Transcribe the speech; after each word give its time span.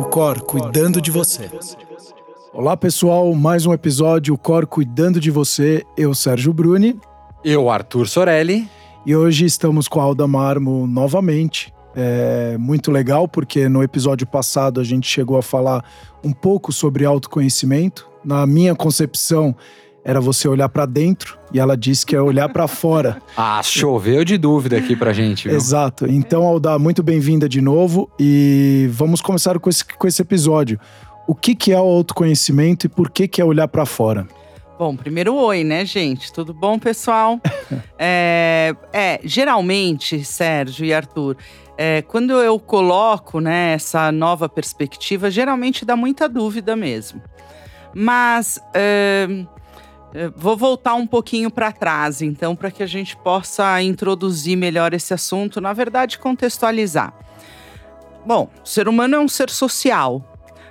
O 0.00 0.04
Cor 0.04 0.40
cuidando 0.40 0.98
de 0.98 1.10
você. 1.10 1.50
Olá, 2.54 2.74
pessoal, 2.74 3.34
mais 3.34 3.66
um 3.66 3.72
episódio, 3.74 4.32
o 4.32 4.38
Cor 4.38 4.66
cuidando 4.66 5.20
de 5.20 5.30
você. 5.30 5.84
Eu, 5.94 6.14
Sérgio 6.14 6.54
Bruni. 6.54 6.98
Eu, 7.44 7.68
Arthur 7.68 8.08
Sorelli. 8.08 8.66
E 9.04 9.14
hoje 9.14 9.44
estamos 9.44 9.88
com 9.88 10.00
a 10.00 10.04
Alda 10.04 10.26
Marmo 10.26 10.86
novamente. 10.86 11.70
É 11.94 12.56
muito 12.56 12.90
legal 12.90 13.28
porque 13.28 13.68
no 13.68 13.82
episódio 13.82 14.26
passado 14.26 14.80
a 14.80 14.84
gente 14.84 15.06
chegou 15.06 15.36
a 15.36 15.42
falar 15.42 15.84
um 16.24 16.32
pouco 16.32 16.72
sobre 16.72 17.04
autoconhecimento. 17.04 18.08
Na 18.24 18.46
minha 18.46 18.74
concepção, 18.74 19.54
era 20.04 20.20
você 20.20 20.48
olhar 20.48 20.68
para 20.68 20.86
dentro 20.86 21.38
e 21.52 21.58
ela 21.58 21.76
disse 21.76 22.06
que 22.06 22.16
é 22.16 22.20
olhar 22.20 22.48
para 22.48 22.66
fora. 22.66 23.20
Ah, 23.36 23.62
choveu 23.62 24.22
de 24.24 24.36
dúvida 24.36 24.76
aqui 24.76 24.94
pra 24.94 25.12
gente, 25.12 25.48
viu? 25.48 25.56
Exato. 25.56 26.06
Então, 26.06 26.42
Alda, 26.42 26.78
muito 26.78 27.02
bem-vinda 27.02 27.48
de 27.48 27.60
novo 27.60 28.10
e 28.18 28.88
vamos 28.92 29.22
começar 29.22 29.58
com 29.58 29.70
esse, 29.70 29.84
com 29.84 30.06
esse 30.06 30.20
episódio. 30.20 30.78
O 31.26 31.34
que, 31.34 31.54
que 31.54 31.72
é 31.72 31.78
o 31.78 31.84
autoconhecimento 31.84 32.86
e 32.86 32.88
por 32.88 33.10
que, 33.10 33.26
que 33.26 33.40
é 33.40 33.44
olhar 33.44 33.66
para 33.66 33.86
fora? 33.86 34.26
Bom, 34.78 34.94
primeiro 34.94 35.34
oi, 35.34 35.64
né, 35.64 35.84
gente? 35.86 36.32
Tudo 36.32 36.52
bom, 36.52 36.78
pessoal? 36.78 37.40
é, 37.98 38.74
é, 38.92 39.20
geralmente, 39.24 40.22
Sérgio 40.22 40.84
e 40.84 40.92
Arthur, 40.92 41.36
é, 41.78 42.02
quando 42.02 42.32
eu 42.32 42.58
coloco 42.58 43.40
né, 43.40 43.72
essa 43.72 44.12
nova 44.12 44.48
perspectiva, 44.48 45.30
geralmente 45.30 45.84
dá 45.84 45.96
muita 45.96 46.28
dúvida 46.28 46.76
mesmo. 46.76 47.22
Mas 47.94 48.60
é 48.74 49.26
vou 50.36 50.56
voltar 50.56 50.94
um 50.94 51.06
pouquinho 51.06 51.50
para 51.50 51.72
trás, 51.72 52.20
então, 52.20 52.56
para 52.56 52.70
que 52.70 52.82
a 52.82 52.86
gente 52.86 53.16
possa 53.16 53.80
introduzir 53.82 54.56
melhor 54.56 54.92
esse 54.92 55.14
assunto, 55.14 55.60
na 55.60 55.72
verdade, 55.72 56.18
contextualizar. 56.18 57.14
Bom, 58.26 58.50
o 58.62 58.68
ser 58.68 58.88
humano 58.88 59.16
é 59.16 59.20
um 59.20 59.28
ser 59.28 59.48
social, 59.48 60.22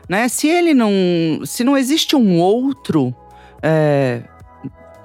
né? 0.07 0.27
Se 0.27 0.47
ele 0.47 0.73
não, 0.73 0.91
se 1.45 1.63
não 1.63 1.77
existe 1.77 2.15
um 2.15 2.39
outro 2.39 3.15
é, 3.61 4.23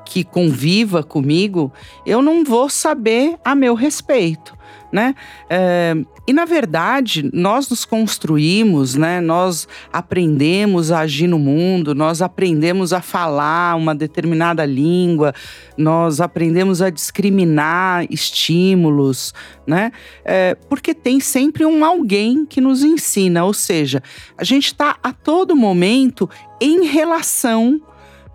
que 0.04 0.24
conviva 0.24 1.02
comigo, 1.02 1.72
eu 2.04 2.20
não 2.20 2.44
vou 2.44 2.68
saber 2.68 3.36
a 3.44 3.54
meu 3.54 3.74
respeito. 3.74 4.53
Né? 4.94 5.12
É, 5.50 5.92
e 6.24 6.32
na 6.32 6.44
verdade, 6.44 7.28
nós 7.32 7.68
nos 7.68 7.84
construímos, 7.84 8.94
né? 8.94 9.20
nós 9.20 9.66
aprendemos 9.92 10.92
a 10.92 11.00
agir 11.00 11.26
no 11.26 11.36
mundo, 11.36 11.96
nós 11.96 12.22
aprendemos 12.22 12.92
a 12.92 13.00
falar 13.00 13.74
uma 13.74 13.92
determinada 13.92 14.64
língua, 14.64 15.34
nós 15.76 16.20
aprendemos 16.20 16.80
a 16.80 16.90
discriminar 16.90 18.06
estímulos, 18.08 19.34
né? 19.66 19.90
É, 20.24 20.54
porque 20.68 20.94
tem 20.94 21.18
sempre 21.18 21.66
um 21.66 21.84
alguém 21.84 22.46
que 22.46 22.60
nos 22.60 22.84
ensina, 22.84 23.44
ou 23.44 23.52
seja, 23.52 24.00
a 24.38 24.44
gente 24.44 24.66
está 24.66 24.96
a 25.02 25.12
todo 25.12 25.56
momento 25.56 26.30
em 26.60 26.86
relação 26.86 27.82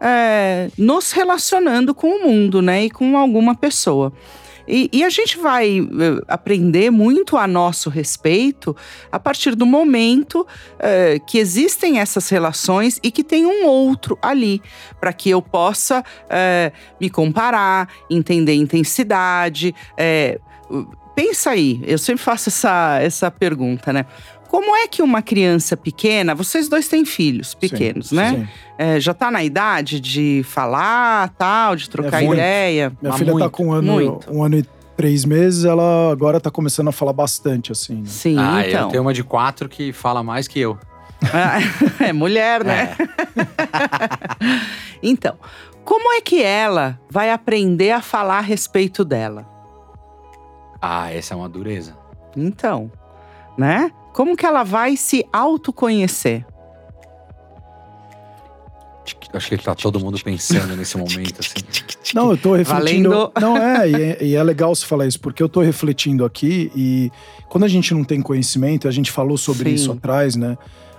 é, 0.02 0.70
nos 0.78 1.14
relacionando 1.14 1.96
com 1.96 2.10
o 2.18 2.28
mundo, 2.28 2.62
né? 2.62 2.84
E 2.84 2.90
com 2.90 3.18
alguma 3.18 3.56
pessoa. 3.56 4.12
E, 4.70 4.90
e, 4.94 5.04
a 5.04 5.10
gente 5.10 5.38
vai 5.38 5.80
eh, 5.80 6.24
aprender 6.28 6.92
muito 6.92 7.36
a 7.36 7.48
nosso 7.48 7.90
respeito 7.90 8.76
a 9.12 9.20
partir 9.20 9.56
do 9.56 9.66
momento 9.66 10.42
uh, 10.42 11.26
que 11.26 11.40
existem 11.40 12.00
essas 12.00 12.30
relações 12.30 13.00
e 13.02 13.10
que 13.10 13.24
tem 13.24 13.46
um 13.46 13.66
outro 13.66 14.18
ali, 14.22 14.62
para 15.00 15.12
que 15.12 15.30
eu 15.30 15.42
possa 15.42 16.02
uh, 16.02 16.78
me 17.02 17.10
comparar, 17.10 17.90
entender 18.10 18.54
intensidade. 18.54 19.74
Pensa 21.16 21.50
aí, 21.50 21.82
eu 21.86 21.98
sempre 21.98 22.24
faço 22.24 22.48
essa, 22.48 23.00
essa 23.02 23.32
pergunta, 23.32 23.92
né? 23.92 24.06
Como 24.50 24.76
é 24.76 24.88
que 24.88 25.04
uma 25.04 25.22
criança 25.22 25.78
pequena, 25.78 26.34
vocês 26.34 26.68
dois 26.68 26.88
têm 26.88 27.06
filhos 27.06 27.54
pequenos, 27.54 28.10
sim, 28.10 28.16
né? 28.16 28.32
Sim. 28.32 28.48
É, 28.80 29.00
já 29.00 29.14
tá 29.14 29.30
na 29.30 29.44
idade 29.44 30.00
de 30.00 30.42
falar, 30.44 31.30
tal, 31.38 31.76
de 31.76 31.88
trocar 31.88 32.24
é, 32.24 32.26
ideia? 32.26 32.92
Minha 33.00 33.14
filha 33.14 33.28
tá 33.28 33.32
muito, 33.32 33.44
tá 33.44 33.50
com 33.52 33.68
um 33.68 33.72
ano, 33.72 34.20
um 34.28 34.44
ano 34.44 34.58
e 34.58 34.66
três 34.98 35.24
meses, 35.24 35.66
ela 35.66 36.12
agora 36.12 36.42
tá 36.42 36.50
começando 36.50 36.88
a 36.88 36.92
falar 36.92 37.14
bastante, 37.14 37.72
assim. 37.72 37.98
Né? 37.98 38.06
Sim, 38.08 38.38
ah, 38.40 38.68
então. 38.68 38.82
eu 38.82 38.88
tenho 38.88 39.04
uma 39.04 39.14
de 39.14 39.24
quatro 39.24 39.70
que 39.70 39.94
fala 39.94 40.24
mais 40.24 40.48
que 40.48 40.60
eu. 40.60 40.80
é 42.02 42.12
mulher, 42.12 42.64
né? 42.64 42.96
É. 42.98 43.06
então, 45.04 45.38
como 45.86 46.12
é 46.14 46.22
que 46.22 46.42
ela 46.42 47.00
vai 47.08 47.30
aprender 47.32 47.92
a 47.92 48.02
falar 48.02 48.40
a 48.40 48.42
respeito 48.42 49.06
dela? 49.06 49.48
Ah, 50.82 51.14
essa 51.14 51.36
é 51.36 51.38
uma 51.38 51.48
dureza. 51.48 51.96
Então, 52.36 52.92
né? 53.56 53.92
Como 54.14 54.36
que 54.36 54.46
ela 54.46 54.64
vai 54.64 54.98
se 54.98 55.26
autoconhecer? 55.32 56.46
Acho 59.34 59.50
que 59.50 59.58
tá 59.58 59.76
todo 59.76 60.00
mundo 60.00 60.20
pensando 60.24 60.76
nesse 60.76 60.98
momento, 60.98 61.40
assim. 61.40 62.16
Não, 62.16 62.32
eu 62.32 62.38
tô 62.38 62.56
refletindo. 62.56 63.10
Valendo. 63.10 63.32
Não, 63.40 63.58
é 63.58 63.90
e, 63.90 63.94
é, 63.94 64.18
e 64.22 64.36
é 64.36 64.44
legal 64.44 64.74
você 64.74 64.86
falar 64.86 65.06
isso, 65.06 65.20
porque 65.20 65.42
eu 65.42 65.50
tô 65.50 65.62
refletindo 65.62 66.26
aqui 66.26 66.72
e 66.76 67.12
quando 67.48 67.64
a 67.64 67.68
gente 67.68 67.94
não 67.94 68.04
tem 68.04 68.22
conhecimento, 68.22 68.88
a 68.88 68.92
gente 68.92 69.12
falou 69.12 69.38
sobre 69.38 69.70
Sim. 69.70 69.76
isso 69.76 69.92
atrás, 69.92 70.36
né? 70.36 70.58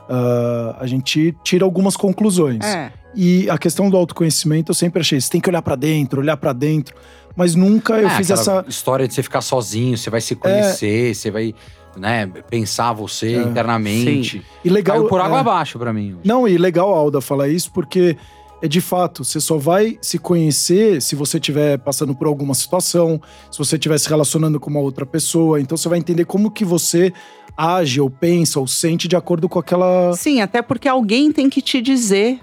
Uh, 0.08 0.76
a 0.78 0.86
gente 0.86 1.34
tira 1.42 1.64
algumas 1.64 1.96
conclusões. 1.96 2.64
É. 2.64 2.92
E 3.14 3.50
a 3.50 3.58
questão 3.58 3.90
do 3.90 3.96
autoconhecimento, 3.96 4.70
eu 4.70 4.74
sempre 4.74 5.00
achei, 5.00 5.20
você 5.20 5.30
tem 5.30 5.40
que 5.40 5.48
olhar 5.48 5.62
para 5.62 5.74
dentro, 5.74 6.20
olhar 6.20 6.36
para 6.36 6.52
dentro, 6.52 6.94
mas 7.34 7.54
nunca 7.54 7.94
eu 7.94 8.08
é, 8.08 8.16
fiz 8.16 8.30
essa 8.30 8.64
história 8.68 9.06
de 9.08 9.14
você 9.14 9.22
ficar 9.22 9.40
sozinho, 9.40 9.96
você 9.96 10.10
vai 10.10 10.20
se 10.20 10.36
conhecer, 10.36 11.10
é. 11.10 11.14
você 11.14 11.30
vai 11.30 11.54
né, 11.96 12.26
pensar 12.48 12.92
você 12.92 13.34
é, 13.34 13.42
internamente. 13.42 14.38
Sim. 14.38 14.44
E 14.64 14.70
legal, 14.70 14.98
Caiu 14.98 15.08
por 15.08 15.20
água 15.20 15.38
é, 15.38 15.40
abaixo 15.40 15.78
para 15.78 15.92
mim. 15.92 16.18
Não, 16.24 16.46
e 16.46 16.56
legal, 16.56 16.92
Alda, 16.92 17.20
falar 17.20 17.48
isso, 17.48 17.70
porque 17.72 18.16
é 18.62 18.68
de 18.68 18.80
fato, 18.80 19.24
você 19.24 19.40
só 19.40 19.56
vai 19.56 19.98
se 20.02 20.18
conhecer 20.18 21.00
se 21.00 21.14
você 21.14 21.38
estiver 21.38 21.78
passando 21.78 22.14
por 22.14 22.26
alguma 22.26 22.54
situação, 22.54 23.20
se 23.50 23.58
você 23.58 23.76
estiver 23.76 23.98
se 23.98 24.08
relacionando 24.08 24.60
com 24.60 24.70
uma 24.70 24.80
outra 24.80 25.06
pessoa. 25.06 25.60
Então 25.60 25.76
você 25.76 25.88
vai 25.88 25.98
entender 25.98 26.24
como 26.26 26.50
que 26.50 26.64
você 26.64 27.12
age, 27.56 28.00
ou 28.00 28.10
pensa, 28.10 28.60
ou 28.60 28.66
sente 28.66 29.08
de 29.08 29.16
acordo 29.16 29.48
com 29.48 29.58
aquela. 29.58 30.12
Sim, 30.14 30.40
até 30.40 30.60
porque 30.62 30.88
alguém 30.88 31.32
tem 31.32 31.48
que 31.48 31.62
te 31.62 31.80
dizer, 31.80 32.40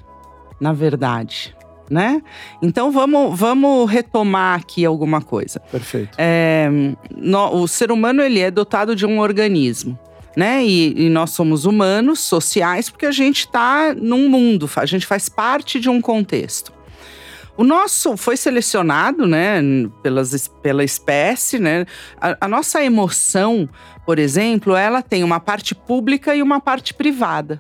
na 0.60 0.74
verdade 0.74 1.57
né? 1.90 2.22
Então 2.62 2.92
vamos, 2.92 3.38
vamos 3.38 3.90
retomar 3.90 4.60
aqui 4.60 4.86
alguma 4.86 5.22
coisa. 5.22 5.60
Perfeito. 5.60 6.16
É, 6.18 6.70
no, 7.16 7.62
o 7.62 7.68
ser 7.68 7.92
humano 7.92 8.22
ele 8.22 8.40
é 8.40 8.52
dotado 8.52 8.96
de 8.96 9.06
um 9.06 9.20
organismo. 9.20 9.98
Né? 10.36 10.64
E, 10.64 11.08
e 11.08 11.10
nós 11.10 11.32
somos 11.32 11.66
humanos, 11.66 12.20
sociais, 12.20 12.92
porque 12.92 13.08
a 13.08 13.12
gente 13.12 13.40
está 13.40 13.96
num 13.96 14.30
mundo, 14.30 14.70
a 14.76 14.86
gente 14.86 15.04
faz 15.04 15.28
parte 15.28 15.80
de 15.80 15.90
um 15.90 16.00
contexto. 16.00 16.72
O 17.58 17.64
nosso 17.64 18.16
foi 18.16 18.38
selecionado, 18.38 19.26
né, 19.26 19.60
pelas, 20.04 20.48
pela 20.62 20.84
espécie, 20.84 21.58
né? 21.58 21.88
A, 22.22 22.38
a, 22.42 22.48
nossa 22.48 22.84
emoção, 22.84 23.68
por 24.06 24.20
exemplo, 24.20 24.76
ela 24.76 25.02
tem 25.02 25.24
uma 25.24 25.40
parte 25.40 25.74
pública 25.74 26.36
e 26.36 26.44
uma 26.44 26.62
parte 26.62 26.94
privada. 26.94 27.60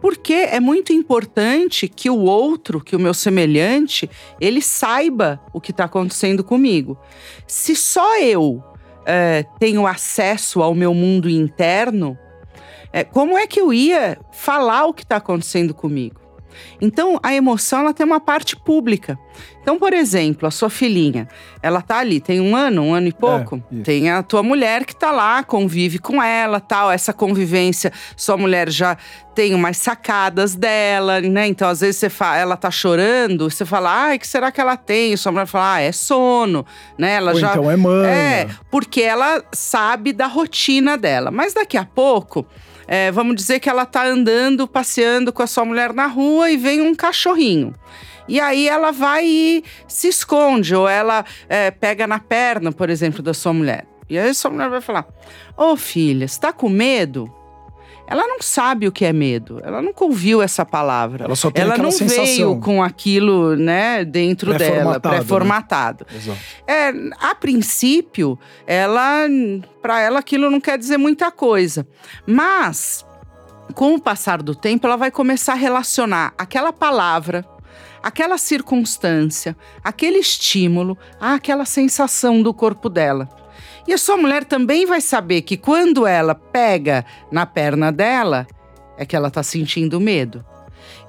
Porque 0.00 0.32
é 0.34 0.60
muito 0.60 0.92
importante 0.92 1.88
que 1.88 2.10
o 2.10 2.18
outro, 2.18 2.80
que 2.80 2.94
o 2.94 3.00
meu 3.00 3.14
semelhante, 3.14 4.08
ele 4.40 4.60
saiba 4.60 5.40
o 5.52 5.60
que 5.60 5.70
está 5.70 5.84
acontecendo 5.84 6.44
comigo. 6.44 6.98
Se 7.46 7.74
só 7.74 8.20
eu 8.20 8.62
é, 9.06 9.44
tenho 9.58 9.86
acesso 9.86 10.62
ao 10.62 10.74
meu 10.74 10.92
mundo 10.92 11.28
interno, 11.30 12.18
é, 12.92 13.04
como 13.04 13.36
é 13.36 13.46
que 13.46 13.60
eu 13.60 13.72
ia 13.72 14.18
falar 14.32 14.86
o 14.86 14.94
que 14.94 15.02
está 15.02 15.16
acontecendo 15.16 15.74
comigo? 15.74 16.25
Então, 16.80 17.18
a 17.22 17.34
emoção 17.34 17.80
ela 17.80 17.94
tem 17.94 18.04
uma 18.04 18.20
parte 18.20 18.56
pública. 18.56 19.18
Então, 19.60 19.78
por 19.78 19.92
exemplo, 19.92 20.46
a 20.46 20.50
sua 20.50 20.70
filhinha, 20.70 21.26
ela 21.60 21.82
tá 21.82 21.98
ali, 21.98 22.20
tem 22.20 22.40
um 22.40 22.54
ano, 22.54 22.82
um 22.82 22.94
ano 22.94 23.08
e 23.08 23.12
pouco. 23.12 23.60
É, 23.80 23.82
tem 23.82 24.10
a 24.10 24.22
tua 24.22 24.40
mulher 24.40 24.84
que 24.84 24.94
tá 24.94 25.10
lá, 25.10 25.42
convive 25.42 25.98
com 25.98 26.22
ela, 26.22 26.60
tal. 26.60 26.90
Essa 26.90 27.12
convivência, 27.12 27.92
sua 28.16 28.36
mulher 28.36 28.70
já 28.70 28.96
tem 29.34 29.54
umas 29.54 29.76
sacadas 29.76 30.54
dela, 30.54 31.20
né? 31.20 31.48
Então, 31.48 31.68
às 31.68 31.80
vezes 31.80 31.96
você 31.96 32.08
fala, 32.08 32.36
ela 32.38 32.56
tá 32.56 32.70
chorando, 32.70 33.50
você 33.50 33.64
fala, 33.64 33.90
ai, 33.90 34.18
que 34.20 34.26
será 34.26 34.52
que 34.52 34.60
ela 34.60 34.76
tem? 34.76 35.16
Sua 35.16 35.32
mulher 35.32 35.46
fala, 35.46 35.74
ah, 35.74 35.80
é 35.80 35.90
sono, 35.90 36.64
né? 36.96 37.14
Ela 37.14 37.32
Ou 37.32 37.40
já 37.40 37.50
então 37.50 37.68
é 37.68 37.76
mãe. 37.76 38.06
É, 38.08 38.48
porque 38.70 39.02
ela 39.02 39.42
sabe 39.52 40.12
da 40.12 40.28
rotina 40.28 40.96
dela. 40.96 41.32
Mas 41.32 41.52
daqui 41.52 41.76
a 41.76 41.84
pouco 41.84 42.46
é, 42.88 43.10
vamos 43.10 43.36
dizer 43.36 43.60
que 43.60 43.68
ela 43.68 43.84
tá 43.84 44.04
andando, 44.06 44.66
passeando 44.68 45.32
com 45.32 45.42
a 45.42 45.46
sua 45.46 45.64
mulher 45.64 45.92
na 45.92 46.06
rua 46.06 46.50
e 46.50 46.56
vem 46.56 46.80
um 46.80 46.94
cachorrinho. 46.94 47.74
E 48.28 48.40
aí 48.40 48.68
ela 48.68 48.90
vai 48.90 49.24
e 49.24 49.64
se 49.86 50.08
esconde, 50.08 50.74
ou 50.74 50.88
ela 50.88 51.24
é, 51.48 51.70
pega 51.70 52.06
na 52.06 52.18
perna, 52.18 52.72
por 52.72 52.90
exemplo, 52.90 53.22
da 53.22 53.32
sua 53.32 53.52
mulher. 53.52 53.86
E 54.08 54.18
aí 54.18 54.32
sua 54.34 54.50
mulher 54.50 54.68
vai 54.68 54.80
falar: 54.80 55.06
Ô 55.56 55.72
oh, 55.72 55.76
filha, 55.76 56.26
você 56.26 56.40
tá 56.40 56.52
com 56.52 56.68
medo? 56.68 57.32
Ela 58.06 58.26
não 58.26 58.40
sabe 58.40 58.86
o 58.86 58.92
que 58.92 59.04
é 59.04 59.12
medo. 59.12 59.60
Ela 59.62 59.82
nunca 59.82 60.04
ouviu 60.04 60.40
essa 60.40 60.64
palavra. 60.64 61.24
Ela 61.24 61.36
só 61.36 61.50
tem 61.50 61.62
ela 61.62 61.76
não 61.76 61.90
sensação. 61.90 62.24
veio 62.24 62.60
com 62.60 62.82
aquilo, 62.82 63.56
né, 63.56 64.04
dentro 64.04 64.54
pré 64.54 64.70
dela, 64.70 65.00
pré-formatado. 65.00 66.06
Né? 66.10 66.36
É, 66.66 66.92
a 67.20 67.34
princípio, 67.34 68.38
ela 68.66 69.26
para 69.82 70.00
ela 70.00 70.18
aquilo 70.18 70.50
não 70.50 70.60
quer 70.60 70.78
dizer 70.78 70.96
muita 70.96 71.30
coisa. 71.30 71.86
Mas 72.26 73.04
com 73.74 73.94
o 73.94 74.00
passar 74.00 74.42
do 74.42 74.54
tempo, 74.54 74.86
ela 74.86 74.96
vai 74.96 75.10
começar 75.10 75.52
a 75.52 75.56
relacionar 75.56 76.32
aquela 76.38 76.72
palavra, 76.72 77.44
aquela 78.02 78.38
circunstância, 78.38 79.56
aquele 79.82 80.18
estímulo, 80.18 80.96
àquela 81.20 81.64
sensação 81.64 82.42
do 82.42 82.54
corpo 82.54 82.88
dela. 82.88 83.28
E 83.86 83.92
a 83.92 83.98
sua 83.98 84.16
mulher 84.16 84.44
também 84.44 84.84
vai 84.84 85.00
saber 85.00 85.42
que 85.42 85.56
quando 85.56 86.06
ela 86.06 86.34
pega 86.34 87.04
na 87.30 87.46
perna 87.46 87.92
dela, 87.92 88.46
é 88.96 89.06
que 89.06 89.14
ela 89.14 89.28
está 89.28 89.42
sentindo 89.42 90.00
medo. 90.00 90.44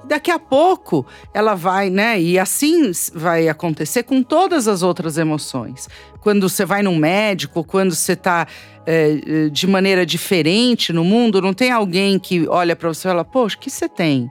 Daqui 0.04 0.30
a 0.30 0.38
pouco 0.38 1.06
ela 1.34 1.54
vai, 1.54 1.90
né? 1.90 2.20
E 2.20 2.38
assim 2.38 2.90
vai 3.12 3.48
acontecer 3.48 4.04
com 4.04 4.22
todas 4.22 4.68
as 4.68 4.82
outras 4.82 5.18
emoções. 5.18 5.88
Quando 6.20 6.48
você 6.48 6.64
vai 6.64 6.82
num 6.82 6.96
médico, 6.96 7.64
quando 7.64 7.94
você 7.94 8.12
está 8.12 8.46
é, 8.86 9.48
de 9.50 9.66
maneira 9.66 10.06
diferente 10.06 10.92
no 10.92 11.04
mundo, 11.04 11.42
não 11.42 11.52
tem 11.52 11.70
alguém 11.70 12.18
que 12.18 12.46
olha 12.48 12.74
para 12.74 12.88
você 12.88 13.08
e 13.08 13.10
fala: 13.10 13.24
Poxa, 13.24 13.56
o 13.56 13.58
que 13.58 13.70
você 13.70 13.88
tem? 13.88 14.30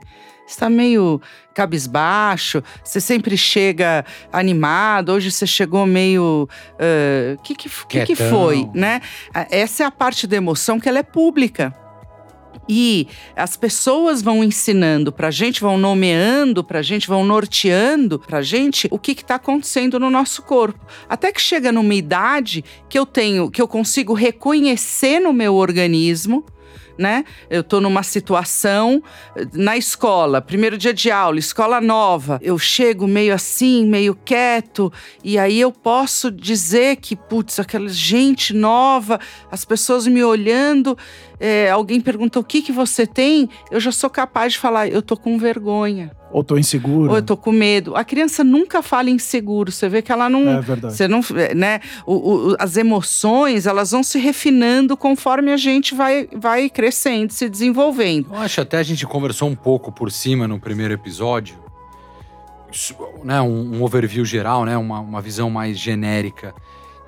está 0.50 0.68
meio 0.70 1.20
cabisbaixo, 1.58 2.62
você 2.84 3.00
sempre 3.00 3.36
chega 3.36 4.04
animado, 4.32 5.10
hoje 5.10 5.32
você 5.32 5.44
chegou 5.44 5.84
meio. 5.86 6.22
O 6.22 6.44
uh, 6.44 7.42
que, 7.42 7.52
que, 7.56 7.68
que, 7.88 8.06
que 8.06 8.14
foi? 8.14 8.68
Né? 8.72 9.00
Essa 9.50 9.82
é 9.82 9.86
a 9.86 9.90
parte 9.90 10.28
da 10.28 10.36
emoção 10.36 10.78
que 10.78 10.88
ela 10.88 11.00
é 11.00 11.02
pública. 11.02 11.74
E 12.68 13.08
as 13.34 13.56
pessoas 13.56 14.22
vão 14.22 14.44
ensinando 14.44 15.10
pra 15.10 15.32
gente, 15.32 15.60
vão 15.60 15.76
nomeando 15.76 16.62
pra 16.62 16.80
gente, 16.80 17.08
vão 17.08 17.24
norteando 17.24 18.20
pra 18.20 18.40
gente 18.40 18.86
o 18.92 18.98
que 18.98 19.12
está 19.12 19.34
acontecendo 19.36 19.98
no 19.98 20.10
nosso 20.10 20.42
corpo. 20.42 20.78
Até 21.08 21.32
que 21.32 21.40
chega 21.40 21.72
numa 21.72 21.94
idade 21.94 22.64
que 22.88 22.98
eu 22.98 23.06
tenho, 23.06 23.50
que 23.50 23.60
eu 23.60 23.66
consigo 23.66 24.12
reconhecer 24.12 25.18
no 25.18 25.32
meu 25.32 25.54
organismo 25.54 26.44
né? 26.98 27.24
Eu 27.48 27.62
tô 27.62 27.80
numa 27.80 28.02
situação 28.02 29.02
na 29.52 29.76
escola, 29.76 30.42
primeiro 30.42 30.76
dia 30.76 30.92
de 30.92 31.10
aula, 31.10 31.38
escola 31.38 31.80
nova. 31.80 32.40
Eu 32.42 32.58
chego 32.58 33.06
meio 33.06 33.32
assim, 33.32 33.86
meio 33.86 34.14
quieto, 34.14 34.92
e 35.22 35.38
aí 35.38 35.60
eu 35.60 35.70
posso 35.70 36.30
dizer 36.30 36.96
que, 36.96 37.14
putz, 37.14 37.60
aquela 37.60 37.88
gente 37.88 38.52
nova, 38.52 39.20
as 39.50 39.64
pessoas 39.64 40.06
me 40.06 40.24
olhando, 40.24 40.98
é, 41.40 41.70
alguém 41.70 42.00
pergunta 42.00 42.38
o 42.38 42.44
que 42.44 42.62
que 42.62 42.72
você 42.72 43.06
tem, 43.06 43.48
eu 43.70 43.80
já 43.80 43.92
sou 43.92 44.10
capaz 44.10 44.54
de 44.54 44.58
falar, 44.58 44.88
eu 44.88 45.02
tô 45.02 45.16
com 45.16 45.38
vergonha. 45.38 46.10
Ou 46.30 46.44
tô 46.44 46.58
inseguro. 46.58 47.10
Ou 47.10 47.16
eu 47.16 47.22
tô 47.22 47.36
com 47.36 47.50
medo. 47.50 47.96
A 47.96 48.04
criança 48.04 48.44
nunca 48.44 48.82
fala 48.82 49.08
inseguro. 49.08 49.72
Você 49.72 49.88
vê 49.88 50.02
que 50.02 50.12
ela 50.12 50.28
não. 50.28 50.58
É 50.58 50.60
verdade. 50.60 50.94
Você 50.94 51.08
não, 51.08 51.20
né? 51.56 51.80
O, 52.06 52.50
o, 52.50 52.56
as 52.58 52.76
emoções, 52.76 53.66
elas 53.66 53.92
vão 53.92 54.02
se 54.02 54.18
refinando 54.18 54.96
conforme 54.96 55.52
a 55.52 55.56
gente 55.56 55.94
vai, 55.94 56.28
vai 56.36 56.68
crescendo, 56.68 57.32
se 57.32 57.48
desenvolvendo. 57.48 58.28
Eu 58.30 58.40
acho 58.40 58.60
até 58.60 58.76
a 58.76 58.82
gente 58.82 59.06
conversou 59.06 59.48
um 59.48 59.56
pouco 59.56 59.90
por 59.90 60.12
cima 60.12 60.46
no 60.46 60.60
primeiro 60.60 60.92
episódio. 60.92 61.56
Né, 63.24 63.40
um, 63.40 63.76
um 63.76 63.82
overview 63.82 64.26
geral, 64.26 64.66
né, 64.66 64.76
uma, 64.76 65.00
uma 65.00 65.22
visão 65.22 65.48
mais 65.48 65.78
genérica 65.78 66.54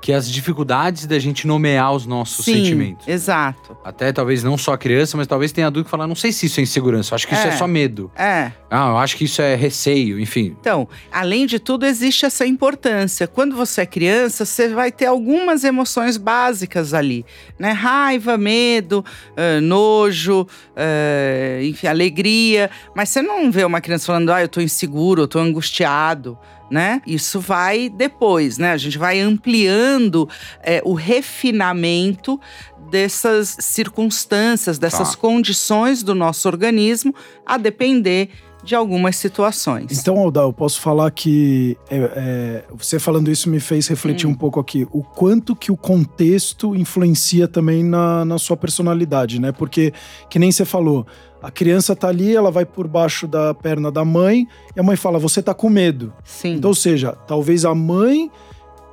que 0.00 0.12
as 0.12 0.30
dificuldades 0.30 1.06
da 1.06 1.18
gente 1.18 1.46
nomear 1.46 1.92
os 1.92 2.06
nossos 2.06 2.44
Sim, 2.44 2.54
sentimentos. 2.54 3.06
Exato. 3.06 3.76
Até 3.84 4.12
talvez 4.12 4.42
não 4.42 4.56
só 4.56 4.72
a 4.72 4.78
criança, 4.78 5.16
mas 5.16 5.26
talvez 5.26 5.52
tenha 5.52 5.66
adulto 5.66 5.84
que 5.84 5.90
fala, 5.90 6.06
não 6.06 6.14
sei 6.14 6.32
se 6.32 6.46
isso 6.46 6.60
é 6.60 6.62
insegurança, 6.62 7.12
eu 7.12 7.16
acho 7.16 7.28
que 7.28 7.34
é, 7.34 7.38
isso 7.38 7.48
é 7.48 7.52
só 7.52 7.66
medo. 7.66 8.10
É. 8.16 8.52
Ah, 8.70 8.90
eu 8.90 8.98
acho 8.98 9.16
que 9.16 9.24
isso 9.24 9.42
é 9.42 9.54
receio, 9.54 10.18
enfim. 10.18 10.56
Então, 10.60 10.88
além 11.12 11.46
de 11.46 11.58
tudo, 11.58 11.84
existe 11.84 12.24
essa 12.24 12.46
importância. 12.46 13.26
Quando 13.26 13.56
você 13.56 13.82
é 13.82 13.86
criança, 13.86 14.44
você 14.44 14.68
vai 14.68 14.90
ter 14.90 15.06
algumas 15.06 15.64
emoções 15.64 16.16
básicas 16.16 16.94
ali, 16.94 17.26
né? 17.58 17.72
Raiva, 17.72 18.38
medo, 18.38 19.04
uh, 19.32 19.60
nojo, 19.60 20.42
uh, 20.42 21.62
enfim, 21.62 21.86
alegria. 21.86 22.70
Mas 22.94 23.08
você 23.10 23.20
não 23.20 23.50
vê 23.50 23.64
uma 23.64 23.80
criança 23.80 24.06
falando, 24.06 24.32
ah, 24.32 24.40
eu 24.40 24.48
tô 24.48 24.60
inseguro, 24.60 25.22
eu 25.22 25.28
tô 25.28 25.38
angustiado 25.38 26.38
né? 26.70 27.02
Isso 27.06 27.40
vai 27.40 27.88
depois, 27.88 28.58
né? 28.58 28.72
A 28.72 28.76
gente 28.76 28.96
vai 28.96 29.20
ampliando 29.20 30.28
é, 30.62 30.80
o 30.84 30.94
refinamento 30.94 32.40
dessas 32.90 33.56
circunstâncias, 33.60 34.78
dessas 34.78 35.10
tá. 35.10 35.16
condições 35.16 36.02
do 36.02 36.14
nosso 36.14 36.48
organismo, 36.48 37.14
a 37.46 37.56
depender 37.56 38.30
de 38.62 38.74
algumas 38.74 39.16
situações. 39.16 39.98
Então, 39.98 40.18
Aldal, 40.18 40.48
eu 40.48 40.52
posso 40.52 40.80
falar 40.80 41.10
que 41.10 41.76
é, 41.90 41.96
é, 41.98 42.64
você 42.76 42.98
falando 42.98 43.30
isso 43.30 43.48
me 43.48 43.58
fez 43.58 43.88
refletir 43.88 44.26
hum. 44.26 44.30
um 44.30 44.34
pouco 44.34 44.60
aqui 44.60 44.86
o 44.90 45.02
quanto 45.02 45.56
que 45.56 45.72
o 45.72 45.76
contexto 45.76 46.74
influencia 46.74 47.48
também 47.48 47.82
na, 47.82 48.24
na 48.24 48.38
sua 48.38 48.56
personalidade, 48.56 49.40
né? 49.40 49.52
Porque, 49.52 49.92
que 50.28 50.38
nem 50.38 50.52
você 50.52 50.64
falou, 50.64 51.06
a 51.42 51.50
criança 51.50 51.96
tá 51.96 52.08
ali, 52.08 52.34
ela 52.34 52.50
vai 52.50 52.64
por 52.64 52.86
baixo 52.86 53.26
da 53.26 53.54
perna 53.54 53.90
da 53.90 54.04
mãe 54.04 54.46
e 54.74 54.80
a 54.80 54.82
mãe 54.82 54.96
fala: 54.96 55.18
Você 55.18 55.42
tá 55.42 55.54
com 55.54 55.68
medo. 55.68 56.12
Sim. 56.24 56.54
Então, 56.54 56.70
ou 56.70 56.74
seja, 56.74 57.12
talvez 57.26 57.64
a 57.64 57.74
mãe, 57.74 58.30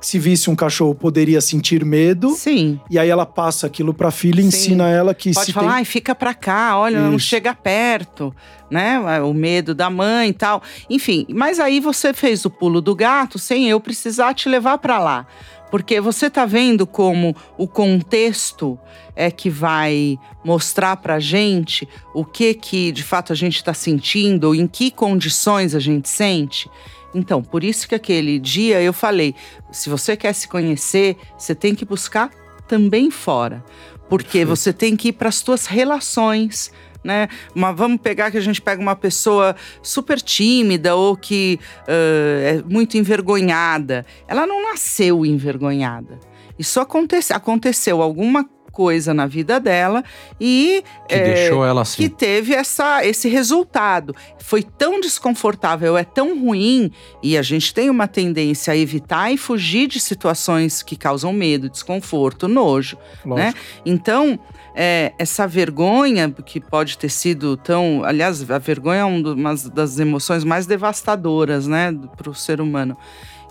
se 0.00 0.18
visse 0.18 0.48
um 0.48 0.56
cachorro, 0.56 0.94
poderia 0.94 1.40
sentir 1.40 1.84
medo. 1.84 2.30
Sim. 2.30 2.80
E 2.90 2.98
aí 2.98 3.08
ela 3.08 3.26
passa 3.26 3.66
aquilo 3.66 3.92
pra 3.92 4.10
filha 4.10 4.40
e 4.40 4.44
ensina 4.44 4.88
ela 4.88 5.14
que 5.14 5.32
Pode 5.32 5.52
falar, 5.52 5.76
tem... 5.76 5.84
fica 5.84 6.14
pra 6.14 6.34
cá, 6.34 6.78
olha, 6.78 6.98
Isso. 6.98 7.10
não 7.10 7.18
chega 7.18 7.54
perto, 7.54 8.34
né? 8.70 8.98
O 9.20 9.34
medo 9.34 9.74
da 9.74 9.90
mãe 9.90 10.30
e 10.30 10.32
tal. 10.32 10.62
Enfim, 10.88 11.26
mas 11.30 11.58
aí 11.58 11.80
você 11.80 12.12
fez 12.12 12.44
o 12.44 12.50
pulo 12.50 12.80
do 12.80 12.94
gato 12.94 13.38
sem 13.38 13.68
eu 13.68 13.80
precisar 13.80 14.34
te 14.34 14.48
levar 14.48 14.78
para 14.78 14.98
lá. 14.98 15.26
Porque 15.70 16.00
você 16.00 16.26
está 16.26 16.46
vendo 16.46 16.86
como 16.86 17.36
o 17.58 17.68
contexto 17.68 18.78
é 19.14 19.30
que 19.30 19.50
vai 19.50 20.18
mostrar 20.44 20.96
para 20.96 21.16
a 21.16 21.20
gente 21.20 21.86
o 22.14 22.24
que 22.24 22.54
que 22.54 22.90
de 22.90 23.02
fato 23.02 23.32
a 23.32 23.36
gente 23.36 23.56
está 23.56 23.74
sentindo, 23.74 24.54
em 24.54 24.66
que 24.66 24.90
condições 24.90 25.74
a 25.74 25.80
gente 25.80 26.08
sente. 26.08 26.70
Então, 27.14 27.42
por 27.42 27.64
isso 27.64 27.88
que 27.88 27.94
aquele 27.94 28.38
dia 28.38 28.80
eu 28.82 28.92
falei: 28.92 29.34
se 29.70 29.88
você 29.88 30.16
quer 30.16 30.32
se 30.32 30.48
conhecer, 30.48 31.16
você 31.36 31.54
tem 31.54 31.74
que 31.74 31.84
buscar 31.84 32.30
também 32.66 33.10
fora, 33.10 33.64
porque 34.08 34.44
você 34.44 34.72
tem 34.72 34.96
que 34.96 35.08
ir 35.08 35.12
para 35.12 35.28
as 35.28 35.36
suas 35.36 35.66
relações 35.66 36.70
né? 37.02 37.28
Mas 37.54 37.76
vamos 37.76 38.00
pegar 38.00 38.30
que 38.30 38.36
a 38.36 38.40
gente 38.40 38.60
pega 38.60 38.82
uma 38.82 38.96
pessoa 38.96 39.54
super 39.82 40.20
tímida 40.20 40.94
ou 40.94 41.16
que 41.16 41.58
uh, 41.82 42.44
é 42.44 42.62
muito 42.68 42.98
envergonhada. 42.98 44.04
Ela 44.26 44.46
não 44.46 44.62
nasceu 44.70 45.24
envergonhada. 45.24 46.18
Isso 46.58 46.80
aconteceu, 46.80 47.36
aconteceu 47.36 48.02
alguma 48.02 48.48
coisa 48.78 49.12
na 49.12 49.26
vida 49.26 49.58
dela 49.58 50.04
e 50.40 50.84
que 51.08 51.14
é, 51.16 51.34
deixou 51.34 51.66
ela 51.66 51.82
assim. 51.82 52.00
que 52.00 52.08
teve 52.08 52.54
essa, 52.54 53.04
esse 53.04 53.28
resultado. 53.28 54.14
Foi 54.38 54.62
tão 54.62 55.00
desconfortável, 55.00 55.96
é 55.96 56.04
tão 56.04 56.40
ruim 56.40 56.92
e 57.20 57.36
a 57.36 57.42
gente 57.42 57.74
tem 57.74 57.90
uma 57.90 58.06
tendência 58.06 58.72
a 58.72 58.76
evitar 58.76 59.32
e 59.32 59.36
fugir 59.36 59.88
de 59.88 59.98
situações 59.98 60.80
que 60.80 60.94
causam 60.94 61.32
medo, 61.32 61.68
desconforto, 61.68 62.46
nojo, 62.46 62.96
né? 62.96 63.02
Lógico. 63.24 63.36
né? 63.36 63.54
Então 63.84 64.38
é, 64.76 65.12
essa 65.18 65.44
vergonha, 65.44 66.30
que 66.30 66.60
pode 66.60 66.96
ter 66.96 67.08
sido 67.08 67.56
tão. 67.56 68.04
Aliás, 68.04 68.48
a 68.48 68.58
vergonha 68.58 69.00
é 69.00 69.04
uma 69.04 69.56
das 69.74 69.98
emoções 69.98 70.44
mais 70.44 70.66
devastadoras, 70.66 71.66
né, 71.66 71.92
para 72.16 72.30
o 72.30 72.34
ser 72.34 72.60
humano 72.60 72.96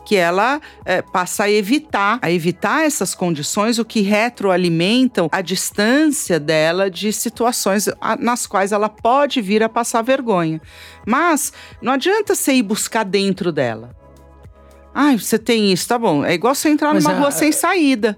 que 0.08 0.16
ela 0.16 0.62
é, 0.86 1.02
passa 1.02 1.44
a 1.44 1.52
evitar, 1.52 2.18
a 2.22 2.32
evitar 2.32 2.86
essas 2.86 3.14
condições, 3.14 3.78
o 3.78 3.84
que 3.84 4.00
retroalimentam 4.00 5.28
a 5.30 5.42
distância 5.42 6.40
dela 6.40 6.90
de 6.90 7.12
situações 7.12 7.90
nas 8.18 8.48
quais 8.48 8.72
ela 8.72 8.88
pode 8.88 9.42
vir 9.42 9.62
a 9.62 9.68
passar 9.68 10.02
vergonha. 10.02 10.62
Mas 11.06 11.52
não 11.82 11.92
adianta 11.92 12.36
você 12.36 12.54
ir 12.54 12.64
buscar 12.64 13.04
dentro 13.04 13.52
dela. 13.52 13.94
Ai, 14.96 15.20
você 15.20 15.38
tem 15.38 15.74
isso, 15.74 15.90
tá 15.90 16.00
bom. 16.00 16.24
É 16.24 16.34
igual 16.34 16.56
você 16.56 16.70
entrar 16.70 16.94
Mas 16.94 17.04
numa 17.04 17.14
é, 17.14 17.20
rua 17.20 17.30
sem 17.30 17.52
saída. 17.52 18.18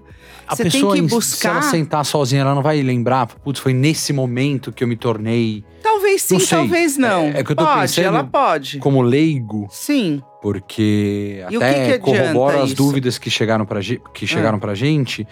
A 0.50 0.56
você 0.56 0.64
pessoa, 0.64 0.94
tem 0.94 1.04
que 1.04 1.10
buscar. 1.10 1.38
Se 1.38 1.46
ela 1.46 1.62
sentar 1.62 2.04
sozinha, 2.04 2.40
ela 2.40 2.56
não 2.56 2.62
vai 2.62 2.82
lembrar. 2.82 3.26
Putz, 3.26 3.60
foi 3.60 3.72
nesse 3.72 4.12
momento 4.12 4.72
que 4.72 4.82
eu 4.82 4.88
me 4.88 4.96
tornei. 4.96 5.64
Talvez 5.80 6.22
sim, 6.22 6.38
talvez 6.38 6.96
não. 6.96 7.26
É, 7.26 7.38
é, 7.38 7.44
que 7.44 7.52
eu 7.52 7.56
tô 7.56 7.64
pode, 7.64 7.80
pensando. 7.82 8.04
Ela 8.04 8.24
pode. 8.24 8.78
Como 8.78 9.00
leigo. 9.00 9.68
Sim. 9.70 10.20
Porque 10.42 11.44
e 11.48 11.56
até 11.56 11.92
que 11.92 11.92
que 11.92 11.98
corrobora 12.00 12.64
as 12.64 12.74
dúvidas 12.74 13.16
que 13.16 13.30
chegaram 13.30 13.64
pra, 13.64 13.80
que 14.12 14.26
chegaram 14.26 14.58
ah. 14.58 14.60
pra 14.60 14.74
gente. 14.74 15.24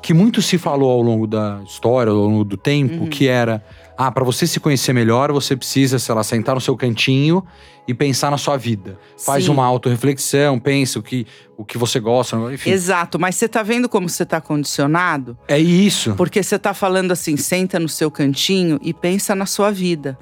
Que 0.00 0.14
muito 0.14 0.40
se 0.40 0.56
falou 0.58 0.90
ao 0.92 1.02
longo 1.02 1.26
da 1.26 1.60
história, 1.66 2.12
ao 2.12 2.16
longo 2.16 2.44
do 2.44 2.56
tempo, 2.56 3.02
uhum. 3.02 3.08
que 3.08 3.26
era 3.26 3.64
ah, 4.02 4.10
para 4.10 4.24
você 4.24 4.46
se 4.46 4.58
conhecer 4.58 4.94
melhor, 4.94 5.30
você 5.30 5.54
precisa, 5.54 5.98
sei 5.98 6.14
lá, 6.14 6.24
sentar 6.24 6.54
no 6.54 6.60
seu 6.60 6.74
cantinho 6.74 7.44
e 7.86 7.92
pensar 7.92 8.30
na 8.30 8.38
sua 8.38 8.56
vida. 8.56 8.98
Faz 9.18 9.44
Sim. 9.44 9.50
uma 9.50 9.66
autorreflexão, 9.66 10.58
pensa 10.58 10.98
o 10.98 11.02
que, 11.02 11.26
o 11.54 11.66
que 11.66 11.76
você 11.76 12.00
gosta, 12.00 12.34
enfim. 12.50 12.70
Exato, 12.70 13.18
mas 13.18 13.34
você 13.34 13.46
tá 13.46 13.62
vendo 13.62 13.90
como 13.90 14.08
você 14.08 14.24
tá 14.24 14.40
condicionado? 14.40 15.36
É 15.46 15.58
isso. 15.58 16.14
Porque 16.14 16.42
você 16.42 16.58
tá 16.58 16.72
falando 16.72 17.12
assim, 17.12 17.36
senta 17.36 17.78
no 17.78 17.90
seu 17.90 18.10
cantinho 18.10 18.80
e 18.80 18.94
pensa 18.94 19.34
na 19.34 19.44
sua 19.44 19.70
vida. 19.70 20.18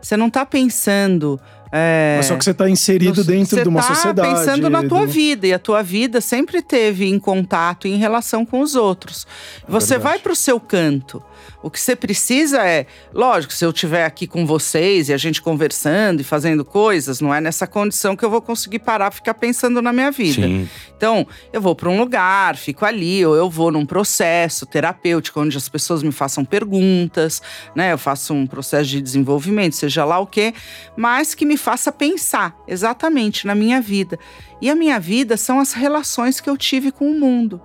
Você 0.00 0.16
não 0.16 0.30
tá 0.30 0.46
pensando 0.46 1.38
É, 1.70 2.14
Mas 2.16 2.26
só 2.26 2.36
que 2.36 2.44
você 2.44 2.50
está 2.50 2.68
inserido 2.68 3.22
dentro 3.24 3.62
de 3.62 3.68
uma 3.68 3.80
tá 3.80 3.94
sociedade. 3.94 4.28
pensando 4.28 4.70
na 4.70 4.82
tua 4.82 5.06
do... 5.06 5.12
vida. 5.12 5.46
E 5.46 5.52
a 5.52 5.58
tua 5.58 5.82
vida 5.82 6.20
sempre 6.20 6.62
teve 6.62 7.06
em 7.06 7.18
contato, 7.18 7.86
em 7.86 7.96
relação 7.96 8.44
com 8.44 8.60
os 8.60 8.74
outros. 8.74 9.26
É 9.66 9.70
você 9.70 9.94
verdade. 9.94 10.12
vai 10.12 10.18
para 10.18 10.32
o 10.32 10.36
seu 10.36 10.58
canto. 10.58 11.22
O 11.62 11.70
que 11.70 11.80
você 11.80 11.96
precisa 11.96 12.64
é, 12.64 12.86
lógico, 13.12 13.52
se 13.52 13.64
eu 13.64 13.70
estiver 13.70 14.04
aqui 14.04 14.26
com 14.26 14.46
vocês 14.46 15.08
e 15.08 15.12
a 15.12 15.16
gente 15.16 15.42
conversando 15.42 16.20
e 16.20 16.24
fazendo 16.24 16.64
coisas, 16.64 17.20
não 17.20 17.34
é 17.34 17.40
nessa 17.40 17.66
condição 17.66 18.14
que 18.16 18.24
eu 18.24 18.30
vou 18.30 18.40
conseguir 18.40 18.78
parar 18.78 19.10
ficar 19.10 19.34
pensando 19.34 19.82
na 19.82 19.92
minha 19.92 20.10
vida. 20.10 20.46
Sim. 20.46 20.68
Então, 20.96 21.26
eu 21.52 21.60
vou 21.60 21.74
para 21.74 21.88
um 21.88 21.98
lugar, 21.98 22.56
fico 22.56 22.84
ali, 22.84 23.26
ou 23.26 23.34
eu 23.34 23.50
vou 23.50 23.72
num 23.72 23.84
processo 23.84 24.66
terapêutico 24.66 25.40
onde 25.40 25.56
as 25.56 25.68
pessoas 25.68 26.02
me 26.02 26.12
façam 26.12 26.44
perguntas, 26.44 27.42
né? 27.74 27.92
Eu 27.92 27.98
faço 27.98 28.32
um 28.32 28.46
processo 28.46 28.88
de 28.88 29.00
desenvolvimento, 29.00 29.74
seja 29.74 30.04
lá 30.04 30.18
o 30.18 30.26
quê, 30.26 30.54
mas 30.96 31.34
que 31.34 31.44
me 31.44 31.56
faça 31.58 31.92
pensar 31.92 32.56
exatamente 32.66 33.46
na 33.46 33.54
minha 33.54 33.80
vida. 33.80 34.18
E 34.60 34.70
a 34.70 34.74
minha 34.74 34.98
vida 34.98 35.36
são 35.36 35.58
as 35.58 35.72
relações 35.72 36.40
que 36.40 36.48
eu 36.48 36.56
tive 36.56 36.90
com 36.90 37.10
o 37.10 37.18
mundo. 37.18 37.60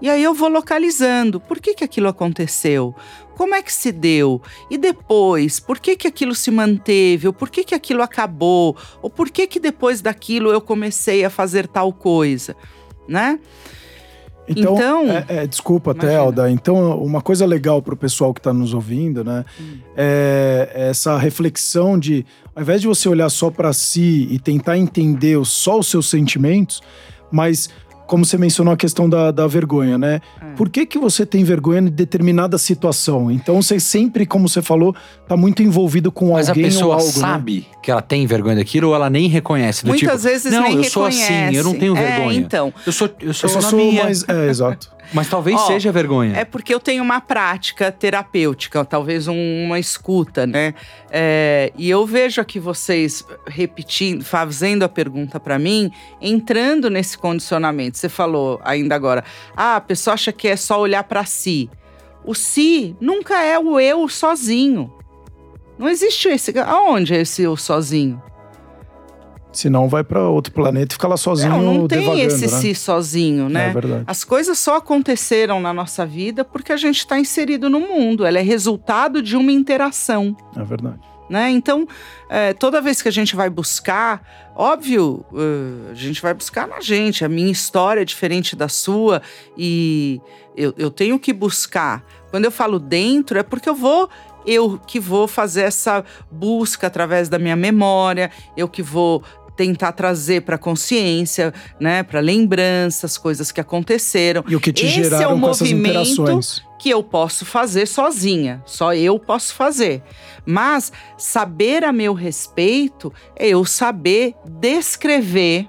E 0.00 0.10
aí 0.10 0.22
eu 0.22 0.34
vou 0.34 0.48
localizando. 0.48 1.40
Por 1.40 1.58
que, 1.58 1.74
que 1.74 1.84
aquilo 1.84 2.08
aconteceu? 2.08 2.94
Como 3.36 3.54
é 3.54 3.62
que 3.62 3.72
se 3.72 3.92
deu? 3.92 4.42
E 4.70 4.76
depois, 4.76 5.58
por 5.60 5.78
que, 5.78 5.96
que 5.96 6.06
aquilo 6.06 6.34
se 6.34 6.50
manteve? 6.50 7.26
Ou 7.26 7.32
por 7.32 7.48
que, 7.48 7.64
que 7.64 7.74
aquilo 7.74 8.02
acabou? 8.02 8.76
Ou 9.00 9.08
por 9.08 9.30
que, 9.30 9.46
que 9.46 9.60
depois 9.60 10.00
daquilo 10.00 10.50
eu 10.50 10.60
comecei 10.60 11.24
a 11.24 11.30
fazer 11.30 11.66
tal 11.66 11.92
coisa? 11.92 12.56
Né? 13.08 13.38
Então, 14.48 14.74
então 14.74 15.10
é, 15.10 15.24
é, 15.28 15.46
desculpa 15.46 15.90
até, 15.90 16.16
Alda. 16.16 16.50
Então, 16.50 16.98
uma 17.02 17.20
coisa 17.20 17.44
legal 17.44 17.82
para 17.82 17.94
o 17.94 17.96
pessoal 17.96 18.32
que 18.32 18.40
está 18.40 18.52
nos 18.52 18.72
ouvindo, 18.74 19.24
né? 19.24 19.44
Hum. 19.60 19.78
É 19.96 20.70
essa 20.74 21.16
reflexão 21.16 21.98
de, 21.98 22.24
ao 22.54 22.62
invés 22.62 22.80
de 22.80 22.86
você 22.86 23.08
olhar 23.08 23.28
só 23.28 23.50
para 23.50 23.72
si 23.72 24.28
e 24.30 24.38
tentar 24.38 24.78
entender 24.78 25.42
só 25.44 25.78
os 25.78 25.88
seus 25.88 26.08
sentimentos, 26.08 26.80
mas 27.30 27.68
como 28.06 28.24
você 28.24 28.38
mencionou 28.38 28.72
a 28.72 28.76
questão 28.76 29.08
da, 29.08 29.30
da 29.30 29.46
vergonha, 29.46 29.98
né? 29.98 30.20
É. 30.40 30.54
Por 30.56 30.68
que, 30.68 30.86
que 30.86 30.98
você 30.98 31.26
tem 31.26 31.44
vergonha 31.44 31.80
em 31.80 31.86
determinada 31.86 32.56
situação? 32.58 33.30
Então 33.30 33.60
você 33.60 33.78
sempre, 33.80 34.24
como 34.24 34.48
você 34.48 34.62
falou, 34.62 34.94
tá 35.28 35.36
muito 35.36 35.62
envolvido 35.62 36.10
com 36.10 36.32
Mas 36.32 36.48
alguém 36.48 36.64
ou 36.76 36.92
algo. 36.92 36.94
Mas 36.94 37.02
a 37.02 37.06
pessoa 37.06 37.28
sabe 37.28 37.66
né? 37.70 37.78
que 37.82 37.90
ela 37.90 38.02
tem 38.02 38.26
vergonha 38.26 38.56
daquilo 38.56 38.88
ou 38.88 38.94
ela 38.94 39.10
nem 39.10 39.28
reconhece? 39.28 39.84
Do 39.84 39.88
Muitas 39.88 40.08
tipo, 40.08 40.22
vezes 40.22 40.52
não, 40.52 40.62
nem 40.62 40.76
eu 40.76 40.82
reconhece. 40.82 40.90
sou 40.90 41.04
assim, 41.06 41.56
eu 41.56 41.64
não 41.64 41.74
tenho 41.74 41.96
é, 41.96 42.02
vergonha. 42.02 42.38
então. 42.38 42.72
Eu 42.86 42.92
sou, 42.92 43.10
eu 43.20 43.34
sou, 43.34 43.50
eu 43.50 43.62
sou 43.62 43.92
mais. 43.92 44.24
É, 44.28 44.48
exato. 44.48 44.90
Mas 45.12 45.28
talvez 45.28 45.60
seja 45.62 45.92
vergonha. 45.92 46.36
É 46.36 46.44
porque 46.44 46.74
eu 46.74 46.80
tenho 46.80 47.02
uma 47.02 47.20
prática 47.20 47.90
terapêutica, 47.92 48.84
talvez 48.84 49.28
um, 49.28 49.64
uma 49.64 49.78
escuta, 49.78 50.46
né? 50.46 50.74
É, 51.10 51.72
e 51.76 51.88
eu 51.88 52.04
vejo 52.06 52.40
aqui 52.40 52.58
vocês 52.58 53.24
repetindo, 53.46 54.24
fazendo 54.24 54.82
a 54.82 54.88
pergunta 54.88 55.38
para 55.38 55.58
mim, 55.58 55.90
entrando 56.20 56.90
nesse 56.90 57.16
condicionamento. 57.16 57.98
Você 57.98 58.08
falou 58.08 58.60
ainda 58.64 58.94
agora, 58.94 59.24
ah, 59.56 59.76
a 59.76 59.80
pessoa 59.80 60.14
acha 60.14 60.32
que 60.32 60.48
é 60.48 60.56
só 60.56 60.80
olhar 60.80 61.04
para 61.04 61.24
si. 61.24 61.70
O 62.24 62.34
si 62.34 62.96
nunca 63.00 63.42
é 63.42 63.58
o 63.58 63.78
eu 63.78 64.08
sozinho. 64.08 64.92
Não 65.78 65.88
existe 65.88 66.28
esse. 66.28 66.58
Aonde 66.58 67.14
é 67.14 67.20
esse 67.20 67.42
eu 67.42 67.56
sozinho? 67.56 68.20
Senão 69.56 69.88
vai 69.88 70.04
para 70.04 70.20
outro 70.28 70.52
planeta 70.52 70.92
e 70.92 70.96
fica 70.96 71.08
lá 71.08 71.16
sozinho. 71.16 71.50
Não, 71.50 71.62
não 71.62 71.88
tem 71.88 72.20
esse 72.20 72.42
né? 72.42 72.48
si 72.48 72.74
sozinho, 72.74 73.48
né? 73.48 73.70
É 73.70 73.72
verdade. 73.72 74.04
As 74.06 74.22
coisas 74.22 74.58
só 74.58 74.76
aconteceram 74.76 75.60
na 75.60 75.72
nossa 75.72 76.04
vida 76.04 76.44
porque 76.44 76.72
a 76.72 76.76
gente 76.76 76.98
está 76.98 77.18
inserido 77.18 77.70
no 77.70 77.80
mundo. 77.80 78.26
Ela 78.26 78.38
é 78.38 78.42
resultado 78.42 79.22
de 79.22 79.34
uma 79.34 79.50
interação. 79.50 80.36
É 80.54 80.62
verdade. 80.62 81.00
Né? 81.28 81.50
Então, 81.50 81.88
é, 82.28 82.52
toda 82.52 82.82
vez 82.82 83.00
que 83.00 83.08
a 83.08 83.12
gente 83.12 83.34
vai 83.34 83.48
buscar, 83.48 84.52
óbvio, 84.54 85.24
uh, 85.32 85.90
a 85.90 85.94
gente 85.94 86.20
vai 86.20 86.34
buscar 86.34 86.68
na 86.68 86.80
gente. 86.80 87.24
A 87.24 87.28
minha 87.28 87.50
história 87.50 88.02
é 88.02 88.04
diferente 88.04 88.54
da 88.54 88.68
sua 88.68 89.22
e 89.56 90.20
eu, 90.54 90.74
eu 90.76 90.90
tenho 90.90 91.18
que 91.18 91.32
buscar. 91.32 92.04
Quando 92.30 92.44
eu 92.44 92.50
falo 92.50 92.78
dentro, 92.78 93.38
é 93.38 93.42
porque 93.42 93.70
eu 93.70 93.74
vou 93.74 94.10
eu 94.46 94.78
que 94.86 95.00
vou 95.00 95.26
fazer 95.26 95.62
essa 95.62 96.04
busca 96.30 96.86
através 96.86 97.28
da 97.28 97.38
minha 97.38 97.56
memória, 97.56 98.30
eu 98.56 98.68
que 98.68 98.80
vou 98.80 99.22
tentar 99.56 99.92
trazer 99.92 100.42
para 100.42 100.58
consciência, 100.58 101.52
né, 101.80 102.02
para 102.02 102.20
lembranças, 102.20 103.16
coisas 103.16 103.50
que 103.50 103.60
aconteceram. 103.60 104.44
E 104.46 104.54
o 104.54 104.60
que 104.60 104.72
te 104.72 104.86
Esse 104.86 105.02
geraram 105.02 105.46
é 105.46 105.50
essas 105.50 105.70
interações. 105.70 106.62
que 106.78 106.90
eu 106.90 107.02
posso 107.02 107.44
fazer 107.46 107.86
sozinha, 107.86 108.62
só 108.66 108.94
eu 108.94 109.18
posso 109.18 109.54
fazer. 109.54 110.02
Mas 110.44 110.92
saber 111.16 111.84
a 111.84 111.92
meu 111.92 112.12
respeito 112.12 113.12
é 113.34 113.48
eu 113.48 113.64
saber 113.64 114.34
descrever 114.44 115.68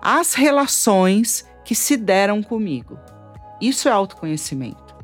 as 0.00 0.34
relações 0.34 1.44
que 1.64 1.74
se 1.74 1.96
deram 1.96 2.42
comigo. 2.42 2.96
Isso 3.60 3.88
é 3.88 3.90
autoconhecimento. 3.90 4.94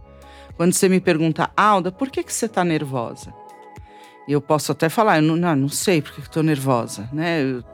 Quando 0.56 0.74
você 0.74 0.88
me 0.88 1.00
pergunta, 1.00 1.50
Alda, 1.56 1.90
por 1.90 2.08
que, 2.08 2.22
que 2.22 2.32
você 2.32 2.46
está 2.46 2.64
nervosa? 2.64 3.34
Eu 4.28 4.40
posso 4.40 4.70
até 4.70 4.88
falar, 4.88 5.16
eu 5.16 5.22
não, 5.22 5.36
não, 5.36 5.56
não 5.56 5.68
sei 5.68 6.00
por 6.00 6.12
que 6.12 6.20
estou 6.20 6.42
nervosa, 6.42 7.08
né? 7.12 7.42
Eu 7.42 7.64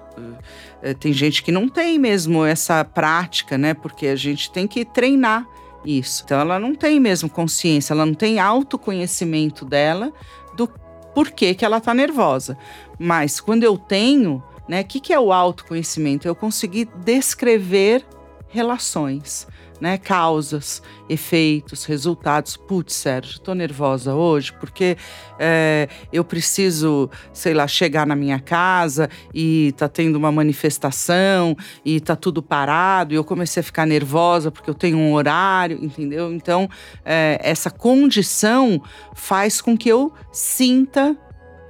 tem 1.00 1.12
gente 1.12 1.42
que 1.42 1.52
não 1.52 1.68
tem 1.68 1.98
mesmo 1.98 2.44
essa 2.44 2.84
prática, 2.84 3.58
né? 3.58 3.74
Porque 3.74 4.06
a 4.06 4.16
gente 4.16 4.50
tem 4.50 4.66
que 4.66 4.84
treinar 4.84 5.46
isso. 5.84 6.22
Então 6.24 6.40
ela 6.40 6.58
não 6.58 6.74
tem 6.74 7.00
mesmo 7.00 7.28
consciência, 7.28 7.92
ela 7.92 8.06
não 8.06 8.14
tem 8.14 8.38
autoconhecimento 8.38 9.64
dela 9.64 10.12
do 10.56 10.68
porquê 11.14 11.54
que 11.54 11.64
ela 11.64 11.80
tá 11.80 11.94
nervosa. 11.94 12.56
Mas 12.98 13.40
quando 13.40 13.64
eu 13.64 13.76
tenho, 13.76 14.42
né? 14.68 14.82
O 14.82 14.84
que, 14.84 15.00
que 15.00 15.12
é 15.12 15.20
o 15.20 15.32
autoconhecimento? 15.32 16.28
Eu 16.28 16.34
conseguir 16.34 16.88
descrever 17.04 18.04
relações 18.48 19.46
né? 19.80 19.98
Causas, 19.98 20.82
efeitos, 21.08 21.84
resultados. 21.84 22.56
Putz, 22.56 22.94
Sérgio, 22.94 23.40
tô 23.40 23.54
nervosa 23.54 24.14
hoje 24.14 24.52
porque 24.52 24.96
é, 25.38 25.88
eu 26.12 26.24
preciso, 26.24 27.10
sei 27.32 27.54
lá, 27.54 27.66
chegar 27.66 28.06
na 28.06 28.16
minha 28.16 28.38
casa 28.38 29.08
e 29.32 29.72
tá 29.76 29.88
tendo 29.88 30.16
uma 30.16 30.32
manifestação 30.32 31.56
e 31.84 32.00
tá 32.00 32.16
tudo 32.16 32.42
parado 32.42 33.14
e 33.14 33.16
eu 33.16 33.24
comecei 33.24 33.60
a 33.60 33.64
ficar 33.64 33.86
nervosa 33.86 34.50
porque 34.50 34.68
eu 34.68 34.74
tenho 34.74 34.98
um 34.98 35.12
horário, 35.12 35.78
entendeu? 35.82 36.32
Então, 36.32 36.68
é, 37.04 37.38
essa 37.42 37.70
condição 37.70 38.82
faz 39.14 39.60
com 39.60 39.76
que 39.76 39.88
eu 39.88 40.12
sinta 40.32 41.16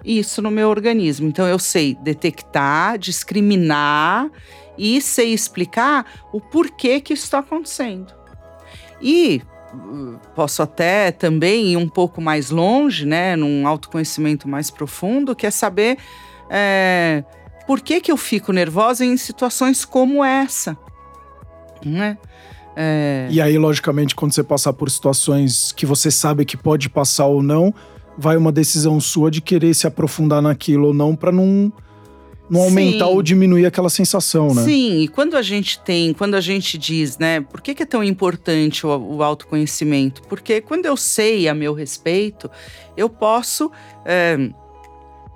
isso 0.04 0.40
no 0.40 0.50
meu 0.50 0.68
organismo. 0.68 1.28
Então, 1.28 1.46
eu 1.46 1.58
sei 1.58 1.96
detectar, 2.02 2.98
discriminar 2.98 4.30
e 4.78 5.00
sei 5.00 5.32
explicar 5.32 6.06
o 6.32 6.40
porquê 6.40 7.00
que 7.00 7.12
isso 7.12 7.25
está 7.25 7.40
acontecendo. 7.40 8.12
E 9.00 9.42
uh, 9.75 10.18
posso 10.35 10.62
até 10.62 11.11
também 11.11 11.73
ir 11.73 11.76
um 11.76 11.88
pouco 11.88 12.20
mais 12.20 12.50
longe, 12.50 13.04
né, 13.04 13.37
num 13.37 13.66
autoconhecimento 13.66 14.49
mais 14.49 14.70
profundo, 14.70 15.35
que 15.35 15.47
é 15.47 15.50
saber 15.50 15.99
é, 16.49 17.25
por 17.66 17.80
que, 17.80 18.00
que 18.00 18.11
eu 18.11 18.16
fico 18.16 18.52
nervosa 18.52 19.04
em 19.04 19.16
situações 19.16 19.85
como 19.85 20.25
essa, 20.25 20.76
né? 21.85 22.16
É... 22.80 23.26
E 23.28 23.40
aí, 23.40 23.58
logicamente, 23.58 24.14
quando 24.14 24.32
você 24.32 24.44
passar 24.44 24.73
por 24.73 24.88
situações 24.88 25.73
que 25.73 25.85
você 25.85 26.12
sabe 26.12 26.44
que 26.44 26.56
pode 26.56 26.88
passar 26.88 27.26
ou 27.26 27.42
não, 27.42 27.75
vai 28.16 28.37
uma 28.37 28.52
decisão 28.52 29.00
sua 29.00 29.30
de 29.30 29.40
querer 29.40 29.75
se 29.75 29.87
aprofundar 29.87 30.40
naquilo 30.40 30.88
ou 30.88 30.94
não 30.94 31.16
para 31.16 31.32
não 31.32 31.73
não 32.50 32.62
aumentar 32.62 33.07
Sim. 33.07 33.12
ou 33.12 33.23
diminuir 33.23 33.67
aquela 33.67 33.90
sensação, 33.90 34.55
né? 34.55 34.64
Sim, 34.64 35.00
e 35.00 35.09
quando 35.09 35.37
a 35.37 35.43
gente 35.43 35.78
tem, 35.81 36.12
quando 36.12 36.35
a 36.35 36.40
gente 36.40 36.78
diz, 36.78 37.19
né, 37.19 37.40
por 37.40 37.61
que, 37.61 37.75
que 37.75 37.83
é 37.83 37.87
tão 37.87 38.02
importante 38.02 38.87
o, 38.87 38.90
o, 38.90 39.23
autoconhecimento? 39.23 40.23
Porque 40.23 40.61
quando 40.61 40.87
eu 40.87 40.97
sei 40.97 41.49
a 41.49 41.55
meu 41.55 41.75
respeito, 41.75 42.50
eu 42.97 43.09
posso 43.09 43.71
é, 44.05 44.50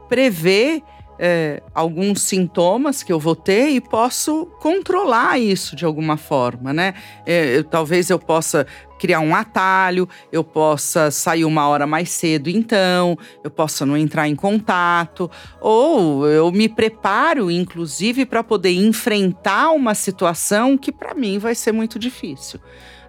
prever 0.08 0.82
é, 1.24 1.62
alguns 1.72 2.22
sintomas 2.22 3.04
que 3.04 3.12
eu 3.12 3.20
vou 3.20 3.36
ter 3.36 3.68
e 3.68 3.80
posso 3.80 4.46
controlar 4.58 5.38
isso 5.38 5.76
de 5.76 5.84
alguma 5.84 6.16
forma, 6.16 6.72
né? 6.72 6.94
É, 7.24 7.58
eu, 7.58 7.62
talvez 7.62 8.10
eu 8.10 8.18
possa 8.18 8.66
criar 8.98 9.20
um 9.20 9.32
atalho, 9.32 10.08
eu 10.32 10.42
possa 10.42 11.12
sair 11.12 11.44
uma 11.44 11.68
hora 11.68 11.86
mais 11.86 12.10
cedo, 12.10 12.50
então, 12.50 13.16
eu 13.44 13.50
possa 13.52 13.86
não 13.86 13.96
entrar 13.96 14.26
em 14.28 14.34
contato, 14.34 15.30
ou 15.60 16.26
eu 16.26 16.50
me 16.50 16.68
preparo, 16.68 17.52
inclusive, 17.52 18.26
para 18.26 18.42
poder 18.42 18.72
enfrentar 18.72 19.70
uma 19.70 19.94
situação 19.94 20.76
que 20.76 20.90
para 20.90 21.14
mim 21.14 21.38
vai 21.38 21.54
ser 21.54 21.70
muito 21.70 22.00
difícil. 22.00 22.58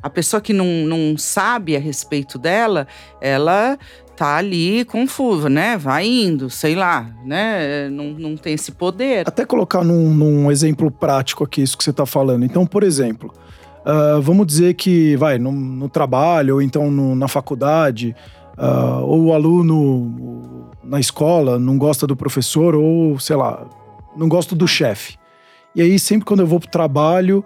A 0.04 0.10
pessoa 0.10 0.42
que 0.42 0.52
não, 0.52 0.66
não 0.86 1.18
sabe 1.18 1.78
a 1.78 1.80
respeito 1.80 2.38
dela, 2.38 2.86
ela 3.22 3.80
tá 4.16 4.38
ali 4.38 4.86
confuso, 4.86 5.50
né? 5.50 5.78
Vai 5.78 6.06
indo, 6.06 6.50
sei 6.50 6.76
lá, 6.76 7.10
né? 7.26 7.90
Não, 7.90 8.06
não 8.12 8.38
tem 8.38 8.54
esse 8.54 8.72
poder. 8.72 9.28
Até 9.28 9.46
colocar 9.46 9.84
num, 9.84 10.14
num 10.14 10.52
exemplo 10.52 10.90
prático 10.92 11.44
aqui 11.44 11.62
isso 11.62 11.78
que 11.78 11.84
você 11.84 11.90
está 11.90 12.06
falando. 12.06 12.46
Então, 12.46 12.66
por 12.66 12.84
exemplo, 12.84 13.34
Uh, 13.84 14.22
vamos 14.22 14.48
dizer 14.48 14.76
que, 14.76 15.18
vai, 15.18 15.38
no, 15.38 15.52
no 15.52 15.90
trabalho, 15.90 16.56
ou 16.56 16.62
então 16.62 16.90
no, 16.90 17.16
na 17.16 17.28
faculdade, 17.28 18.16
uh, 18.58 19.04
ou 19.04 19.26
o 19.26 19.34
aluno 19.34 20.70
na 20.82 21.02
escola 21.02 21.60
não 21.60 21.78
gosta 21.78 22.08
do 22.08 22.16
professor, 22.16 22.76
ou 22.76 23.20
sei 23.20 23.36
lá, 23.36 23.68
não 24.16 24.30
gosto 24.30 24.56
do 24.56 24.66
chefe. 24.66 25.18
E 25.76 25.82
aí, 25.82 26.00
sempre 26.00 26.26
quando 26.26 26.40
eu 26.40 26.48
vou 26.48 26.62
pro 26.62 26.70
trabalho, 26.70 27.44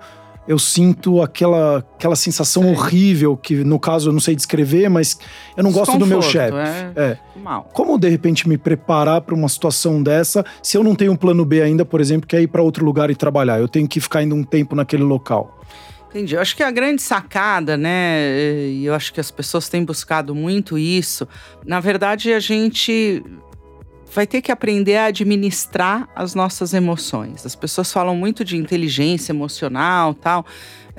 eu 0.47 0.57
sinto 0.57 1.21
aquela, 1.21 1.79
aquela 1.95 2.15
sensação 2.15 2.69
horrível, 2.71 3.35
que 3.35 3.63
no 3.63 3.79
caso 3.79 4.09
eu 4.09 4.13
não 4.13 4.19
sei 4.19 4.35
descrever, 4.35 4.89
mas 4.89 5.19
eu 5.55 5.63
não 5.63 5.71
gosto 5.71 5.97
do 5.97 6.05
meu 6.05 6.21
chefe. 6.21 6.57
É, 6.57 6.93
é. 6.95 7.19
Como 7.73 7.97
de 7.97 8.09
repente 8.09 8.47
me 8.47 8.57
preparar 8.57 9.21
para 9.21 9.35
uma 9.35 9.49
situação 9.49 10.01
dessa, 10.01 10.45
se 10.63 10.77
eu 10.77 10.83
não 10.83 10.95
tenho 10.95 11.11
um 11.11 11.15
plano 11.15 11.43
B 11.43 11.61
ainda, 11.61 11.83
por 11.83 11.99
exemplo, 11.99 12.27
que 12.27 12.35
é 12.35 12.41
ir 12.41 12.47
para 12.47 12.61
outro 12.61 12.85
lugar 12.85 13.09
e 13.09 13.15
trabalhar? 13.15 13.59
Eu 13.59 13.67
tenho 13.67 13.87
que 13.87 13.99
ficar 13.99 14.19
ainda 14.19 14.35
um 14.35 14.43
tempo 14.43 14.75
naquele 14.75 15.03
local. 15.03 15.57
Entendi. 16.09 16.35
Eu 16.35 16.41
acho 16.41 16.55
que 16.55 16.63
a 16.63 16.71
grande 16.71 17.01
sacada, 17.01 17.75
né, 17.75 18.69
e 18.69 18.85
eu 18.85 18.93
acho 18.93 19.13
que 19.13 19.19
as 19.19 19.29
pessoas 19.29 19.67
têm 19.67 19.83
buscado 19.83 20.33
muito 20.33 20.77
isso, 20.77 21.27
na 21.65 21.79
verdade 21.79 22.31
a 22.31 22.39
gente 22.39 23.23
vai 24.13 24.25
ter 24.25 24.41
que 24.41 24.51
aprender 24.51 24.95
a 24.97 25.05
administrar 25.05 26.07
as 26.15 26.33
nossas 26.33 26.73
emoções. 26.73 27.45
As 27.45 27.55
pessoas 27.55 27.91
falam 27.91 28.15
muito 28.15 28.43
de 28.43 28.57
inteligência 28.57 29.31
emocional, 29.31 30.13
tal. 30.13 30.45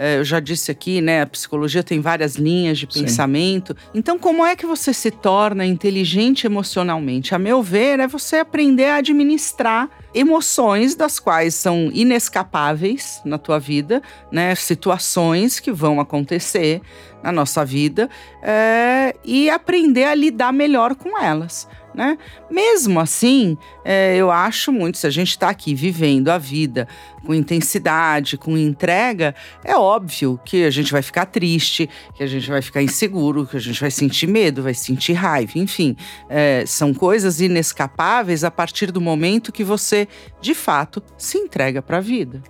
É, 0.00 0.18
eu 0.18 0.24
já 0.24 0.38
disse 0.38 0.70
aqui, 0.70 1.00
né? 1.00 1.22
A 1.22 1.26
psicologia 1.26 1.82
tem 1.82 2.00
várias 2.00 2.36
linhas 2.36 2.78
de 2.78 2.86
Sim. 2.88 3.02
pensamento. 3.02 3.76
Então, 3.92 4.16
como 4.16 4.46
é 4.46 4.54
que 4.54 4.64
você 4.64 4.94
se 4.94 5.10
torna 5.10 5.66
inteligente 5.66 6.46
emocionalmente? 6.46 7.34
A 7.34 7.38
meu 7.38 7.60
ver, 7.60 7.98
é 7.98 8.06
você 8.06 8.36
aprender 8.36 8.84
a 8.84 8.96
administrar 8.96 9.90
emoções 10.14 10.94
das 10.94 11.18
quais 11.18 11.56
são 11.56 11.90
inescapáveis 11.92 13.20
na 13.24 13.38
tua 13.38 13.58
vida, 13.58 14.00
né? 14.30 14.54
Situações 14.54 15.58
que 15.58 15.72
vão 15.72 15.98
acontecer 15.98 16.80
na 17.20 17.32
nossa 17.32 17.64
vida 17.64 18.08
é, 18.40 19.16
e 19.24 19.50
aprender 19.50 20.04
a 20.04 20.14
lidar 20.14 20.52
melhor 20.52 20.94
com 20.94 21.20
elas 21.20 21.66
né? 21.98 22.16
Mesmo 22.48 23.00
assim, 23.00 23.58
é, 23.84 24.14
eu 24.16 24.30
acho 24.30 24.70
muito, 24.70 24.98
se 24.98 25.06
a 25.08 25.10
gente 25.10 25.30
está 25.30 25.48
aqui 25.48 25.74
vivendo 25.74 26.28
a 26.28 26.38
vida 26.38 26.86
com 27.26 27.34
intensidade, 27.34 28.38
com 28.38 28.56
entrega, 28.56 29.34
é 29.64 29.74
óbvio 29.74 30.38
que 30.44 30.62
a 30.62 30.70
gente 30.70 30.92
vai 30.92 31.02
ficar 31.02 31.26
triste, 31.26 31.90
que 32.14 32.22
a 32.22 32.26
gente 32.28 32.48
vai 32.48 32.62
ficar 32.62 32.84
inseguro, 32.84 33.44
que 33.44 33.56
a 33.56 33.60
gente 33.60 33.80
vai 33.80 33.90
sentir 33.90 34.28
medo, 34.28 34.62
vai 34.62 34.74
sentir 34.74 35.14
raiva, 35.14 35.58
enfim. 35.58 35.96
É, 36.28 36.62
são 36.68 36.94
coisas 36.94 37.40
inescapáveis 37.40 38.44
a 38.44 38.50
partir 38.50 38.92
do 38.92 39.00
momento 39.00 39.50
que 39.50 39.64
você, 39.64 40.06
de 40.40 40.54
fato, 40.54 41.02
se 41.16 41.36
entrega 41.36 41.82
para 41.82 41.96
a 41.96 42.00
vida. 42.00 42.40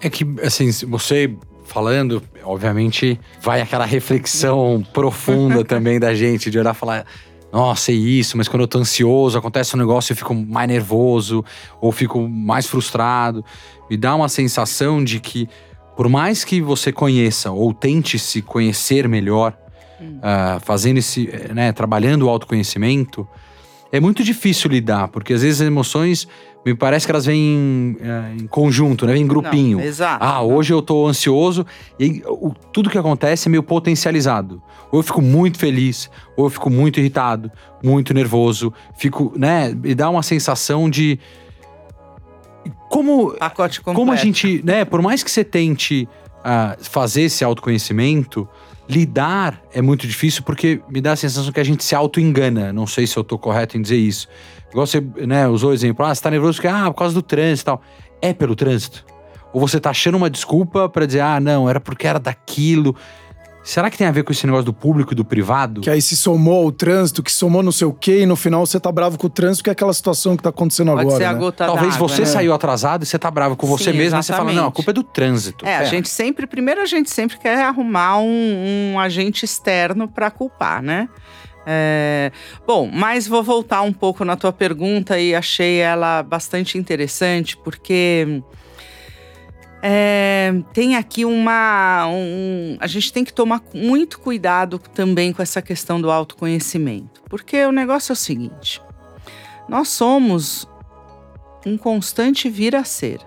É 0.00 0.10
que, 0.10 0.26
assim, 0.42 0.72
você 0.88 1.32
falando, 1.62 2.20
obviamente, 2.42 3.20
vai 3.40 3.60
aquela 3.60 3.84
reflexão 3.84 4.84
profunda 4.92 5.64
também 5.64 6.00
da 6.00 6.12
gente, 6.12 6.50
de 6.50 6.58
olhar 6.58 6.74
e 6.74 6.76
falar 6.76 7.06
nossa, 7.52 7.90
é 7.90 7.94
isso, 7.94 8.36
mas 8.36 8.46
quando 8.46 8.62
eu 8.62 8.68
tô 8.68 8.78
ansioso, 8.78 9.36
acontece 9.36 9.74
um 9.74 9.78
negócio, 9.78 10.12
eu 10.12 10.16
fico 10.16 10.34
mais 10.34 10.68
nervoso 10.68 11.44
ou 11.80 11.90
fico 11.90 12.28
mais 12.28 12.66
frustrado. 12.66 13.44
Me 13.90 13.96
dá 13.96 14.14
uma 14.14 14.28
sensação 14.28 15.02
de 15.02 15.18
que, 15.18 15.48
por 15.96 16.08
mais 16.08 16.44
que 16.44 16.60
você 16.60 16.92
conheça 16.92 17.50
ou 17.50 17.74
tente 17.74 18.18
se 18.18 18.40
conhecer 18.40 19.08
melhor, 19.08 19.56
hum. 20.00 20.18
uh, 20.18 20.60
fazendo 20.60 20.98
esse, 20.98 21.28
né, 21.52 21.72
trabalhando 21.72 22.26
o 22.26 22.28
autoconhecimento, 22.28 23.26
é 23.92 23.98
muito 23.98 24.22
difícil 24.22 24.70
lidar, 24.70 25.08
porque 25.08 25.32
às 25.32 25.42
vezes 25.42 25.60
as 25.60 25.66
emoções 25.66 26.28
me 26.64 26.74
parece 26.74 27.06
que 27.06 27.12
elas 27.12 27.26
vêm 27.26 27.38
em, 27.38 27.96
é, 28.00 28.42
em 28.42 28.46
conjunto, 28.46 29.06
né? 29.06 29.14
Vem 29.14 29.22
em 29.22 29.26
grupinho. 29.26 29.78
Não, 29.78 29.84
exato. 29.84 30.22
Ah, 30.22 30.42
hoje 30.42 30.72
eu 30.72 30.82
tô 30.82 31.06
ansioso 31.06 31.66
e 31.98 32.22
o, 32.26 32.52
tudo 32.72 32.90
que 32.90 32.98
acontece 32.98 33.48
é 33.48 33.50
meio 33.50 33.62
potencializado. 33.62 34.62
Ou 34.92 34.98
eu 34.98 35.02
fico 35.02 35.22
muito 35.22 35.58
feliz, 35.58 36.10
ou 36.36 36.46
eu 36.46 36.50
fico 36.50 36.68
muito 36.68 37.00
irritado, 37.00 37.50
muito 37.82 38.12
nervoso, 38.12 38.72
fico, 38.96 39.32
né? 39.36 39.74
Me 39.74 39.94
dá 39.94 40.10
uma 40.10 40.22
sensação 40.22 40.90
de 40.90 41.18
como 42.88 43.32
Pacote 43.38 43.80
completo. 43.80 43.98
como 43.98 44.12
a 44.12 44.16
gente, 44.16 44.60
né? 44.64 44.84
Por 44.84 45.00
mais 45.00 45.22
que 45.22 45.30
você 45.30 45.44
tente 45.44 46.08
uh, 46.40 46.84
fazer 46.84 47.22
esse 47.22 47.42
autoconhecimento, 47.42 48.48
lidar 48.90 49.62
é 49.72 49.80
muito 49.80 50.06
difícil 50.06 50.42
porque 50.42 50.80
me 50.88 51.00
dá 51.00 51.12
a 51.12 51.16
sensação 51.16 51.52
que 51.52 51.60
a 51.60 51.64
gente 51.64 51.84
se 51.84 51.94
auto-engana. 51.94 52.72
Não 52.72 52.86
sei 52.86 53.06
se 53.06 53.16
eu 53.16 53.22
tô 53.22 53.38
correto 53.38 53.78
em 53.78 53.82
dizer 53.82 53.96
isso. 53.96 54.28
Igual 54.70 54.86
você 54.86 55.00
né, 55.00 55.46
usou 55.48 55.70
o 55.70 55.72
exemplo, 55.72 56.04
ah, 56.04 56.14
você 56.14 56.20
tá 56.20 56.30
nervoso 56.30 56.58
porque, 56.58 56.68
ah, 56.68 56.90
por 56.90 56.98
causa 56.98 57.14
do 57.14 57.22
trânsito 57.22 57.62
e 57.62 57.66
tal. 57.66 57.82
É 58.20 58.32
pelo 58.32 58.54
trânsito? 58.54 59.04
Ou 59.52 59.60
você 59.60 59.80
tá 59.80 59.90
achando 59.90 60.16
uma 60.16 60.28
desculpa 60.28 60.88
para 60.88 61.06
dizer, 61.06 61.20
ah, 61.20 61.40
não, 61.40 61.68
era 61.68 61.80
porque 61.80 62.06
era 62.06 62.18
daquilo. 62.18 62.94
Será 63.62 63.90
que 63.90 63.98
tem 63.98 64.06
a 64.06 64.10
ver 64.10 64.24
com 64.24 64.32
esse 64.32 64.46
negócio 64.46 64.64
do 64.64 64.72
público 64.72 65.12
e 65.12 65.14
do 65.14 65.24
privado? 65.24 65.80
Que 65.80 65.90
aí 65.90 66.00
se 66.00 66.16
somou 66.16 66.66
o 66.66 66.72
trânsito, 66.72 67.22
que 67.22 67.30
somou 67.30 67.62
não 67.62 67.72
sei 67.72 67.86
o 67.86 67.92
quê, 67.92 68.20
e 68.22 68.26
no 68.26 68.36
final 68.36 68.64
você 68.64 68.80
tá 68.80 68.90
bravo 68.90 69.18
com 69.18 69.26
o 69.26 69.30
trânsito, 69.30 69.64
que 69.64 69.70
é 69.70 69.72
aquela 69.72 69.92
situação 69.92 70.36
que 70.36 70.42
tá 70.42 70.48
acontecendo 70.48 70.88
Pode 70.92 71.02
agora. 71.02 71.16
Ser 71.18 71.24
a 71.24 71.32
né? 71.32 71.38
gota 71.38 71.66
Talvez 71.66 71.96
você 71.96 72.20
né? 72.22 72.26
saiu 72.26 72.54
atrasado 72.54 73.02
e 73.02 73.06
você 73.06 73.18
tá 73.18 73.30
bravo 73.30 73.56
com 73.56 73.66
você 73.66 73.92
Sim, 73.92 73.98
mesmo 73.98 74.18
exatamente. 74.18 74.24
e 74.24 74.26
você 74.26 74.32
fala, 74.32 74.52
não, 74.52 74.68
a 74.68 74.72
culpa 74.72 74.90
é 74.90 74.94
do 74.94 75.02
trânsito. 75.02 75.66
É, 75.66 75.72
é, 75.72 75.76
a 75.76 75.84
gente 75.84 76.08
sempre, 76.08 76.46
primeiro 76.46 76.80
a 76.80 76.86
gente 76.86 77.10
sempre 77.10 77.38
quer 77.38 77.62
arrumar 77.62 78.18
um, 78.18 78.92
um 78.94 78.98
agente 78.98 79.44
externo 79.44 80.08
para 80.08 80.30
culpar, 80.30 80.82
né? 80.82 81.08
É, 81.66 82.32
bom, 82.66 82.90
mas 82.92 83.28
vou 83.28 83.42
voltar 83.42 83.82
um 83.82 83.92
pouco 83.92 84.24
na 84.24 84.36
tua 84.36 84.52
pergunta 84.52 85.18
e 85.18 85.34
achei 85.34 85.78
ela 85.78 86.22
bastante 86.22 86.78
interessante, 86.78 87.56
porque 87.58 88.42
é, 89.82 90.52
tem 90.72 90.96
aqui 90.96 91.24
uma. 91.24 92.06
Um, 92.08 92.76
a 92.80 92.86
gente 92.86 93.12
tem 93.12 93.24
que 93.24 93.32
tomar 93.32 93.62
muito 93.72 94.18
cuidado 94.20 94.78
também 94.78 95.32
com 95.32 95.42
essa 95.42 95.62
questão 95.62 96.00
do 96.00 96.10
autoconhecimento, 96.10 97.22
porque 97.28 97.64
o 97.64 97.72
negócio 97.72 98.12
é 98.12 98.14
o 98.14 98.16
seguinte: 98.16 98.82
nós 99.68 99.88
somos 99.88 100.68
um 101.64 101.78
constante 101.78 102.48
vir 102.50 102.76
a 102.76 102.84
ser. 102.84 103.20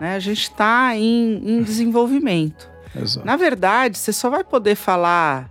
Né? 0.00 0.14
A 0.16 0.18
gente 0.18 0.42
está 0.42 0.96
em, 0.96 1.40
em 1.44 1.62
desenvolvimento. 1.64 2.70
Exato. 2.94 3.26
Na 3.26 3.36
verdade, 3.36 3.96
você 3.96 4.12
só 4.12 4.28
vai 4.28 4.44
poder 4.44 4.74
falar 4.74 5.50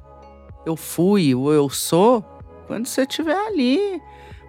eu 0.66 0.76
fui 0.76 1.34
ou 1.34 1.52
eu 1.52 1.70
sou 1.70 2.22
quando 2.68 2.86
você 2.86 3.02
estiver 3.02 3.36
ali 3.36 4.00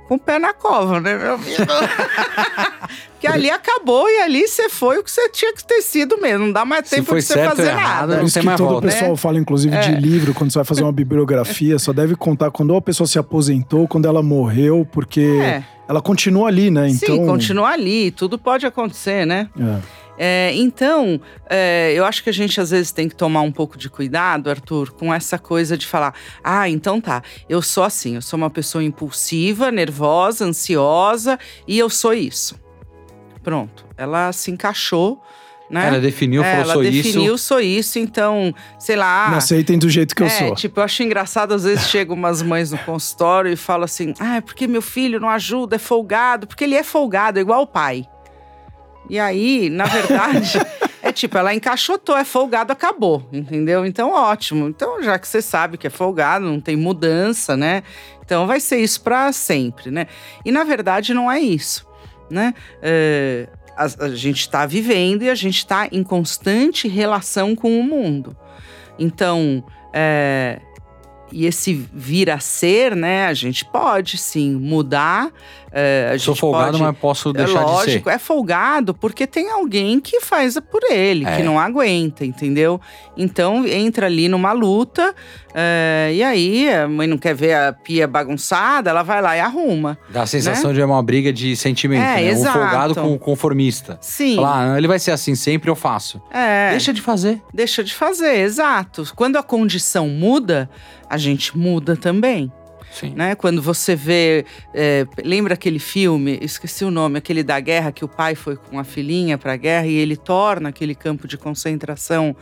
com 0.09 0.15
o 0.17 0.19
pé 0.19 0.39
na 0.39 0.53
cova, 0.53 1.01
né, 1.01 1.17
meu 1.17 1.35
amigo? 1.35 1.63
Porque 3.13 3.27
ali 3.27 3.51
acabou 3.51 4.09
e 4.09 4.19
ali 4.21 4.49
você 4.49 4.69
foi 4.69 4.99
o 4.99 5.05
que 5.05 5.11
você 5.11 5.29
tinha 5.29 5.55
que 5.55 5.65
ter 5.65 5.81
sido 5.81 6.21
mesmo. 6.21 6.47
Não 6.47 6.53
dá 6.53 6.65
mais 6.65 6.91
tempo 6.91 7.15
de 7.15 7.23
você 7.23 7.35
fazer 7.35 7.69
errado, 7.69 8.09
nada. 8.09 8.17
Por 8.17 8.25
isso 8.25 8.41
que 8.41 8.47
todo 8.47 8.65
volta, 8.65 8.89
o 8.89 8.91
pessoal 8.91 9.11
né? 9.13 9.17
fala, 9.17 9.39
inclusive, 9.39 9.77
é. 9.77 9.81
de 9.81 9.95
livro, 9.95 10.35
quando 10.35 10.51
você 10.51 10.59
vai 10.59 10.65
fazer 10.65 10.83
uma 10.83 10.91
bibliografia, 10.91 11.79
só 11.79 11.93
deve 11.93 12.17
contar 12.17 12.51
quando 12.51 12.75
a 12.75 12.83
pessoa 12.83 13.07
se 13.07 13.21
aposentou, 13.21 13.87
quando 13.87 14.07
ela 14.07 14.25
morreu, 14.25 14.87
porque 14.91 15.21
é. 15.21 15.63
ela 15.89 16.03
continua 16.03 16.49
ali, 16.49 16.69
né? 16.69 16.89
Então... 16.89 17.15
Sim, 17.15 17.25
continua 17.25 17.69
ali. 17.69 18.11
Tudo 18.11 18.37
pode 18.37 18.67
acontecer, 18.67 19.25
né? 19.25 19.49
É. 19.57 20.02
É, 20.19 20.53
então, 20.55 21.21
é, 21.49 21.93
eu 21.95 22.05
acho 22.05 22.23
que 22.23 22.31
a 22.31 22.33
gente 22.33 22.61
às 22.61 22.71
vezes 22.71 22.93
tem 22.93 23.09
que 23.09 23.15
tomar 23.15 23.41
um 23.41 23.53
pouco 23.53 23.79
de 23.79 23.89
cuidado, 23.89 24.51
Arthur, 24.51 24.93
com 24.93 25.13
essa 25.13 25.39
coisa 25.39 25.77
de 25.77 25.87
falar: 25.87 26.15
ah, 26.45 26.69
então 26.69 27.01
tá, 27.01 27.23
eu 27.49 27.63
sou 27.63 27.83
assim, 27.83 28.17
eu 28.17 28.23
sou 28.23 28.37
uma 28.37 28.51
pessoa 28.51 28.85
impulsiva, 28.85 29.71
nervosa, 29.71 30.45
ansiosa 30.45 31.39
e 31.67 31.79
eu 31.79 31.89
sou 31.89 32.13
isso. 32.13 32.61
Pronto, 33.43 33.87
ela 33.97 34.33
se 34.33 34.51
encaixou. 34.51 35.21
Né? 35.71 35.89
Ela 35.89 36.01
definiu, 36.01 36.45
é, 36.45 36.57
falou, 36.57 36.73
sou 36.75 36.83
isso. 36.83 36.93
Ela 36.93 37.03
definiu, 37.03 37.39
sou 37.39 37.61
isso, 37.61 37.99
então, 37.99 38.55
sei 38.79 38.95
lá. 38.95 39.31
Me 39.31 39.37
aceitem 39.37 39.79
do 39.79 39.89
jeito 39.89 40.15
que 40.15 40.23
é, 40.23 40.27
eu 40.27 40.31
sou. 40.31 40.55
Tipo, 40.55 40.81
eu 40.81 40.85
acho 40.85 41.03
engraçado, 41.03 41.55
às 41.55 41.65
vezes 41.65 41.89
chegam 41.89 42.15
umas 42.15 42.43
mães 42.43 42.71
no 42.71 42.77
consultório 42.79 43.51
e 43.51 43.57
falam 43.57 43.85
assim: 43.85 44.13
ah, 44.21 44.37
é 44.37 44.41
porque 44.43 44.67
meu 44.67 44.83
filho 44.83 45.19
não 45.19 45.31
ajuda, 45.31 45.77
é 45.77 45.79
folgado, 45.79 46.47
porque 46.47 46.65
ele 46.65 46.75
é 46.75 46.83
folgado, 46.83 47.39
é 47.39 47.43
igual 47.43 47.63
o 47.63 47.67
pai. 47.67 48.07
E 49.09 49.19
aí, 49.19 49.69
na 49.69 49.85
verdade, 49.85 50.59
é 51.03 51.13
tipo, 51.13 51.37
ela 51.37 51.55
encaixotou, 51.55 52.17
é 52.17 52.25
folgado, 52.25 52.73
acabou, 52.73 53.29
entendeu? 53.33 53.85
Então, 53.85 54.13
ótimo. 54.13 54.69
Então, 54.69 55.03
já 55.03 55.19
que 55.19 55.27
você 55.27 55.43
sabe 55.43 55.77
que 55.77 55.87
é 55.87 55.91
folgado, 55.91 56.47
não 56.47 56.61
tem 56.61 56.77
mudança, 56.77 57.57
né? 57.57 57.83
Então, 58.25 58.47
vai 58.47 58.61
ser 58.61 58.79
isso 58.79 59.01
para 59.03 59.33
sempre, 59.33 59.91
né? 59.91 60.07
E 60.45 60.53
na 60.53 60.65
verdade, 60.65 61.13
não 61.13 61.31
é 61.31 61.41
isso, 61.41 61.87
né? 62.31 62.55
É, 62.81 63.49
a, 63.77 64.05
a 64.05 64.09
gente 64.15 64.41
está 64.41 64.65
vivendo 64.67 65.23
e 65.23 65.31
a 65.31 65.35
gente 65.35 65.59
está 65.59 65.89
em 65.91 66.03
constante 66.03 66.89
relação 66.89 67.55
com 67.55 67.79
o 67.79 67.83
mundo. 67.83 68.37
Então, 68.99 69.65
é, 69.93 70.61
e 71.33 71.47
esse 71.47 71.75
vir 71.93 72.31
a 72.31 72.39
ser, 72.39 72.95
né? 72.95 73.27
A 73.27 73.35
gente 73.35 73.65
pode 73.65 74.19
sim 74.19 74.55
mudar 74.55 75.33
é, 75.75 76.15
Sou 76.19 76.35
folgado, 76.35 76.73
pode, 76.73 76.83
mas 76.83 76.99
posso 76.99 77.31
é 77.31 77.33
deixar 77.33 77.63
é 77.63 77.65
lógico, 77.65 78.05
de 78.05 78.05
ser. 78.05 78.11
É 78.11 78.19
folgado 78.19 78.93
porque 78.93 79.27
tem 79.27 79.51
alguém 79.51 79.99
que 80.01 80.21
faz 80.21 80.59
por 80.71 80.83
ele, 80.91 81.25
é. 81.25 81.37
que 81.37 81.43
não 81.43 81.59
aguenta, 81.59 82.27
entendeu? 82.27 82.79
Então 83.17 83.67
entra 83.67 84.07
ali 84.07 84.29
numa 84.29 84.53
luta, 84.53 85.15
é, 85.55 86.11
e 86.15 86.23
aí 86.23 86.73
a 86.73 86.87
mãe 86.87 87.07
não 87.07 87.17
quer 87.17 87.35
ver 87.35 87.55
a 87.55 87.73
pia 87.73 88.07
bagunçada, 88.07 88.91
ela 88.91 89.03
vai 89.03 89.23
lá 89.23 89.35
e 89.35 89.41
arruma. 89.41 89.99
Dá 90.11 90.23
a 90.23 90.27
sensação 90.27 90.71
né? 90.71 90.77
de 90.77 90.83
uma 90.83 91.03
briga 91.03 91.33
de 91.33 91.57
sentimento, 91.57 92.03
é, 92.03 92.17
né? 92.17 92.29
Exato. 92.29 92.59
Um 92.59 92.63
folgado 92.63 92.95
com 92.95 93.15
o 93.15 93.19
conformista. 93.19 93.99
Sim. 94.03 94.37
Falar, 94.37 94.75
ah, 94.75 94.79
ele 94.79 94.89
vai 94.89 94.99
ser 94.99 95.13
assim 95.13 95.35
sempre, 95.35 95.71
eu 95.71 95.77
faço. 95.77 96.21
É. 96.31 96.71
Deixa 96.71 96.93
de 96.93 97.01
fazer. 97.01 97.41
Deixa 97.53 97.83
de 97.83 97.95
fazer, 97.95 98.41
exato. 98.41 99.11
Quando 99.17 99.37
a 99.37 99.43
condição 99.43 100.07
muda, 100.07 100.69
a 101.09 101.17
gente 101.17 101.57
muda 101.57 101.97
também. 101.97 102.53
Sim. 102.93 103.15
Né? 103.17 103.35
Quando 103.35 103.63
você 103.63 103.97
vê. 103.97 104.45
É, 104.75 105.07
lembra 105.25 105.55
aquele 105.55 105.79
filme? 105.79 106.39
Esqueci 106.43 106.85
o 106.85 106.91
nome, 106.91 107.19
aquele 107.19 107.43
da 107.43 107.59
guerra 107.59 107.91
que 107.91 108.05
o 108.05 108.09
pai 108.09 108.35
foi 108.35 108.57
com 108.57 108.79
a 108.79 108.85
filhinha 108.85 109.39
para 109.39 109.55
a 109.55 109.57
guerra 109.57 109.87
e 109.87 109.95
ele 109.95 110.17
torna 110.17 110.69
aquele 110.69 110.95
campo 110.95 111.27
de 111.27 111.39
concentração 111.39 112.37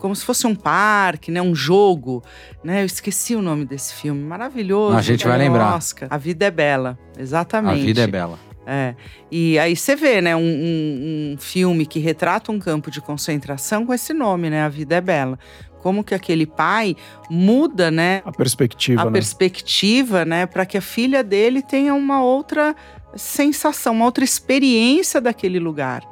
como 0.00 0.14
se 0.14 0.22
fosse 0.22 0.46
um 0.46 0.54
parque, 0.54 1.30
né, 1.30 1.40
um 1.40 1.54
jogo, 1.54 2.22
né? 2.62 2.82
Eu 2.82 2.84
esqueci 2.84 3.34
o 3.34 3.40
nome 3.40 3.64
desse 3.64 3.94
filme, 3.94 4.22
maravilhoso. 4.22 4.98
A 4.98 5.00
gente 5.00 5.26
vai 5.26 5.38
lembrar. 5.38 5.76
Oscar. 5.76 6.08
A 6.10 6.18
vida 6.18 6.44
é 6.44 6.50
bela, 6.50 6.98
exatamente. 7.18 7.80
A 7.80 7.84
vida 7.86 8.02
é 8.02 8.06
bela. 8.06 8.38
É. 8.66 8.94
E 9.30 9.58
aí 9.58 9.74
você 9.74 9.96
vê, 9.96 10.20
né, 10.20 10.36
um, 10.36 10.40
um, 10.40 11.32
um, 11.32 11.36
filme 11.38 11.86
que 11.86 11.98
retrata 11.98 12.52
um 12.52 12.58
campo 12.58 12.90
de 12.90 13.00
concentração 13.00 13.86
com 13.86 13.94
esse 13.94 14.12
nome, 14.12 14.50
né? 14.50 14.62
A 14.62 14.68
vida 14.68 14.94
é 14.94 15.00
bela 15.00 15.38
como 15.84 16.02
que 16.02 16.14
aquele 16.14 16.46
pai 16.46 16.96
muda, 17.28 17.90
né? 17.90 18.22
A 18.24 18.32
perspectiva, 18.32 19.02
a 19.02 19.04
né? 19.04 19.10
perspectiva, 19.10 20.24
né, 20.24 20.46
para 20.46 20.64
que 20.64 20.78
a 20.78 20.80
filha 20.80 21.22
dele 21.22 21.60
tenha 21.60 21.92
uma 21.92 22.22
outra 22.22 22.74
sensação, 23.14 23.92
uma 23.92 24.06
outra 24.06 24.24
experiência 24.24 25.20
daquele 25.20 25.58
lugar. 25.58 26.02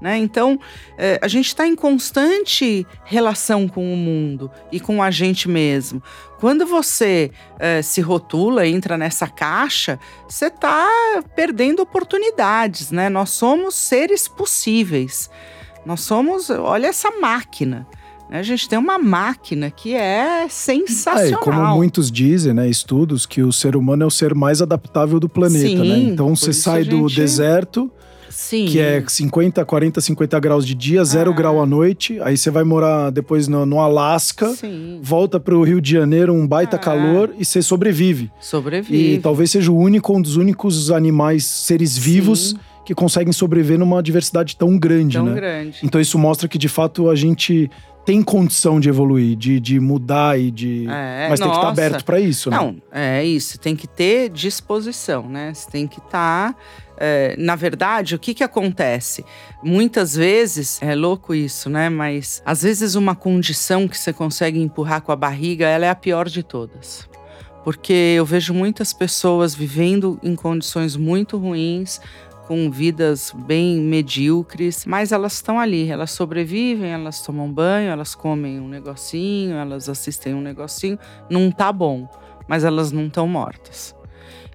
Né? 0.00 0.16
Então, 0.18 0.60
é, 0.96 1.18
a 1.20 1.26
gente 1.26 1.48
está 1.48 1.66
em 1.66 1.74
constante 1.74 2.86
relação 3.04 3.66
com 3.66 3.92
o 3.92 3.96
mundo 3.96 4.48
e 4.70 4.78
com 4.78 5.02
a 5.02 5.10
gente 5.10 5.48
mesmo. 5.48 6.00
Quando 6.38 6.64
você 6.64 7.32
é, 7.58 7.82
se 7.82 8.00
rotula, 8.00 8.64
entra 8.64 8.96
nessa 8.96 9.26
caixa, 9.26 9.98
você 10.28 10.46
está 10.46 10.86
perdendo 11.34 11.82
oportunidades. 11.82 12.92
Né? 12.92 13.08
Nós 13.08 13.30
somos 13.30 13.74
seres 13.74 14.28
possíveis. 14.28 15.28
Nós 15.84 16.02
somos, 16.02 16.48
olha 16.48 16.86
essa 16.86 17.10
máquina. 17.10 17.88
A 18.30 18.42
gente 18.42 18.68
tem 18.68 18.78
uma 18.78 18.98
máquina 18.98 19.70
que 19.70 19.94
é 19.94 20.48
sensacional. 20.48 21.40
É, 21.40 21.44
como 21.44 21.76
muitos 21.76 22.10
dizem, 22.10 22.52
né, 22.52 22.68
estudos, 22.68 23.24
que 23.24 23.42
o 23.42 23.52
ser 23.52 23.76
humano 23.76 24.02
é 24.02 24.06
o 24.06 24.10
ser 24.10 24.34
mais 24.34 24.60
adaptável 24.60 25.20
do 25.20 25.28
planeta, 25.28 25.84
né? 25.84 25.94
Sim, 25.94 26.06
né? 26.06 26.12
Então 26.12 26.34
você 26.34 26.52
sai 26.52 26.82
gente... 26.82 26.96
do 26.96 27.06
deserto, 27.08 27.90
Sim. 28.28 28.66
que 28.66 28.80
é 28.80 29.02
50, 29.06 29.64
40, 29.64 30.00
50 30.00 30.40
graus 30.40 30.66
de 30.66 30.74
dia, 30.74 31.04
zero 31.04 31.30
ah. 31.30 31.34
grau 31.34 31.62
à 31.62 31.66
noite. 31.66 32.18
Aí 32.20 32.36
você 32.36 32.50
vai 32.50 32.64
morar 32.64 33.10
depois 33.10 33.46
no, 33.46 33.64
no 33.64 33.80
Alasca, 33.80 34.48
Sim. 34.48 34.98
volta 35.00 35.38
para 35.38 35.56
o 35.56 35.62
Rio 35.62 35.80
de 35.80 35.92
Janeiro, 35.92 36.34
um 36.34 36.46
baita 36.46 36.76
ah. 36.76 36.80
calor, 36.80 37.32
e 37.38 37.44
você 37.44 37.62
sobrevive. 37.62 38.30
Sobrevive. 38.40 39.14
E 39.14 39.18
talvez 39.18 39.52
seja 39.52 39.70
o 39.70 39.78
único, 39.78 40.16
um 40.16 40.20
dos 40.20 40.36
únicos 40.36 40.90
animais, 40.90 41.44
seres 41.44 41.96
vivos. 41.96 42.50
Sim 42.50 42.56
que 42.86 42.94
conseguem 42.94 43.32
sobreviver 43.32 43.80
numa 43.80 44.00
diversidade 44.00 44.54
tão 44.54 44.78
grande, 44.78 45.16
tão 45.16 45.26
né? 45.26 45.34
grande. 45.34 45.78
Então 45.82 46.00
isso 46.00 46.16
mostra 46.16 46.46
que 46.46 46.56
de 46.56 46.68
fato 46.68 47.10
a 47.10 47.16
gente 47.16 47.68
tem 48.06 48.22
condição 48.22 48.78
de 48.78 48.88
evoluir, 48.88 49.36
de, 49.36 49.58
de 49.58 49.80
mudar 49.80 50.38
e 50.38 50.52
de. 50.52 50.86
É, 50.88 51.26
Mas 51.28 51.40
nossa. 51.40 51.42
tem 51.42 51.50
que 51.50 51.56
estar 51.56 51.68
aberto 51.68 52.04
para 52.04 52.20
isso, 52.20 52.48
né? 52.48 52.56
Não, 52.56 52.76
é 52.92 53.24
isso. 53.24 53.58
Tem 53.58 53.74
que 53.74 53.88
ter 53.88 54.30
disposição, 54.30 55.28
né? 55.28 55.52
Você 55.52 55.68
tem 55.68 55.88
que 55.88 55.98
estar. 55.98 56.52
Tá, 56.52 56.58
é, 56.98 57.34
na 57.36 57.56
verdade, 57.56 58.14
o 58.14 58.18
que, 58.18 58.32
que 58.32 58.44
acontece? 58.44 59.24
Muitas 59.62 60.14
vezes, 60.14 60.80
é 60.80 60.94
louco 60.94 61.34
isso, 61.34 61.68
né? 61.68 61.90
Mas 61.90 62.40
às 62.46 62.62
vezes 62.62 62.94
uma 62.94 63.16
condição 63.16 63.88
que 63.88 63.98
você 63.98 64.12
consegue 64.12 64.62
empurrar 64.62 65.02
com 65.02 65.10
a 65.10 65.16
barriga, 65.16 65.66
ela 65.66 65.84
é 65.84 65.90
a 65.90 65.94
pior 65.94 66.28
de 66.28 66.44
todas. 66.44 67.08
Porque 67.64 68.14
eu 68.16 68.24
vejo 68.24 68.54
muitas 68.54 68.92
pessoas 68.92 69.52
vivendo 69.52 70.20
em 70.22 70.36
condições 70.36 70.94
muito 70.94 71.36
ruins, 71.36 72.00
com 72.46 72.70
vidas 72.70 73.32
bem 73.34 73.80
medíocres, 73.80 74.86
mas 74.86 75.10
elas 75.10 75.34
estão 75.34 75.58
ali, 75.58 75.90
elas 75.90 76.12
sobrevivem, 76.12 76.90
elas 76.90 77.20
tomam 77.20 77.50
banho, 77.52 77.90
elas 77.90 78.14
comem 78.14 78.60
um 78.60 78.68
negocinho, 78.68 79.56
elas 79.56 79.88
assistem 79.88 80.32
um 80.32 80.40
negocinho, 80.40 80.98
não 81.28 81.50
tá 81.50 81.72
bom, 81.72 82.08
mas 82.46 82.62
elas 82.62 82.92
não 82.92 83.06
estão 83.06 83.26
mortas. 83.26 83.96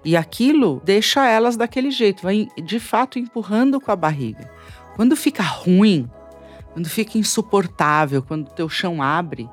E 0.04 0.16
aquilo 0.16 0.80
deixa 0.84 1.28
elas 1.28 1.56
daquele 1.56 1.90
jeito, 1.90 2.22
vai 2.22 2.48
de 2.64 2.80
fato 2.80 3.18
empurrando 3.18 3.80
com 3.80 3.92
a 3.92 3.96
barriga. 3.96 4.50
Quando 4.96 5.14
fica 5.14 5.42
ruim, 5.42 6.10
quando 6.72 6.88
fica 6.88 7.18
insuportável, 7.18 8.22
quando 8.22 8.46
o 8.46 8.50
teu 8.52 8.68
chão 8.68 9.02
abre, 9.02 9.48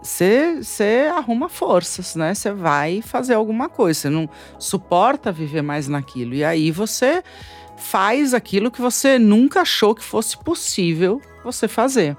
você 0.00 0.60
é, 0.80 1.10
arruma 1.10 1.48
forças, 1.48 2.14
né? 2.14 2.34
Você 2.34 2.52
vai 2.52 3.02
fazer 3.02 3.34
alguma 3.34 3.68
coisa. 3.68 4.00
Você 4.00 4.10
não 4.10 4.28
suporta 4.58 5.32
viver 5.32 5.62
mais 5.62 5.88
naquilo. 5.88 6.34
E 6.34 6.44
aí 6.44 6.70
você 6.70 7.22
faz 7.76 8.34
aquilo 8.34 8.70
que 8.70 8.80
você 8.80 9.18
nunca 9.18 9.62
achou 9.62 9.94
que 9.94 10.02
fosse 10.02 10.36
possível 10.36 11.20
você 11.44 11.66
fazer. 11.66 12.16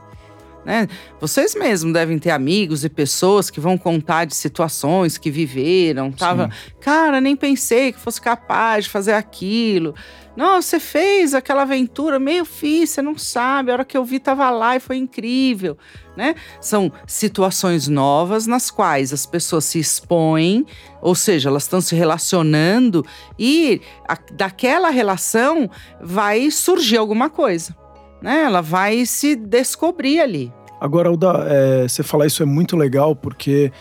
Né? 0.65 0.87
Vocês 1.19 1.55
mesmos 1.55 1.93
devem 1.93 2.19
ter 2.19 2.31
amigos 2.31 2.83
e 2.83 2.89
pessoas 2.89 3.49
que 3.49 3.59
vão 3.59 3.77
contar 3.77 4.25
de 4.25 4.35
situações 4.35 5.17
que 5.17 5.31
viveram. 5.31 6.11
Tava, 6.11 6.49
cara, 6.79 7.21
nem 7.21 7.35
pensei 7.35 7.91
que 7.91 7.99
fosse 7.99 8.21
capaz 8.21 8.85
de 8.85 8.91
fazer 8.91 9.13
aquilo. 9.13 9.95
Não, 10.35 10.61
você 10.61 10.79
fez 10.79 11.33
aquela 11.33 11.63
aventura, 11.63 12.19
meio 12.19 12.45
fiz, 12.45 12.91
você 12.91 13.01
não 13.01 13.17
sabe. 13.17 13.71
A 13.71 13.73
hora 13.73 13.85
que 13.85 13.97
eu 13.97 14.05
vi, 14.05 14.19
tava 14.19 14.49
lá 14.49 14.75
e 14.75 14.79
foi 14.79 14.97
incrível. 14.97 15.77
Né? 16.15 16.35
São 16.61 16.91
situações 17.07 17.87
novas 17.87 18.45
nas 18.45 18.69
quais 18.69 19.11
as 19.11 19.25
pessoas 19.25 19.65
se 19.65 19.79
expõem, 19.79 20.65
ou 21.01 21.15
seja, 21.15 21.49
elas 21.49 21.63
estão 21.63 21.81
se 21.81 21.95
relacionando 21.95 23.05
e 23.37 23.81
a, 24.07 24.17
daquela 24.33 24.89
relação 24.89 25.69
vai 26.01 26.51
surgir 26.51 26.97
alguma 26.97 27.29
coisa. 27.29 27.75
Né? 28.21 28.43
Ela 28.43 28.61
vai 28.61 29.05
se 29.05 29.35
descobrir 29.35 30.19
ali. 30.19 30.53
Agora, 30.79 31.09
Alda, 31.09 31.45
é, 31.49 31.87
você 31.87 32.03
falar 32.03 32.25
isso 32.25 32.41
é 32.41 32.45
muito 32.45 32.77
legal 32.77 33.15
porque 33.15 33.71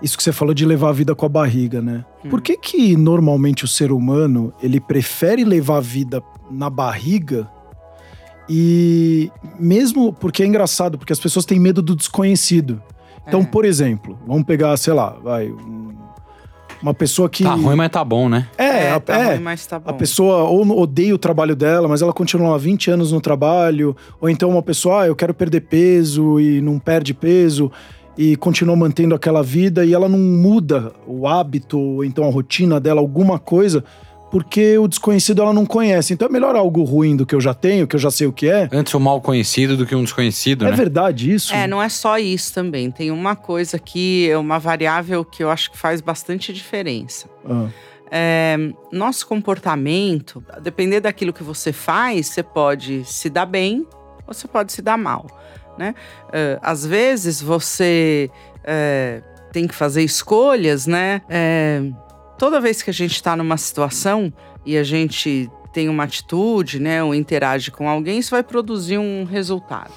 isso 0.00 0.16
que 0.16 0.22
você 0.22 0.32
falou 0.32 0.54
de 0.54 0.64
levar 0.64 0.90
a 0.90 0.92
vida 0.92 1.14
com 1.14 1.26
a 1.26 1.28
barriga, 1.28 1.82
né? 1.82 2.04
Hum. 2.24 2.28
Por 2.28 2.40
que 2.40 2.56
que 2.56 2.96
normalmente 2.96 3.64
o 3.64 3.68
ser 3.68 3.90
humano 3.90 4.52
ele 4.62 4.80
prefere 4.80 5.44
levar 5.44 5.78
a 5.78 5.80
vida 5.80 6.22
na 6.50 6.70
barriga 6.70 7.48
e 8.48 9.30
mesmo 9.58 10.12
porque 10.12 10.42
é 10.42 10.46
engraçado, 10.46 10.96
porque 10.96 11.12
as 11.12 11.20
pessoas 11.20 11.44
têm 11.44 11.58
medo 11.58 11.82
do 11.82 11.94
desconhecido. 11.94 12.80
Então, 13.26 13.40
é. 13.40 13.44
por 13.44 13.64
exemplo, 13.64 14.18
vamos 14.26 14.44
pegar, 14.44 14.76
sei 14.78 14.94
lá, 14.94 15.10
vai 15.10 15.52
uma 16.82 16.94
pessoa 16.94 17.28
que. 17.28 17.44
Tá 17.44 17.54
ruim, 17.54 17.76
mas 17.76 17.90
tá 17.90 18.04
bom, 18.04 18.28
né? 18.28 18.48
É, 18.56 18.88
é, 18.88 19.00
tá 19.00 19.16
é 19.16 19.34
ruim, 19.34 19.42
mas 19.42 19.66
tá 19.66 19.78
bom. 19.78 19.90
A 19.90 19.92
pessoa 19.92 20.44
ou 20.44 20.80
odeia 20.80 21.14
o 21.14 21.18
trabalho 21.18 21.56
dela, 21.56 21.88
mas 21.88 22.02
ela 22.02 22.12
continua 22.12 22.54
há 22.54 22.58
20 22.58 22.90
anos 22.90 23.12
no 23.12 23.20
trabalho. 23.20 23.96
Ou 24.20 24.28
então 24.28 24.50
uma 24.50 24.62
pessoa, 24.62 25.02
ah, 25.02 25.06
eu 25.06 25.16
quero 25.16 25.34
perder 25.34 25.62
peso 25.62 26.40
e 26.40 26.60
não 26.60 26.78
perde 26.78 27.14
peso 27.14 27.70
e 28.18 28.34
continua 28.34 28.74
mantendo 28.74 29.14
aquela 29.14 29.44
vida 29.44 29.86
e 29.86 29.94
ela 29.94 30.08
não 30.08 30.18
muda 30.18 30.92
o 31.06 31.28
hábito, 31.28 31.78
ou 31.78 32.04
então 32.04 32.24
a 32.24 32.30
rotina 32.30 32.80
dela, 32.80 33.00
alguma 33.00 33.38
coisa, 33.38 33.84
porque 34.30 34.78
o 34.78 34.86
desconhecido 34.86 35.42
ela 35.42 35.52
não 35.52 35.64
conhece. 35.66 36.12
Então 36.12 36.28
é 36.28 36.30
melhor 36.30 36.56
algo 36.56 36.82
ruim 36.82 37.16
do 37.16 37.24
que 37.24 37.34
eu 37.34 37.40
já 37.40 37.54
tenho, 37.54 37.86
que 37.86 37.96
eu 37.96 38.00
já 38.00 38.10
sei 38.10 38.26
o 38.26 38.32
que 38.32 38.48
é. 38.48 38.68
Antes 38.72 38.94
um 38.94 39.00
mal 39.00 39.20
conhecido 39.20 39.76
do 39.76 39.86
que 39.86 39.94
um 39.94 40.02
desconhecido, 40.02 40.64
é 40.64 40.68
né? 40.68 40.74
É 40.74 40.76
verdade 40.76 41.32
isso? 41.32 41.54
É, 41.54 41.66
não 41.66 41.82
é 41.82 41.88
só 41.88 42.18
isso 42.18 42.52
também. 42.52 42.90
Tem 42.90 43.10
uma 43.10 43.36
coisa 43.36 43.78
que 43.78 44.28
é 44.30 44.36
uma 44.36 44.58
variável 44.58 45.24
que 45.24 45.42
eu 45.42 45.50
acho 45.50 45.70
que 45.70 45.78
faz 45.78 46.00
bastante 46.00 46.52
diferença. 46.52 47.28
Ah. 47.48 47.68
É, 48.10 48.56
nosso 48.90 49.26
comportamento, 49.26 50.42
a 50.48 50.58
depender 50.60 51.00
daquilo 51.00 51.32
que 51.32 51.42
você 51.42 51.72
faz, 51.72 52.28
você 52.28 52.42
pode 52.42 53.04
se 53.04 53.28
dar 53.28 53.44
bem 53.44 53.86
ou 54.26 54.32
você 54.32 54.48
pode 54.48 54.72
se 54.72 54.80
dar 54.80 54.96
mal 54.96 55.26
né? 55.78 55.94
Uh, 56.24 56.58
às 56.60 56.84
vezes 56.84 57.40
você 57.40 58.28
uh, 58.58 59.22
tem 59.52 59.66
que 59.66 59.74
fazer 59.74 60.02
escolhas, 60.02 60.86
né? 60.86 61.22
Toda 62.38 62.60
vez 62.60 62.82
que 62.82 62.90
a 62.90 62.94
gente 62.94 63.14
está 63.14 63.36
numa 63.36 63.56
situação 63.56 64.32
e 64.64 64.76
a 64.76 64.84
gente 64.84 65.50
tem 65.72 65.88
uma 65.88 66.04
atitude, 66.04 66.80
né, 66.80 67.02
ou 67.02 67.14
interage 67.14 67.70
com 67.70 67.88
alguém, 67.88 68.18
isso 68.18 68.30
vai 68.30 68.42
produzir 68.42 68.98
um 68.98 69.24
resultado. 69.24 69.92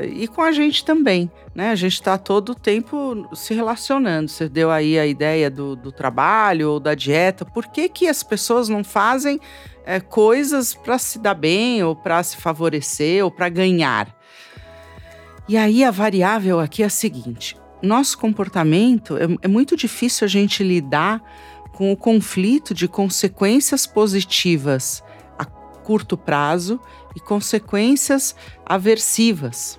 E 0.00 0.28
com 0.28 0.42
a 0.42 0.52
gente 0.52 0.84
também, 0.84 1.30
né? 1.54 1.70
A 1.70 1.74
gente 1.74 1.94
está 1.94 2.18
todo 2.18 2.50
o 2.50 2.54
tempo 2.54 3.26
se 3.34 3.54
relacionando. 3.54 4.28
Você 4.28 4.46
deu 4.46 4.70
aí 4.70 4.98
a 4.98 5.06
ideia 5.06 5.50
do, 5.50 5.74
do 5.74 5.90
trabalho 5.90 6.72
ou 6.72 6.78
da 6.78 6.94
dieta. 6.94 7.46
Por 7.46 7.66
que, 7.68 7.88
que 7.88 8.06
as 8.06 8.22
pessoas 8.22 8.68
não 8.68 8.84
fazem 8.84 9.40
é, 9.86 9.98
coisas 9.98 10.74
para 10.74 10.98
se 10.98 11.18
dar 11.18 11.32
bem, 11.32 11.82
ou 11.82 11.96
para 11.96 12.22
se 12.22 12.36
favorecer, 12.36 13.24
ou 13.24 13.30
para 13.30 13.48
ganhar? 13.48 14.14
E 15.48 15.56
aí 15.56 15.82
a 15.82 15.90
variável 15.90 16.60
aqui 16.60 16.82
é 16.82 16.86
a 16.86 16.90
seguinte: 16.90 17.56
nosso 17.80 18.18
comportamento 18.18 19.16
é, 19.16 19.24
é 19.40 19.48
muito 19.48 19.76
difícil 19.76 20.26
a 20.26 20.28
gente 20.28 20.62
lidar 20.62 21.22
com 21.76 21.92
o 21.92 21.96
conflito 21.96 22.72
de 22.72 22.88
consequências 22.88 23.86
positivas 23.86 25.04
a 25.38 25.44
curto 25.44 26.16
prazo 26.16 26.80
e 27.14 27.20
consequências 27.20 28.34
aversivas. 28.64 29.78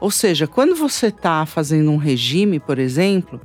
Ou 0.00 0.10
seja, 0.10 0.46
quando 0.46 0.74
você 0.74 1.06
está 1.06 1.46
fazendo 1.46 1.90
um 1.90 1.96
regime, 1.96 2.58
por 2.58 2.78
exemplo, 2.78 3.40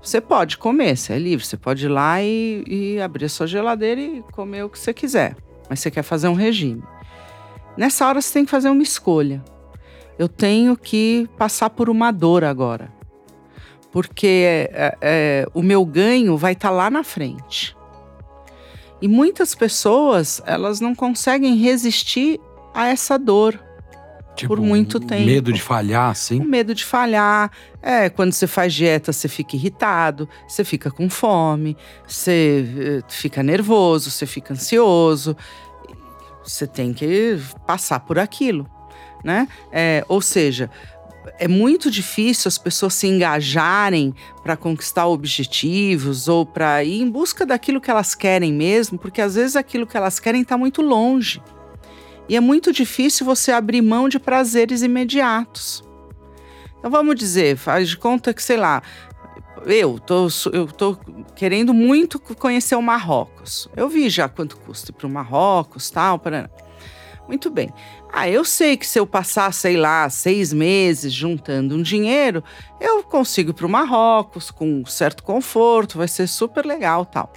você 0.00 0.20
pode 0.20 0.56
comer, 0.56 0.96
você 0.96 1.14
é 1.14 1.18
livre, 1.18 1.44
você 1.44 1.56
pode 1.56 1.86
ir 1.86 1.88
lá 1.88 2.22
e, 2.22 2.64
e 2.66 3.00
abrir 3.00 3.24
a 3.24 3.28
sua 3.28 3.46
geladeira 3.46 4.00
e 4.00 4.22
comer 4.32 4.62
o 4.62 4.70
que 4.70 4.78
você 4.78 4.94
quiser, 4.94 5.36
mas 5.68 5.80
você 5.80 5.90
quer 5.90 6.02
fazer 6.02 6.28
um 6.28 6.34
regime. 6.34 6.82
Nessa 7.76 8.06
hora 8.06 8.22
você 8.22 8.32
tem 8.32 8.44
que 8.44 8.50
fazer 8.50 8.68
uma 8.68 8.82
escolha 8.82 9.42
eu 10.18 10.28
tenho 10.28 10.76
que 10.76 11.28
passar 11.36 11.70
por 11.70 11.90
uma 11.90 12.10
dor 12.10 12.44
agora. 12.44 12.92
Porque 13.94 14.26
é, 14.72 14.98
é, 15.00 15.46
o 15.54 15.62
meu 15.62 15.86
ganho 15.86 16.36
vai 16.36 16.52
estar 16.52 16.70
tá 16.70 16.74
lá 16.74 16.90
na 16.90 17.04
frente. 17.04 17.76
E 19.00 19.06
muitas 19.06 19.54
pessoas, 19.54 20.42
elas 20.46 20.80
não 20.80 20.96
conseguem 20.96 21.54
resistir 21.54 22.40
a 22.74 22.88
essa 22.88 23.16
dor. 23.16 23.56
Tipo, 24.34 24.48
por 24.48 24.60
muito 24.60 24.98
tempo. 24.98 25.24
Medo 25.24 25.52
de 25.52 25.62
falhar, 25.62 26.12
sim? 26.16 26.40
O 26.40 26.44
medo 26.44 26.74
de 26.74 26.84
falhar. 26.84 27.52
É, 27.80 28.10
quando 28.10 28.32
você 28.32 28.48
faz 28.48 28.74
dieta, 28.74 29.12
você 29.12 29.28
fica 29.28 29.54
irritado, 29.54 30.28
você 30.48 30.64
fica 30.64 30.90
com 30.90 31.08
fome, 31.08 31.76
você 32.04 32.66
eh, 32.76 33.02
fica 33.08 33.44
nervoso, 33.44 34.10
você 34.10 34.26
fica 34.26 34.54
ansioso. 34.54 35.36
Você 36.42 36.66
tem 36.66 36.92
que 36.92 37.38
passar 37.64 38.00
por 38.00 38.18
aquilo, 38.18 38.68
né? 39.22 39.46
É, 39.70 40.04
ou 40.08 40.20
seja, 40.20 40.68
é 41.38 41.48
muito 41.48 41.90
difícil 41.90 42.48
as 42.48 42.58
pessoas 42.58 42.94
se 42.94 43.06
engajarem 43.06 44.14
para 44.42 44.56
conquistar 44.56 45.06
objetivos 45.06 46.28
ou 46.28 46.46
para 46.46 46.84
ir 46.84 47.00
em 47.00 47.10
busca 47.10 47.44
daquilo 47.44 47.80
que 47.80 47.90
elas 47.90 48.14
querem 48.14 48.52
mesmo, 48.52 48.98
porque 48.98 49.20
às 49.20 49.34
vezes 49.34 49.56
aquilo 49.56 49.86
que 49.86 49.96
elas 49.96 50.20
querem 50.20 50.42
está 50.42 50.56
muito 50.56 50.80
longe. 50.80 51.42
E 52.28 52.36
é 52.36 52.40
muito 52.40 52.72
difícil 52.72 53.26
você 53.26 53.52
abrir 53.52 53.82
mão 53.82 54.08
de 54.08 54.18
prazeres 54.18 54.82
imediatos. 54.82 55.84
Então 56.78 56.90
vamos 56.90 57.16
dizer, 57.16 57.56
faz 57.56 57.88
de 57.88 57.96
conta 57.96 58.32
que, 58.32 58.42
sei 58.42 58.56
lá, 58.56 58.82
eu 59.66 59.98
tô, 59.98 60.28
eu 60.52 60.66
tô 60.66 60.96
querendo 61.34 61.74
muito 61.74 62.18
conhecer 62.18 62.76
o 62.76 62.82
Marrocos. 62.82 63.68
Eu 63.76 63.88
vi 63.88 64.08
já 64.08 64.28
quanto 64.28 64.56
custa 64.58 64.92
para 64.92 65.06
o 65.06 65.10
Marrocos, 65.10 65.90
tal, 65.90 66.18
para 66.18 66.50
muito 67.26 67.50
bem. 67.50 67.70
Ah, 68.12 68.28
eu 68.28 68.44
sei 68.44 68.76
que 68.76 68.86
se 68.86 68.98
eu 68.98 69.06
passar, 69.06 69.52
sei 69.52 69.76
lá, 69.76 70.08
seis 70.08 70.52
meses 70.52 71.12
juntando 71.12 71.74
um 71.74 71.82
dinheiro, 71.82 72.44
eu 72.80 73.02
consigo 73.02 73.50
ir 73.50 73.54
para 73.54 73.66
o 73.66 73.68
Marrocos 73.68 74.50
com 74.50 74.84
certo 74.86 75.22
conforto, 75.22 75.98
vai 75.98 76.08
ser 76.08 76.26
super 76.26 76.64
legal, 76.64 77.04
tal. 77.04 77.32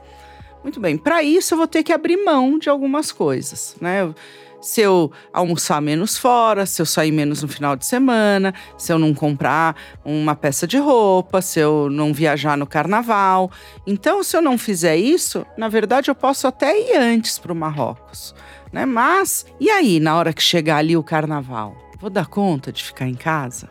Muito 0.62 0.80
bem. 0.80 0.97
Para 0.97 1.23
isso 1.23 1.54
eu 1.54 1.58
vou 1.58 1.67
ter 1.67 1.82
que 1.84 1.93
abrir 1.93 2.17
mão 2.17 2.60
de 2.60 2.69
algumas 2.69 3.12
coisas, 3.12 3.76
né? 3.80 4.13
Se 4.60 4.82
eu 4.82 5.12
almoçar 5.32 5.80
menos 5.82 6.17
fora, 6.17 6.65
se 6.65 6.82
eu 6.82 6.86
sair 6.86 7.12
menos 7.12 7.41
no 7.41 7.47
final 7.47 7.76
de 7.76 7.86
semana, 7.86 8.54
se 8.78 8.91
eu 8.91 9.00
não 9.00 9.13
comprar 9.13 9.76
uma 10.04 10.36
peça 10.36 10.67
de 10.67 10.78
roupa, 10.78 11.41
se 11.41 11.60
eu 11.60 11.89
não 11.89 12.12
viajar 12.12 12.58
no 12.58 12.67
carnaval. 12.67 13.52
Então, 13.86 14.23
se 14.23 14.36
eu 14.36 14.41
não 14.41 14.58
fizer 14.58 14.97
isso, 14.97 15.45
na 15.58 15.69
verdade 15.69 16.10
eu 16.10 16.15
posso 16.15 16.47
até 16.47 16.78
ir 16.78 16.97
antes 16.97 17.38
para 17.39 17.54
o 17.54 17.56
Marrocos, 17.56 18.34
né? 18.78 18.86
Mas 18.86 19.44
e 19.60 19.72
aí, 19.72 20.00
na 20.00 20.16
hora 20.16 20.32
que 20.32 20.42
chegar 20.42 20.78
ali 20.78 20.96
o 20.96 21.02
carnaval, 21.02 21.76
vou 22.00 22.12
dar 22.12 22.28
conta 22.28 22.72
de 22.72 22.84
ficar 22.84 23.08
em 23.08 23.16
casa? 23.16 23.68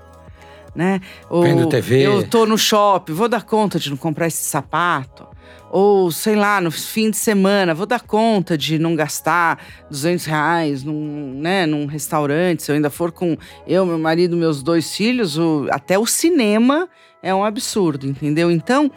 Né? 0.75 1.01
Ou 1.31 1.42
Vendo 1.42 1.69
TV. 1.69 2.03
Eu 2.03 2.29
tô 2.29 2.45
no 2.45 2.59
shopping, 2.59 3.12
vou 3.12 3.29
dar 3.29 3.45
conta 3.45 3.79
de 3.79 3.88
não 3.88 3.97
comprar 3.97 4.27
esse 4.27 4.45
sapato? 4.45 5.25
Ou, 5.71 6.11
sei 6.11 6.35
lá, 6.35 6.61
no 6.61 6.71
fim 6.71 7.11
de 7.11 7.16
semana, 7.16 7.73
vou 7.73 7.87
dar 7.87 8.01
conta 8.01 8.59
de 8.59 8.79
não 8.79 8.97
gastar 8.97 9.62
200 9.88 10.27
reais 10.27 10.83
num, 10.83 11.38
né, 11.40 11.66
num 11.66 11.87
restaurante. 11.87 12.64
Se 12.64 12.71
eu 12.71 12.75
ainda 12.75 12.90
for 12.90 13.12
com 13.12 13.37
eu, 13.66 13.87
meu 13.87 13.99
marido, 13.99 14.37
meus 14.37 14.62
dois 14.62 14.95
filhos, 14.95 15.38
o, 15.38 15.66
até 15.71 15.99
o 15.99 16.05
cinema 16.05 16.88
é 17.23 17.35
um 17.35 17.45
absurdo, 17.45 18.07
entendeu? 18.07 18.51
Então, 18.51 18.90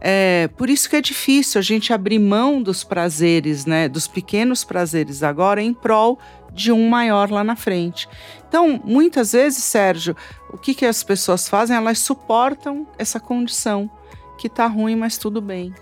é, 0.00 0.48
por 0.56 0.70
isso 0.70 0.88
que 0.88 0.96
é 0.96 1.00
difícil 1.02 1.58
a 1.58 1.62
gente 1.62 1.92
abrir 1.92 2.18
mão 2.18 2.62
dos 2.62 2.82
prazeres, 2.82 3.66
né, 3.66 3.88
dos 3.88 4.06
pequenos 4.06 4.64
prazeres 4.64 5.22
agora 5.22 5.62
em 5.62 5.74
prol 5.74 6.18
de 6.52 6.72
um 6.72 6.88
maior 6.88 7.30
lá 7.30 7.44
na 7.44 7.54
frente. 7.54 8.08
Então, 8.48 8.80
muitas 8.84 9.32
vezes, 9.32 9.62
Sérgio, 9.62 10.16
o 10.52 10.58
que, 10.58 10.74
que 10.74 10.86
as 10.86 11.02
pessoas 11.02 11.48
fazem? 11.48 11.76
Elas 11.76 11.98
suportam 11.98 12.86
essa 12.98 13.20
condição 13.20 13.90
que 14.38 14.48
tá 14.48 14.66
ruim, 14.66 14.96
mas 14.96 15.18
tudo 15.18 15.40
bem. 15.40 15.72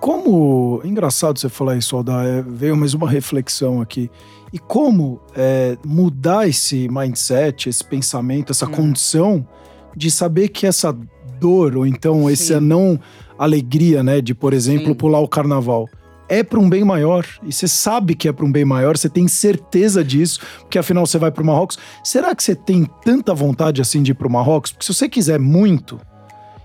Como. 0.00 0.80
Engraçado 0.84 1.38
você 1.38 1.48
falar 1.48 1.76
isso, 1.76 1.96
Aldar, 1.96 2.24
é, 2.24 2.42
veio 2.42 2.76
mais 2.76 2.94
uma 2.94 3.08
reflexão 3.08 3.80
aqui. 3.80 4.10
E 4.52 4.58
como 4.58 5.20
é, 5.34 5.76
mudar 5.84 6.48
esse 6.48 6.88
mindset, 6.88 7.68
esse 7.68 7.84
pensamento, 7.84 8.52
essa 8.52 8.66
hum. 8.66 8.72
condição 8.72 9.46
de 9.94 10.10
saber 10.10 10.48
que 10.48 10.66
essa 10.66 10.96
dor, 11.38 11.76
ou 11.76 11.86
então 11.86 12.26
Sim. 12.26 12.32
essa 12.32 12.60
não 12.60 12.98
alegria, 13.38 14.02
né, 14.02 14.20
de, 14.20 14.34
por 14.34 14.52
exemplo, 14.52 14.88
Sim. 14.88 14.94
pular 14.94 15.20
o 15.20 15.28
carnaval, 15.28 15.88
é 16.28 16.42
para 16.42 16.58
um 16.58 16.68
bem 16.68 16.84
maior. 16.84 17.26
E 17.42 17.52
você 17.52 17.68
sabe 17.68 18.14
que 18.14 18.28
é 18.28 18.32
para 18.32 18.44
um 18.44 18.52
bem 18.52 18.64
maior, 18.64 18.96
você 18.96 19.08
tem 19.08 19.28
certeza 19.28 20.04
disso, 20.04 20.40
porque 20.60 20.78
afinal 20.78 21.06
você 21.06 21.18
vai 21.18 21.30
para 21.30 21.42
o 21.42 21.46
Marrocos. 21.46 21.78
Será 22.02 22.34
que 22.34 22.42
você 22.42 22.54
tem 22.54 22.88
tanta 23.04 23.34
vontade 23.34 23.80
assim 23.80 24.02
de 24.02 24.12
ir 24.12 24.14
para 24.14 24.26
o 24.26 24.30
Marrocos? 24.30 24.72
Porque 24.72 24.86
se 24.86 24.94
você 24.94 25.08
quiser 25.08 25.38
muito, 25.38 26.00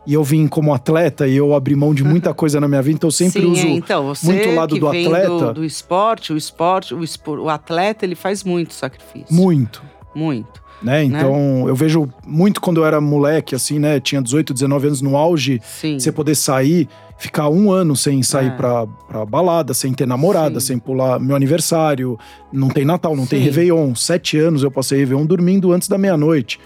e 0.05 0.13
eu 0.13 0.23
vim 0.23 0.47
como 0.47 0.73
atleta 0.73 1.27
e 1.27 1.36
eu 1.36 1.53
abri 1.53 1.75
mão 1.75 1.93
de 1.93 2.03
muita 2.03 2.34
coisa 2.36 2.60
na 2.60 2.67
minha 2.67 2.81
vida, 2.81 2.97
então 2.97 3.07
eu 3.07 3.12
sempre 3.12 3.41
Sim, 3.41 3.47
uso 3.47 3.67
então, 3.67 4.13
muito 4.23 4.49
o 4.49 4.55
lado 4.55 4.79
do 4.79 4.88
atleta. 4.88 5.29
Do, 5.29 5.53
do 5.53 5.65
esporte, 5.65 6.34
o 6.34 6.38
esporte, 6.38 6.93
o, 6.93 7.03
espor, 7.03 7.39
o 7.39 7.49
atleta, 7.49 8.05
ele 8.05 8.15
faz 8.15 8.43
muito 8.43 8.73
sacrifício. 8.73 9.34
Muito. 9.34 9.84
Muito. 10.13 10.61
Né? 10.82 10.91
né? 10.91 11.04
Então, 11.04 11.34
né? 11.65 11.70
eu 11.70 11.76
vejo 11.76 12.10
muito 12.26 12.60
quando 12.60 12.82
eu 12.82 12.86
era 12.86 13.00
moleque, 13.00 13.56
assim, 13.56 13.80
né? 13.80 14.00
Tinha 14.00 14.22
18, 14.22 14.54
19 14.54 14.88
anos 14.88 15.02
no 15.02 15.15
auge, 15.15 15.62
Sim. 15.63 16.00
você 16.00 16.12
poder 16.12 16.36
sair, 16.36 16.88
ficar 17.17 17.50
um 17.50 17.72
ano 17.72 17.96
sem 17.96 18.24
sair 18.24 18.48
é. 18.48 18.50
pra, 18.52 18.88
pra 18.88 19.26
balada, 19.26 19.74
sem 19.74 19.94
ter 19.94 20.08
namorada, 20.08 20.60
Sim. 20.60 20.67
sem 20.67 20.80
pular 20.80 21.20
meu 21.20 21.36
aniversário, 21.36 22.17
não 22.52 22.70
tem 22.70 22.84
Natal, 22.84 23.15
não 23.15 23.24
Sim. 23.24 23.30
tem 23.30 23.39
Réveillon. 23.41 23.94
Sete 23.96 24.38
anos 24.38 24.63
eu 24.63 24.72
passei 24.72 25.00
Réveillon 25.00 25.26
dormindo 25.26 25.72
antes 25.72 25.88
da 25.88 25.98
meia-noite. 25.98 26.60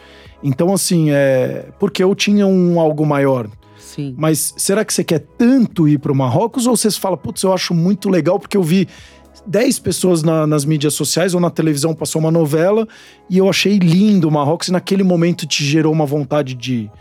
Então, 0.44 0.74
assim, 0.74 1.12
é. 1.12 1.70
Porque 1.80 2.04
eu 2.04 2.14
tinha 2.14 2.46
um 2.46 2.80
algo 2.80 3.06
maior. 3.06 3.50
Sim. 3.96 4.14
Mas 4.18 4.54
será 4.58 4.84
que 4.84 4.94
você 4.94 5.04
quer 5.04 5.20
tanto 5.38 5.88
ir 5.88 6.00
para 6.00 6.12
o 6.12 6.16
Marrocos 6.16 6.68
ou 6.68 6.76
você 6.76 6.92
fala, 6.92 7.16
putz, 7.16 7.42
eu 7.44 7.54
acho 7.54 7.74
muito 7.74 8.10
legal 8.10 8.38
porque 8.38 8.58
eu 8.58 8.64
vi 8.64 8.90
10 9.46 9.80
pessoas 9.80 10.24
na, 10.24 10.48
nas 10.48 10.66
mídias 10.66 10.94
sociais 10.94 11.34
ou 11.34 11.40
na 11.40 11.50
televisão 11.50 11.94
passou 11.94 12.20
uma 12.20 12.32
novela 12.32 12.88
e 13.30 13.38
eu 13.38 13.50
achei 13.50 13.78
lindo 13.78 14.28
o 14.28 14.32
Marrocos 14.32 14.68
e 14.68 14.72
naquele 14.72 15.04
momento 15.04 15.46
te 15.46 15.64
gerou 15.64 15.94
uma 15.94 16.06
vontade 16.06 16.54
de 16.54 16.74
ir. 16.74 16.92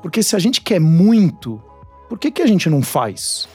Porque 0.00 0.22
se 0.22 0.34
a 0.34 0.38
gente 0.38 0.60
quer 0.60 0.80
muito, 0.80 1.62
por 2.08 2.18
que, 2.18 2.30
que 2.30 2.42
a 2.42 2.46
gente 2.46 2.68
não 2.68 2.82
faz? 2.82 3.48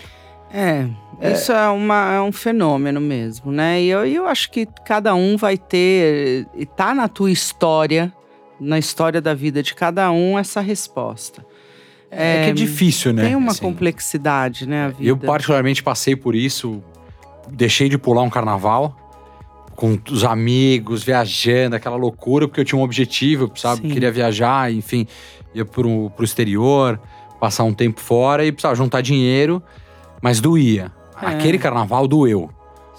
É, 0.51 0.87
é. 1.19 1.33
isso 1.33 1.51
é, 1.51 1.67
uma, 1.69 2.13
é 2.13 2.21
um 2.21 2.31
fenômeno 2.31 3.01
mesmo, 3.01 3.51
né? 3.51 3.81
E 3.81 3.89
eu, 3.89 4.05
eu 4.05 4.25
acho 4.27 4.49
que 4.49 4.65
cada 4.85 5.13
um 5.13 5.35
vai 5.35 5.57
ter, 5.57 6.47
e 6.55 6.65
tá 6.65 6.95
na 6.95 7.09
tua 7.09 7.29
história 7.29 8.13
na 8.59 8.79
história 8.79 9.21
da 9.21 9.33
vida 9.33 9.61
de 9.61 9.73
cada 9.73 10.11
um 10.11 10.37
essa 10.37 10.61
resposta. 10.61 11.45
É, 12.09 12.37
é 12.37 12.43
que 12.45 12.49
é 12.49 12.53
difícil, 12.53 13.13
né? 13.13 13.23
Tem 13.25 13.35
uma 13.35 13.51
assim, 13.51 13.61
complexidade, 13.61 14.67
né? 14.67 14.85
A 14.85 14.89
vida. 14.89 15.09
Eu, 15.09 15.17
particularmente, 15.17 15.83
passei 15.83 16.15
por 16.15 16.35
isso. 16.35 16.81
Deixei 17.51 17.89
de 17.89 17.97
pular 17.97 18.21
um 18.21 18.29
carnaval 18.29 18.95
com 19.77 19.97
os 20.09 20.23
amigos, 20.23 21.03
viajando, 21.03 21.75
aquela 21.75 21.95
loucura, 21.95 22.47
porque 22.47 22.61
eu 22.61 22.65
tinha 22.65 22.79
um 22.79 22.83
objetivo, 22.83 23.51
sabe? 23.55 23.83
Sim. 23.83 23.89
Queria 23.89 24.11
viajar, 24.11 24.73
enfim, 24.73 25.05
ia 25.53 25.63
pro, 25.63 26.09
pro 26.09 26.25
exterior, 26.25 26.99
passar 27.39 27.63
um 27.63 27.73
tempo 27.73 27.99
fora 27.99 28.43
e 28.43 28.51
precisava 28.51 28.73
juntar 28.73 29.01
dinheiro, 29.01 29.61
mas 30.19 30.41
doía. 30.41 30.91
É. 31.21 31.27
Aquele 31.27 31.59
carnaval 31.59 32.07
doeu. 32.07 32.49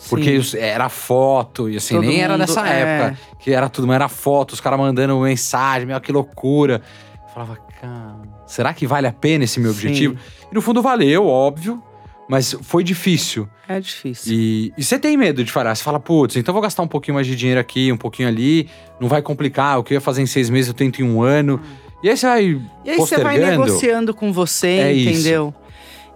Porque 0.08 0.40
Sim. 0.40 0.58
era 0.58 0.88
foto, 0.88 1.68
e 1.68 1.76
assim, 1.76 1.94
Todo 1.94 2.02
nem 2.04 2.12
mundo, 2.12 2.22
era 2.22 2.38
nessa 2.38 2.68
é... 2.68 2.80
época 2.80 3.18
que 3.40 3.50
era 3.50 3.68
tudo, 3.68 3.88
mas 3.88 3.96
era 3.96 4.08
foto, 4.08 4.52
os 4.52 4.60
caras 4.60 4.78
mandando 4.78 5.18
mensagem, 5.18 5.86
meu, 5.86 6.00
que 6.00 6.12
loucura. 6.12 6.80
Eu 7.24 7.28
falava, 7.34 7.56
cara, 7.80 8.16
será 8.46 8.72
que 8.72 8.86
vale 8.86 9.08
a 9.08 9.12
pena 9.12 9.42
esse 9.42 9.58
meu 9.58 9.72
objetivo? 9.72 10.14
Sim. 10.14 10.46
E 10.52 10.54
no 10.54 10.62
fundo 10.62 10.80
valeu, 10.80 11.26
óbvio, 11.26 11.82
mas 12.28 12.56
foi 12.62 12.84
difícil. 12.84 13.48
É 13.68 13.78
difícil. 13.78 14.32
E, 14.32 14.72
e 14.78 14.82
você 14.82 14.98
tem 14.98 15.16
medo 15.16 15.44
de 15.44 15.52
falar, 15.52 15.74
você 15.74 15.82
fala, 15.82 16.00
putz, 16.00 16.36
então 16.36 16.54
vou 16.54 16.62
gastar 16.62 16.82
um 16.82 16.88
pouquinho 16.88 17.16
mais 17.16 17.26
de 17.26 17.36
dinheiro 17.36 17.60
aqui, 17.60 17.92
um 17.92 17.98
pouquinho 17.98 18.26
ali, 18.26 18.68
não 18.98 19.08
vai 19.08 19.20
complicar, 19.20 19.78
o 19.78 19.84
que 19.84 19.92
eu 19.92 19.96
ia 19.96 20.00
fazer 20.00 20.22
em 20.22 20.26
seis 20.26 20.48
meses 20.48 20.68
eu 20.68 20.74
tento 20.74 21.00
em 21.00 21.04
um 21.04 21.22
ano. 21.22 21.60
Hum. 21.62 21.88
E 22.02 22.08
aí 22.08 22.16
você 22.16 22.26
vai. 22.26 22.42
E 22.84 22.90
aí 22.90 22.96
você 22.96 23.18
vai 23.18 23.38
negociando 23.38 24.14
com 24.14 24.32
você, 24.32 24.68
é 24.68 24.96
entendeu? 24.96 25.48
Isso. 25.48 25.68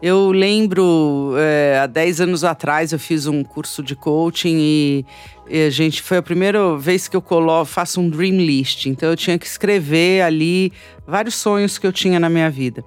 Eu 0.02 0.32
lembro, 0.32 1.34
é, 1.38 1.78
há 1.78 1.86
10 1.86 2.22
anos 2.22 2.42
atrás, 2.42 2.92
eu 2.92 2.98
fiz 2.98 3.28
um 3.28 3.44
curso 3.44 3.84
de 3.84 3.94
coaching 3.94 4.56
e, 4.58 5.06
e, 5.48 5.66
a 5.66 5.70
gente 5.70 6.02
foi 6.02 6.16
a 6.16 6.22
primeira 6.22 6.76
vez 6.76 7.06
que 7.06 7.16
eu 7.16 7.22
colo, 7.22 7.64
faço 7.64 8.00
um 8.00 8.08
dream 8.08 8.36
list. 8.38 8.86
Então 8.86 9.10
eu 9.10 9.16
tinha 9.16 9.38
que 9.38 9.46
escrever 9.46 10.22
ali 10.22 10.72
vários 11.06 11.36
sonhos 11.36 11.78
que 11.78 11.86
eu 11.86 11.92
tinha 11.92 12.18
na 12.18 12.28
minha 12.28 12.50
vida. 12.50 12.84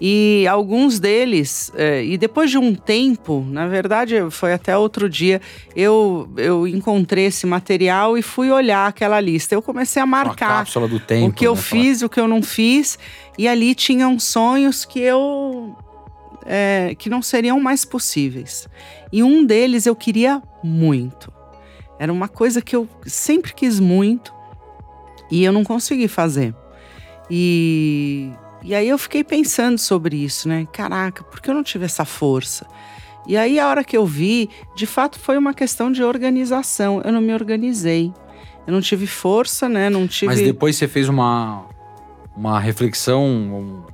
E 0.00 0.46
alguns 0.46 1.00
deles, 1.00 1.72
é, 1.74 2.04
e 2.04 2.18
depois 2.18 2.50
de 2.50 2.58
um 2.58 2.74
tempo, 2.74 3.44
na 3.48 3.66
verdade 3.66 4.14
foi 4.30 4.52
até 4.52 4.76
outro 4.76 5.08
dia, 5.08 5.40
eu, 5.74 6.28
eu 6.36 6.66
encontrei 6.66 7.26
esse 7.26 7.46
material 7.46 8.18
e 8.18 8.22
fui 8.22 8.50
olhar 8.50 8.86
aquela 8.86 9.18
lista. 9.20 9.54
Eu 9.54 9.62
comecei 9.62 10.02
a 10.02 10.06
marcar 10.06 10.66
tempo, 11.00 11.28
o 11.28 11.32
que 11.32 11.46
eu 11.46 11.54
né? 11.54 11.60
fiz, 11.62 12.02
o 12.02 12.08
que 12.10 12.20
eu 12.20 12.28
não 12.28 12.42
fiz, 12.42 12.98
e 13.38 13.48
ali 13.48 13.74
tinham 13.74 14.18
sonhos 14.18 14.84
que 14.84 15.00
eu 15.00 15.74
é, 16.44 16.94
que 16.98 17.08
não 17.08 17.22
seriam 17.22 17.58
mais 17.58 17.84
possíveis. 17.84 18.68
E 19.10 19.22
um 19.22 19.44
deles 19.44 19.86
eu 19.86 19.96
queria 19.96 20.42
muito. 20.62 21.32
Era 21.98 22.12
uma 22.12 22.28
coisa 22.28 22.60
que 22.60 22.76
eu 22.76 22.86
sempre 23.06 23.54
quis 23.54 23.80
muito 23.80 24.32
e 25.30 25.42
eu 25.42 25.52
não 25.52 25.64
consegui 25.64 26.06
fazer. 26.06 26.54
E, 27.30 28.30
E 28.66 28.74
aí 28.74 28.88
eu 28.88 28.98
fiquei 28.98 29.22
pensando 29.22 29.78
sobre 29.78 30.16
isso, 30.16 30.48
né? 30.48 30.66
Caraca, 30.72 31.22
por 31.22 31.40
que 31.40 31.48
eu 31.48 31.54
não 31.54 31.62
tive 31.62 31.84
essa 31.84 32.04
força? 32.04 32.66
E 33.24 33.36
aí 33.36 33.60
a 33.60 33.68
hora 33.68 33.84
que 33.84 33.96
eu 33.96 34.04
vi, 34.04 34.50
de 34.74 34.86
fato 34.86 35.20
foi 35.20 35.38
uma 35.38 35.54
questão 35.54 35.92
de 35.92 36.02
organização. 36.02 37.00
Eu 37.04 37.12
não 37.12 37.20
me 37.20 37.32
organizei. 37.32 38.12
Eu 38.66 38.72
não 38.72 38.80
tive 38.80 39.06
força, 39.06 39.68
né? 39.68 39.88
Não 39.88 40.08
tive. 40.08 40.34
Mas 40.34 40.42
depois 40.42 40.74
você 40.74 40.88
fez 40.88 41.08
uma, 41.08 41.64
uma 42.36 42.58
reflexão 42.58 43.86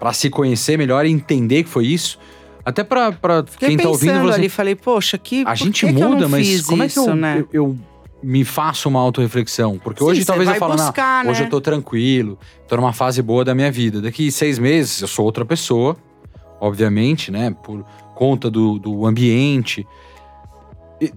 para 0.00 0.12
se 0.12 0.28
conhecer 0.28 0.76
melhor 0.76 1.06
e 1.06 1.10
entender 1.10 1.62
que 1.62 1.68
foi 1.68 1.86
isso. 1.86 2.18
Até 2.64 2.82
para 2.82 3.12
quem 3.60 3.76
tá 3.76 3.88
ouvindo. 3.88 4.22
Você... 4.22 4.34
ali, 4.34 4.48
falei, 4.48 4.74
poxa, 4.74 5.16
que. 5.18 5.44
A 5.46 5.54
gente 5.54 5.86
que 5.86 5.92
muda, 5.92 6.24
que 6.24 6.30
mas 6.32 6.62
como 6.62 6.82
isso, 6.82 7.00
é 7.00 7.04
que 7.04 7.10
eu, 7.10 7.14
né? 7.16 7.38
eu, 7.38 7.48
eu 7.52 7.78
me 8.22 8.44
faço 8.44 8.88
uma 8.88 9.00
autorreflexão. 9.00 9.78
Porque 9.78 10.02
Sim, 10.02 10.10
hoje 10.10 10.24
talvez 10.24 10.48
eu 10.48 10.54
fale, 10.56 10.76
buscar, 10.76 11.24
não, 11.24 11.30
hoje 11.30 11.40
né? 11.40 11.46
eu 11.46 11.50
tô 11.50 11.60
tranquilo, 11.60 12.38
tô 12.68 12.76
numa 12.76 12.92
fase 12.92 13.22
boa 13.22 13.44
da 13.44 13.54
minha 13.54 13.70
vida. 13.70 14.00
Daqui 14.00 14.30
seis 14.30 14.58
meses 14.58 15.00
eu 15.00 15.08
sou 15.08 15.24
outra 15.24 15.44
pessoa, 15.44 15.96
obviamente, 16.60 17.30
né? 17.30 17.54
Por 17.62 17.84
conta 18.14 18.50
do, 18.50 18.78
do 18.78 19.06
ambiente. 19.06 19.86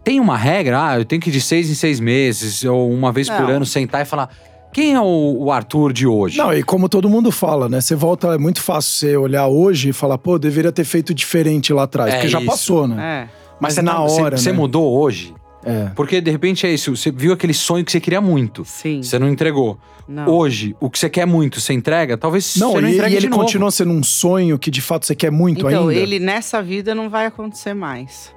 Tem 0.03 0.19
uma 0.19 0.37
regra, 0.37 0.89
ah, 0.89 0.99
eu 0.99 1.05
tenho 1.05 1.21
que 1.21 1.29
ir 1.29 1.33
de 1.33 1.41
seis 1.41 1.69
em 1.69 1.75
seis 1.75 1.99
meses, 1.99 2.63
ou 2.63 2.89
uma 2.89 3.11
vez 3.11 3.27
não. 3.27 3.37
por 3.37 3.49
ano 3.49 3.65
sentar 3.65 4.01
e 4.01 4.05
falar. 4.05 4.29
Quem 4.71 4.95
é 4.95 4.99
o, 4.99 5.35
o, 5.37 5.51
Arthur 5.51 5.93
de 5.93 6.07
hoje? 6.07 6.37
Não, 6.37 6.51
e 6.51 6.63
como 6.63 6.89
todo 6.89 7.07
mundo 7.07 7.31
fala, 7.31 7.69
né? 7.69 7.79
Você 7.79 7.93
volta, 7.93 8.29
é 8.33 8.37
muito 8.39 8.59
fácil 8.59 8.91
você 8.91 9.17
olhar 9.17 9.45
hoje 9.45 9.89
e 9.89 9.93
falar, 9.93 10.17
pô, 10.17 10.39
deveria 10.39 10.71
ter 10.71 10.83
feito 10.83 11.13
diferente 11.13 11.71
lá 11.71 11.83
atrás, 11.83 12.11
é 12.11 12.15
porque 12.15 12.27
já 12.29 12.41
passou, 12.41 12.87
né? 12.87 13.27
É. 13.29 13.43
Mas, 13.59 13.75
Mas 13.75 13.85
na 13.85 14.01
hora. 14.01 14.35
Você 14.35 14.51
né? 14.51 14.57
mudou 14.57 14.99
hoje? 14.99 15.35
É. 15.63 15.91
Porque 15.95 16.19
de 16.19 16.29
repente 16.29 16.65
é 16.65 16.73
isso, 16.73 16.95
você 16.95 17.11
viu 17.11 17.33
aquele 17.33 17.53
sonho 17.53 17.83
que 17.83 17.91
você 17.91 17.99
queria 17.99 18.21
muito. 18.21 18.65
Sim. 18.65 19.01
Você 19.01 19.17
não 19.17 19.29
entregou. 19.29 19.77
Não. 20.07 20.27
Hoje, 20.27 20.75
o 20.79 20.89
que 20.89 20.99
você 20.99 21.09
quer 21.09 21.25
muito, 21.25 21.61
você 21.61 21.73
entrega, 21.73 22.17
talvez 22.17 22.57
não, 22.57 22.73
você 22.73 22.81
não 22.81 22.89
e, 22.89 22.93
entregue 22.93 23.15
e 23.15 23.17
ele 23.17 23.29
novo. 23.29 23.41
continua 23.41 23.71
sendo 23.71 23.91
um 23.91 24.03
sonho 24.03 24.59
que 24.59 24.69
de 24.69 24.81
fato 24.81 25.05
você 25.05 25.15
quer 25.15 25.31
muito 25.31 25.59
então, 25.59 25.69
ainda. 25.69 25.93
Então, 25.93 26.03
ele 26.03 26.19
nessa 26.19 26.61
vida 26.61 26.93
não 26.93 27.09
vai 27.09 27.25
acontecer 27.25 27.73
mais. 27.73 28.33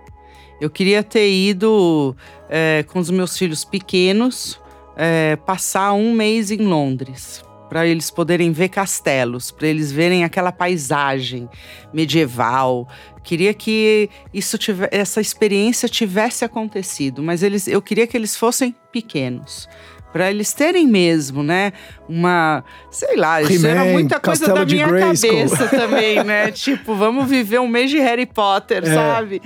Eu 0.60 0.70
queria 0.70 1.02
ter 1.02 1.30
ido 1.30 2.16
é, 2.48 2.84
com 2.88 2.98
os 2.98 3.10
meus 3.10 3.36
filhos 3.36 3.64
pequenos 3.64 4.60
é, 4.96 5.36
passar 5.36 5.92
um 5.92 6.12
mês 6.12 6.50
em 6.50 6.58
Londres 6.58 7.45
para 7.68 7.86
eles 7.86 8.10
poderem 8.10 8.52
ver 8.52 8.68
castelos, 8.68 9.50
para 9.50 9.66
eles 9.66 9.90
verem 9.90 10.24
aquela 10.24 10.52
paisagem 10.52 11.48
medieval. 11.92 12.88
Queria 13.22 13.52
que 13.52 14.08
isso 14.32 14.56
tivesse, 14.56 14.94
essa 14.94 15.20
experiência 15.20 15.88
tivesse 15.88 16.44
acontecido, 16.44 17.22
mas 17.22 17.42
eles, 17.42 17.66
eu 17.66 17.82
queria 17.82 18.06
que 18.06 18.16
eles 18.16 18.36
fossem 18.36 18.74
pequenos. 18.92 19.68
Para 20.12 20.30
eles 20.30 20.54
terem 20.54 20.86
mesmo, 20.86 21.42
né? 21.42 21.74
Uma. 22.08 22.64
Sei 22.90 23.16
lá, 23.16 23.42
isso 23.42 23.66
era 23.66 23.84
muita 23.84 24.18
coisa 24.18 24.46
da 24.46 24.64
minha 24.64 24.88
cabeça 24.88 25.68
também, 25.68 26.24
né? 26.24 26.50
tipo, 26.50 26.94
vamos 26.94 27.28
viver 27.28 27.60
um 27.60 27.68
mês 27.68 27.90
de 27.90 27.98
Harry 27.98 28.24
Potter, 28.24 28.82
é. 28.84 28.94
sabe? 28.94 29.42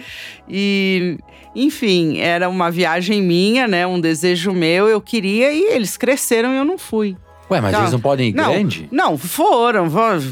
E. 0.49 1.19
Enfim, 1.57 2.19
era 2.19 2.49
uma 2.49 2.71
viagem 2.71 3.21
minha, 3.21 3.67
né? 3.67 3.85
Um 3.85 4.01
desejo 4.01 4.53
meu, 4.53 4.87
eu 4.87 5.01
queria 5.01 5.53
e 5.53 5.75
eles 5.75 5.97
cresceram 5.97 6.55
e 6.55 6.59
eu 6.59 6.65
não 6.65 6.79
fui. 6.79 7.17
Ué, 7.51 7.61
mas 7.61 7.73
não, 7.73 7.81
eles 7.81 7.93
não 7.93 8.01
podem 8.01 8.29
ir 8.29 8.35
não, 8.35 8.53
grande? 8.53 8.89
Não, 8.93 9.19
foram, 9.19 9.89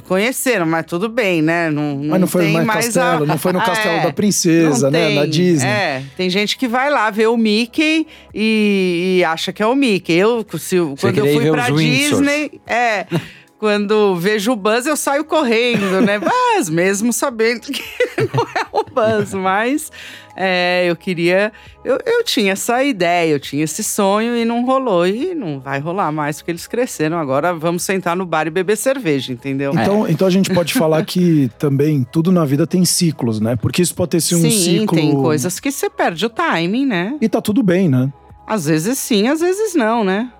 conheceram, 0.07 0.65
mas 0.67 0.87
tudo 0.87 1.09
bem, 1.09 1.43
né? 1.43 1.69
Não, 1.69 1.97
não 1.97 2.11
mas 2.11 2.21
não 2.21 2.27
foi 2.29 2.53
mais, 2.53 2.67
mais 2.67 2.85
castelo, 2.87 3.25
a... 3.25 3.27
não 3.27 3.39
foi 3.39 3.53
no 3.53 3.59
castelo 3.65 3.97
é, 3.97 4.03
da 4.03 4.13
princesa, 4.13 4.91
né? 4.91 5.07
Tem, 5.07 5.17
na 5.17 5.27
Disney. 5.27 5.69
É, 5.69 6.03
tem 6.17 6.31
gente 6.31 6.57
que 6.57 6.69
vai 6.69 6.91
lá 6.91 7.11
ver 7.11 7.27
o 7.27 7.37
Mickey 7.37 8.07
e, 8.33 9.19
e 9.19 9.25
acha 9.25 9.53
que 9.53 9.63
é 9.63 9.67
o 9.67 9.75
Mickey. 9.75 10.13
Eu, 10.15 10.47
se, 10.59 10.77
quando 11.01 11.19
eu 11.19 11.35
fui 11.35 11.51
pra 11.51 11.71
Disney, 11.71 12.61
é. 12.67 13.07
Quando 13.59 14.15
vejo 14.15 14.53
o 14.53 14.57
Buzz, 14.57 14.87
eu 14.87 14.97
saio 14.97 15.25
correndo, 15.25 16.01
né? 16.01 16.19
Mas 16.23 16.71
mesmo 16.71 17.13
sabendo 17.13 17.63
que 17.63 17.83
não 18.33 18.45
é 18.55 18.67
o 18.71 18.85
Buzz, 18.85 19.35
mas 19.35 19.91
é, 20.37 20.87
eu 20.89 20.95
queria. 20.95 21.53
Eu, 21.85 21.99
eu 22.07 22.23
tinha 22.23 22.53
essa 22.53 22.85
ideia, 22.85 23.33
eu 23.33 23.41
tinha 23.41 23.65
esse 23.65 23.83
sonho 23.83 24.37
e 24.37 24.45
não 24.45 24.65
rolou. 24.65 25.05
E 25.05 25.35
não 25.35 25.59
vai 25.59 25.81
rolar 25.81 26.13
mais, 26.13 26.37
porque 26.37 26.53
eles 26.53 26.69
cresceram. 26.69 27.19
Agora 27.19 27.53
vamos 27.53 27.83
sentar 27.83 28.17
no 28.17 28.25
bar 28.25 28.47
e 28.47 28.51
beber 28.51 28.77
cerveja, 28.77 29.33
entendeu? 29.33 29.73
Então, 29.73 30.07
é. 30.07 30.13
então 30.13 30.27
a 30.27 30.31
gente 30.31 30.55
pode 30.55 30.73
falar 30.75 31.05
que 31.05 31.51
também 31.59 32.07
tudo 32.13 32.31
na 32.31 32.45
vida 32.45 32.67
tem 32.67 32.85
ciclos, 32.85 33.41
né? 33.41 33.57
Porque 33.57 33.83
isso 33.83 33.95
pode 33.95 34.11
ter 34.11 34.21
sido 34.21 34.47
um 34.47 34.51
ciclo. 34.51 34.97
Sim, 34.97 35.03
tem 35.09 35.13
coisas 35.15 35.59
que 35.59 35.73
você 35.73 35.91
perde 35.91 36.25
o 36.25 36.31
timing, 36.31 36.87
né? 36.87 37.17
E 37.21 37.29
tá 37.29 37.41
tudo 37.41 37.63
bem, 37.63 37.89
né? 37.89 38.13
Às 38.47 38.67
vezes 38.67 38.99
sim, 38.99 39.27
às 39.27 39.41
vezes 39.41 39.75
não, 39.75 40.05
né? 40.05 40.31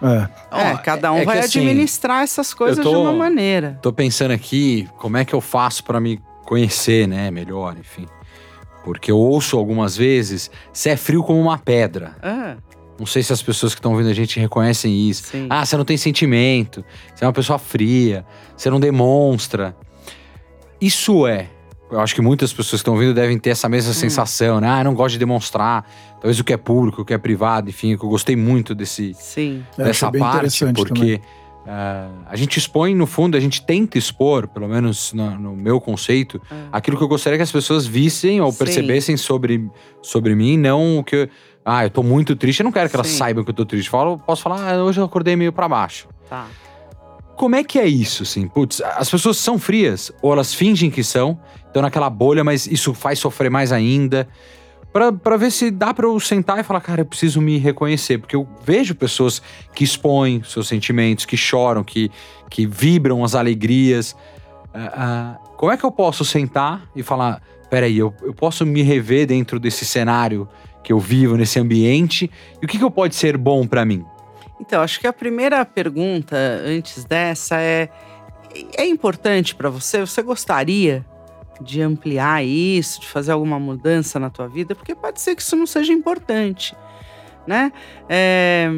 É. 0.00 0.70
é, 0.70 0.76
cada 0.78 1.12
um 1.12 1.18
é 1.18 1.24
vai 1.24 1.38
assim, 1.40 1.58
administrar 1.58 2.22
essas 2.22 2.54
coisas 2.54 2.82
tô, 2.82 2.90
de 2.90 2.96
uma 2.96 3.12
maneira. 3.12 3.78
Tô 3.82 3.92
pensando 3.92 4.30
aqui, 4.30 4.88
como 4.98 5.16
é 5.16 5.24
que 5.24 5.34
eu 5.34 5.40
faço 5.40 5.82
para 5.82 6.00
me 6.00 6.20
conhecer, 6.44 7.06
né, 7.08 7.30
melhor, 7.30 7.76
enfim. 7.78 8.06
Porque 8.84 9.10
eu 9.10 9.18
ouço 9.18 9.58
algumas 9.58 9.96
vezes, 9.96 10.50
você 10.72 10.90
é 10.90 10.96
frio 10.96 11.22
como 11.22 11.40
uma 11.40 11.58
pedra. 11.58 12.16
Ah. 12.22 12.56
Não 12.98 13.06
sei 13.06 13.22
se 13.22 13.32
as 13.32 13.42
pessoas 13.42 13.74
que 13.74 13.78
estão 13.78 13.92
ouvindo 13.92 14.08
a 14.08 14.14
gente 14.14 14.40
reconhecem 14.40 15.08
isso. 15.08 15.24
Sim. 15.24 15.46
Ah, 15.50 15.64
você 15.64 15.76
não 15.76 15.84
tem 15.84 15.96
sentimento, 15.96 16.84
você 17.14 17.24
é 17.24 17.26
uma 17.26 17.32
pessoa 17.32 17.58
fria, 17.58 18.24
você 18.56 18.70
não 18.70 18.80
demonstra. 18.80 19.76
Isso 20.80 21.26
é. 21.26 21.48
Eu 21.90 22.00
acho 22.00 22.14
que 22.14 22.20
muitas 22.20 22.52
pessoas 22.52 22.70
que 22.70 22.76
estão 22.76 22.94
ouvindo 22.94 23.14
devem 23.14 23.38
ter 23.38 23.50
essa 23.50 23.68
mesma 23.68 23.90
hum. 23.90 23.94
sensação, 23.94 24.60
né? 24.60 24.68
Ah, 24.70 24.80
eu 24.80 24.84
não 24.84 24.94
gosto 24.94 25.12
de 25.12 25.18
demonstrar. 25.18 25.86
Talvez 26.20 26.38
o 26.38 26.44
que 26.44 26.52
é 26.52 26.56
público, 26.56 27.02
o 27.02 27.04
que 27.04 27.14
é 27.14 27.18
privado, 27.18 27.70
enfim, 27.70 27.96
que 27.96 28.04
eu 28.04 28.08
gostei 28.08 28.36
muito 28.36 28.74
desse, 28.74 29.14
Sim. 29.14 29.64
dessa 29.76 30.10
parte, 30.10 30.64
porque 30.74 31.20
uh, 31.64 32.24
a 32.26 32.36
gente 32.36 32.58
expõe, 32.58 32.94
no 32.94 33.06
fundo, 33.06 33.36
a 33.36 33.40
gente 33.40 33.64
tenta 33.64 33.96
expor, 33.96 34.48
pelo 34.48 34.68
menos 34.68 35.12
no, 35.12 35.38
no 35.38 35.56
meu 35.56 35.80
conceito, 35.80 36.40
ah. 36.50 36.68
aquilo 36.72 36.96
que 36.96 37.04
eu 37.04 37.08
gostaria 37.08 37.38
que 37.38 37.42
as 37.42 37.52
pessoas 37.52 37.86
vissem 37.86 38.40
ou 38.40 38.50
Sim. 38.50 38.58
percebessem 38.58 39.16
sobre, 39.16 39.70
sobre 40.02 40.34
mim, 40.34 40.58
não 40.58 40.98
o 40.98 41.04
que. 41.04 41.16
Eu, 41.16 41.28
ah, 41.64 41.84
eu 41.84 41.90
tô 41.90 42.02
muito 42.02 42.34
triste. 42.34 42.60
Eu 42.60 42.64
não 42.64 42.72
quero 42.72 42.88
que 42.88 42.96
elas 42.96 43.08
Sim. 43.08 43.18
saibam 43.18 43.44
que 43.44 43.50
eu 43.50 43.54
tô 43.54 43.64
triste. 43.64 43.86
Eu 43.86 43.92
falo, 43.92 44.18
posso 44.18 44.42
falar, 44.42 44.74
ah, 44.74 44.82
hoje 44.82 45.00
eu 45.00 45.04
acordei 45.04 45.36
meio 45.36 45.52
para 45.52 45.68
baixo. 45.68 46.08
Tá. 46.28 46.46
Como 47.38 47.54
é 47.54 47.62
que 47.62 47.78
é 47.78 47.86
isso, 47.86 48.24
assim? 48.24 48.48
Putz, 48.48 48.80
as 48.80 49.08
pessoas 49.08 49.36
são 49.36 49.60
frias, 49.60 50.10
ou 50.20 50.32
elas 50.32 50.52
fingem 50.52 50.90
que 50.90 51.04
são, 51.04 51.38
estão 51.78 51.82
naquela 51.82 52.10
bolha, 52.10 52.44
mas 52.44 52.66
isso 52.66 52.92
faz 52.94 53.18
sofrer 53.18 53.50
mais 53.50 53.72
ainda 53.72 54.28
para 55.20 55.36
ver 55.36 55.52
se 55.52 55.70
dá 55.70 55.92
para 55.92 56.06
eu 56.06 56.18
sentar 56.18 56.58
e 56.58 56.62
falar, 56.62 56.80
cara, 56.80 57.02
eu 57.02 57.06
preciso 57.06 57.40
me 57.40 57.58
reconhecer, 57.58 58.18
porque 58.18 58.34
eu 58.34 58.48
vejo 58.64 58.94
pessoas 58.94 59.40
que 59.74 59.84
expõem 59.84 60.42
seus 60.42 60.66
sentimentos, 60.66 61.24
que 61.24 61.36
choram, 61.36 61.84
que, 61.84 62.10
que 62.50 62.66
vibram 62.66 63.22
as 63.22 63.34
alegrias. 63.34 64.12
Uh, 64.74 65.38
uh, 65.38 65.56
como 65.56 65.70
é 65.70 65.76
que 65.76 65.84
eu 65.84 65.92
posso 65.92 66.24
sentar 66.24 66.88
e 66.96 67.02
falar, 67.02 67.42
peraí, 67.70 67.98
eu, 67.98 68.14
eu 68.22 68.32
posso 68.32 68.64
me 68.64 68.82
rever 68.82 69.26
dentro 69.26 69.60
desse 69.60 69.84
cenário 69.84 70.48
que 70.82 70.92
eu 70.92 70.98
vivo, 70.98 71.36
nesse 71.36 71.60
ambiente, 71.60 72.30
e 72.60 72.64
o 72.64 72.68
que, 72.68 72.78
que 72.78 72.90
pode 72.90 73.14
ser 73.14 73.36
bom 73.36 73.66
para 73.66 73.84
mim? 73.84 74.04
Então, 74.60 74.82
acho 74.82 74.98
que 74.98 75.06
a 75.06 75.12
primeira 75.12 75.64
pergunta 75.64 76.36
antes 76.64 77.04
dessa 77.04 77.60
é: 77.60 77.90
é 78.76 78.86
importante 78.86 79.54
para 79.54 79.68
você? 79.68 80.00
Você 80.00 80.22
gostaria 80.22 81.04
de 81.60 81.82
ampliar 81.82 82.44
isso, 82.44 83.00
de 83.00 83.06
fazer 83.06 83.32
alguma 83.32 83.58
mudança 83.58 84.18
na 84.18 84.30
tua 84.30 84.48
vida, 84.48 84.74
porque 84.74 84.94
pode 84.94 85.20
ser 85.20 85.34
que 85.34 85.42
isso 85.42 85.56
não 85.56 85.66
seja 85.66 85.92
importante, 85.92 86.76
né? 87.46 87.72
É, 88.08 88.70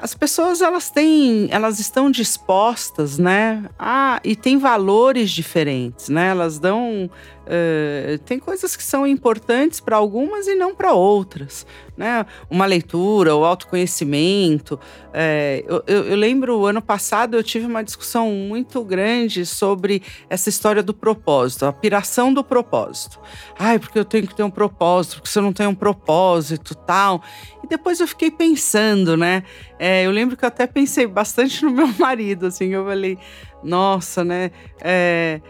as 0.00 0.14
pessoas 0.14 0.60
elas 0.60 0.90
têm, 0.90 1.48
elas 1.50 1.78
estão 1.78 2.10
dispostas, 2.10 3.18
né? 3.18 3.64
Ah, 3.78 4.20
e 4.24 4.34
tem 4.36 4.58
valores 4.58 5.30
diferentes, 5.30 6.08
né? 6.08 6.28
Elas 6.28 6.58
dão 6.58 7.10
Uh, 7.48 8.18
tem 8.26 8.38
coisas 8.38 8.76
que 8.76 8.82
são 8.82 9.06
importantes 9.06 9.80
para 9.80 9.96
algumas 9.96 10.46
e 10.46 10.54
não 10.54 10.74
para 10.74 10.92
outras, 10.92 11.64
né? 11.96 12.26
Uma 12.50 12.66
leitura, 12.66 13.34
o 13.34 13.42
autoconhecimento. 13.42 14.78
É, 15.14 15.64
eu, 15.66 15.82
eu, 15.86 16.04
eu, 16.08 16.16
lembro, 16.16 16.66
ano 16.66 16.82
passado 16.82 17.38
eu 17.38 17.42
tive 17.42 17.64
uma 17.64 17.82
discussão 17.82 18.30
muito 18.30 18.84
grande 18.84 19.46
sobre 19.46 20.02
essa 20.28 20.50
história 20.50 20.82
do 20.82 20.92
propósito, 20.92 21.64
a 21.64 21.72
piração 21.72 22.34
do 22.34 22.44
propósito. 22.44 23.18
Ai, 23.58 23.78
porque 23.78 23.98
eu 23.98 24.04
tenho 24.04 24.28
que 24.28 24.34
ter 24.34 24.42
um 24.42 24.50
propósito, 24.50 25.14
porque 25.14 25.30
se 25.30 25.38
eu 25.38 25.42
não 25.42 25.52
tenho 25.54 25.70
um 25.70 25.74
propósito, 25.74 26.74
tal. 26.74 27.22
Depois 27.68 28.00
eu 28.00 28.08
fiquei 28.08 28.30
pensando, 28.30 29.16
né? 29.16 29.42
É, 29.78 30.06
eu 30.06 30.10
lembro 30.10 30.36
que 30.36 30.44
eu 30.44 30.48
até 30.48 30.66
pensei 30.66 31.06
bastante 31.06 31.64
no 31.64 31.70
meu 31.70 31.88
marido, 31.98 32.46
assim, 32.46 32.68
eu 32.68 32.84
falei, 32.84 33.18
nossa, 33.62 34.24
né? 34.24 34.50
É, 34.80 35.40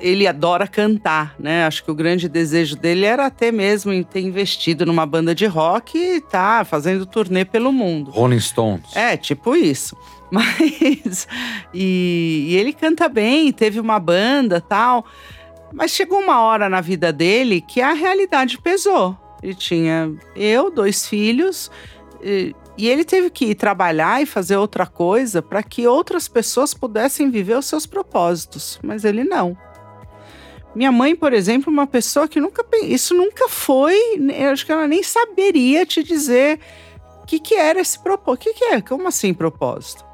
ele 0.00 0.26
adora 0.26 0.66
cantar, 0.66 1.34
né? 1.38 1.66
Acho 1.66 1.84
que 1.84 1.90
o 1.90 1.94
grande 1.94 2.28
desejo 2.28 2.76
dele 2.76 3.04
era 3.04 3.26
até 3.26 3.50
mesmo 3.50 3.92
em 3.92 4.02
ter 4.02 4.20
investido 4.20 4.86
numa 4.86 5.04
banda 5.04 5.34
de 5.34 5.46
rock 5.46 5.98
e 5.98 6.20
tá 6.20 6.64
fazendo 6.64 7.04
turnê 7.04 7.44
pelo 7.44 7.72
mundo. 7.72 8.10
Rolling 8.10 8.40
Stones. 8.40 8.94
É, 8.94 9.16
tipo 9.16 9.56
isso. 9.56 9.96
Mas. 10.30 11.26
E, 11.72 12.46
e 12.48 12.56
ele 12.56 12.72
canta 12.72 13.08
bem, 13.08 13.52
teve 13.52 13.80
uma 13.80 13.98
banda 13.98 14.60
tal. 14.60 15.04
Mas 15.72 15.90
chegou 15.90 16.20
uma 16.20 16.40
hora 16.40 16.68
na 16.68 16.80
vida 16.80 17.12
dele 17.12 17.60
que 17.60 17.80
a 17.80 17.92
realidade 17.92 18.58
pesou. 18.58 19.16
Ele 19.42 19.54
tinha 19.54 20.12
eu, 20.34 20.70
dois 20.70 21.06
filhos. 21.06 21.70
E, 22.22 22.54
e 22.76 22.88
ele 22.88 23.04
teve 23.04 23.30
que 23.30 23.46
ir 23.46 23.54
trabalhar 23.54 24.22
e 24.22 24.26
fazer 24.26 24.56
outra 24.56 24.86
coisa 24.86 25.42
para 25.42 25.62
que 25.62 25.86
outras 25.86 26.28
pessoas 26.28 26.72
pudessem 26.72 27.30
viver 27.30 27.56
os 27.56 27.66
seus 27.66 27.86
propósitos, 27.86 28.78
mas 28.82 29.04
ele 29.04 29.24
não. 29.24 29.56
Minha 30.74 30.92
mãe, 30.92 31.16
por 31.16 31.32
exemplo, 31.32 31.72
uma 31.72 31.86
pessoa 31.86 32.28
que 32.28 32.38
nunca 32.38 32.64
isso 32.84 33.14
nunca 33.14 33.48
foi, 33.48 33.98
eu 34.32 34.50
acho 34.50 34.64
que 34.64 34.70
ela 34.70 34.86
nem 34.86 35.02
saberia 35.02 35.84
te 35.84 36.04
dizer 36.04 36.60
o 37.22 37.26
que, 37.26 37.40
que 37.40 37.54
era 37.54 37.80
esse 37.80 37.98
propósito. 37.98 38.42
O 38.42 38.44
que, 38.44 38.54
que 38.54 38.64
é? 38.66 38.80
Como 38.80 39.08
assim 39.08 39.34
propósito? 39.34 40.07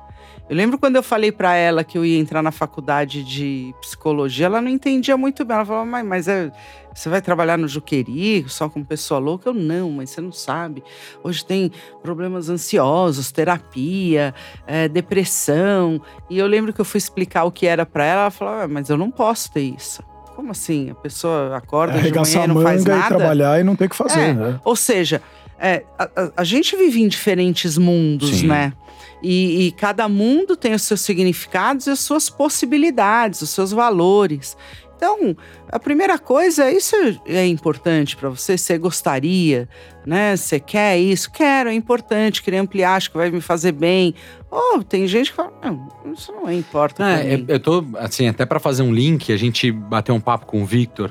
Eu 0.49 0.57
lembro 0.57 0.79
quando 0.79 0.97
eu 0.97 1.03
falei 1.03 1.33
para 1.33 1.55
ela 1.55 1.83
que 1.83 1.97
eu 1.97 2.05
ia 2.05 2.19
entrar 2.19 2.43
na 2.43 2.51
faculdade 2.51 3.25
de 3.25 3.75
psicologia, 3.81 4.47
ela 4.47 4.61
não 4.61 4.69
entendia 4.69 5.17
muito 5.17 5.43
bem. 5.43 5.57
Ela 5.57 5.65
falou, 5.65 5.87
mas, 5.87 6.05
mas 6.05 6.29
é, 6.29 6.53
você 6.95 7.09
vai 7.09 7.23
trabalhar 7.23 7.57
no 7.57 7.67
Juqueri 7.67 8.45
só 8.47 8.69
com 8.69 8.85
pessoa 8.85 9.19
louca? 9.19 9.49
Eu 9.49 9.55
não, 9.55 9.91
mas 9.91 10.11
você 10.11 10.21
não 10.21 10.33
sabe. 10.33 10.85
Hoje 11.23 11.45
tem 11.45 11.73
problemas 12.03 12.51
ansiosos, 12.51 13.33
terapia, 13.33 14.35
é, 14.67 14.87
depressão. 14.87 16.01
E 16.29 16.39
eu 16.39 16.47
lembro 16.47 16.75
que 16.75 16.81
eu 16.81 16.85
fui 16.85 16.99
explicar 16.99 17.45
o 17.45 17.51
que 17.51 17.67
era 17.67 17.87
para 17.87 18.05
ela. 18.05 18.21
Ela 18.23 18.31
falou, 18.31 18.55
ah, 18.55 18.69
mas 18.69 18.91
eu 18.91 18.99
não 18.99 19.11
posso 19.11 19.51
ter 19.51 19.63
isso. 19.63 20.03
Como 20.37 20.51
assim? 20.51 20.91
A 20.91 20.95
pessoa 20.95 21.57
acorda 21.57 21.99
é, 21.99 22.03
de 22.03 22.13
manhã 22.13 22.45
e 22.45 22.47
não 22.49 22.61
faz 22.61 22.85
nada? 22.85 23.05
e 23.07 23.09
trabalhar 23.09 23.61
e 23.61 23.65
não 23.65 23.75
tem 23.75 23.87
o 23.87 23.91
que 23.91 23.97
fazer, 23.97 24.21
é, 24.21 24.33
né? 24.35 24.61
Ou 24.65 24.77
seja, 24.77 25.23
é, 25.65 25.83
a, 25.99 26.31
a, 26.37 26.45
gente 26.45 26.77
vive 26.77 27.03
em 27.03 27.09
diferentes 27.09 27.79
mundos, 27.79 28.41
Sim. 28.41 28.49
né? 28.49 28.75
E, 29.23 29.69
e, 29.69 29.73
cada 29.73 30.07
mundo 30.07 30.55
tem 30.55 30.75
os 30.75 30.83
seus 30.83 31.01
significados 31.01 31.87
e 31.87 31.91
as 31.91 32.01
suas 32.01 32.29
possibilidades, 32.29 33.41
os 33.41 33.49
seus 33.49 33.73
valores. 33.73 34.55
Então, 34.95 35.35
a 35.73 35.79
primeira 35.79 36.19
coisa, 36.19 36.71
isso 36.71 36.95
é 37.25 37.47
importante 37.47 38.15
para 38.15 38.29
você? 38.29 38.59
Você 38.59 38.77
gostaria, 38.77 39.67
né? 40.05 40.37
Você 40.37 40.61
quer 40.61 40.99
isso? 40.99 41.31
Quero, 41.31 41.71
é 41.71 41.75
importante, 41.75 42.43
queria 42.43 42.61
ampliar, 42.61 42.97
acho 42.97 43.11
que 43.11 43.17
vai 43.17 43.31
me 43.31 43.41
fazer 43.41 43.73
bem. 43.73 44.15
Ou 44.51 44.77
oh, 44.77 44.85
tem 44.85 45.07
gente 45.07 45.31
que 45.31 45.37
fala, 45.37 45.53
não, 45.63 45.89
isso 46.13 46.31
não 46.31 46.47
é 46.47 46.55
importa. 46.55 47.03
É, 47.23 47.37
eu, 47.37 47.45
eu 47.49 47.61
tô, 47.61 47.83
assim, 47.97 48.29
até 48.29 48.45
para 48.45 48.61
fazer 48.61 48.83
um 48.83 48.93
link, 48.93 49.33
a 49.33 49.37
gente 49.39 49.73
bateu 49.73 50.15
um 50.15 50.21
papo 50.21 50.45
com 50.45 50.63
o 50.63 50.67
Victor 50.67 51.11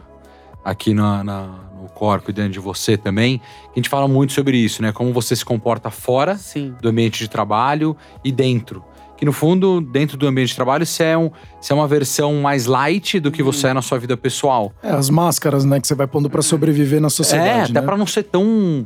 aqui 0.63 0.93
na, 0.93 1.23
na, 1.23 1.62
no 1.84 1.89
Corpo 1.89 2.29
e 2.31 2.34
dentro 2.34 2.51
de 2.51 2.59
você 2.59 2.97
também. 2.97 3.41
A 3.71 3.75
gente 3.75 3.89
fala 3.89 4.07
muito 4.07 4.34
sobre 4.34 4.57
isso, 4.57 4.81
né? 4.81 4.91
Como 4.91 5.13
você 5.13 5.36
se 5.36 5.45
comporta 5.45 5.89
fora 5.89 6.38
Sim. 6.38 6.73
do 6.81 6.89
ambiente 6.89 7.19
de 7.19 7.29
trabalho 7.29 7.95
e 8.23 8.31
dentro 8.31 8.84
que 9.15 9.25
no 9.25 9.31
fundo, 9.31 9.79
dentro 9.79 10.17
do 10.17 10.27
ambiente 10.27 10.49
de 10.49 10.55
trabalho, 10.55 10.86
você 10.86 11.03
é, 11.03 11.17
um, 11.17 11.31
você 11.61 11.71
é 11.71 11.75
uma 11.75 11.88
versão 11.88 12.41
mais 12.41 12.65
light 12.65 13.21
do 13.21 13.31
que 13.31 13.41
uhum. 13.41 13.53
você 13.53 13.67
é 13.67 13.73
na 13.73 13.81
sua 13.81 13.97
vida 13.97 14.17
pessoal. 14.17 14.73
É, 14.84 14.89
as 14.89 15.09
máscaras, 15.09 15.63
né, 15.63 15.79
que 15.79 15.88
você 15.88 15.95
vai 15.95 16.07
pondo 16.07 16.29
para 16.29 16.41
sobreviver 16.41 16.99
na 16.99 17.09
sociedade. 17.09 17.49
É, 17.49 17.61
até 17.63 17.73
né? 17.73 17.81
para 17.81 17.95
não 17.95 18.05
ser 18.05 18.23
tão 18.23 18.86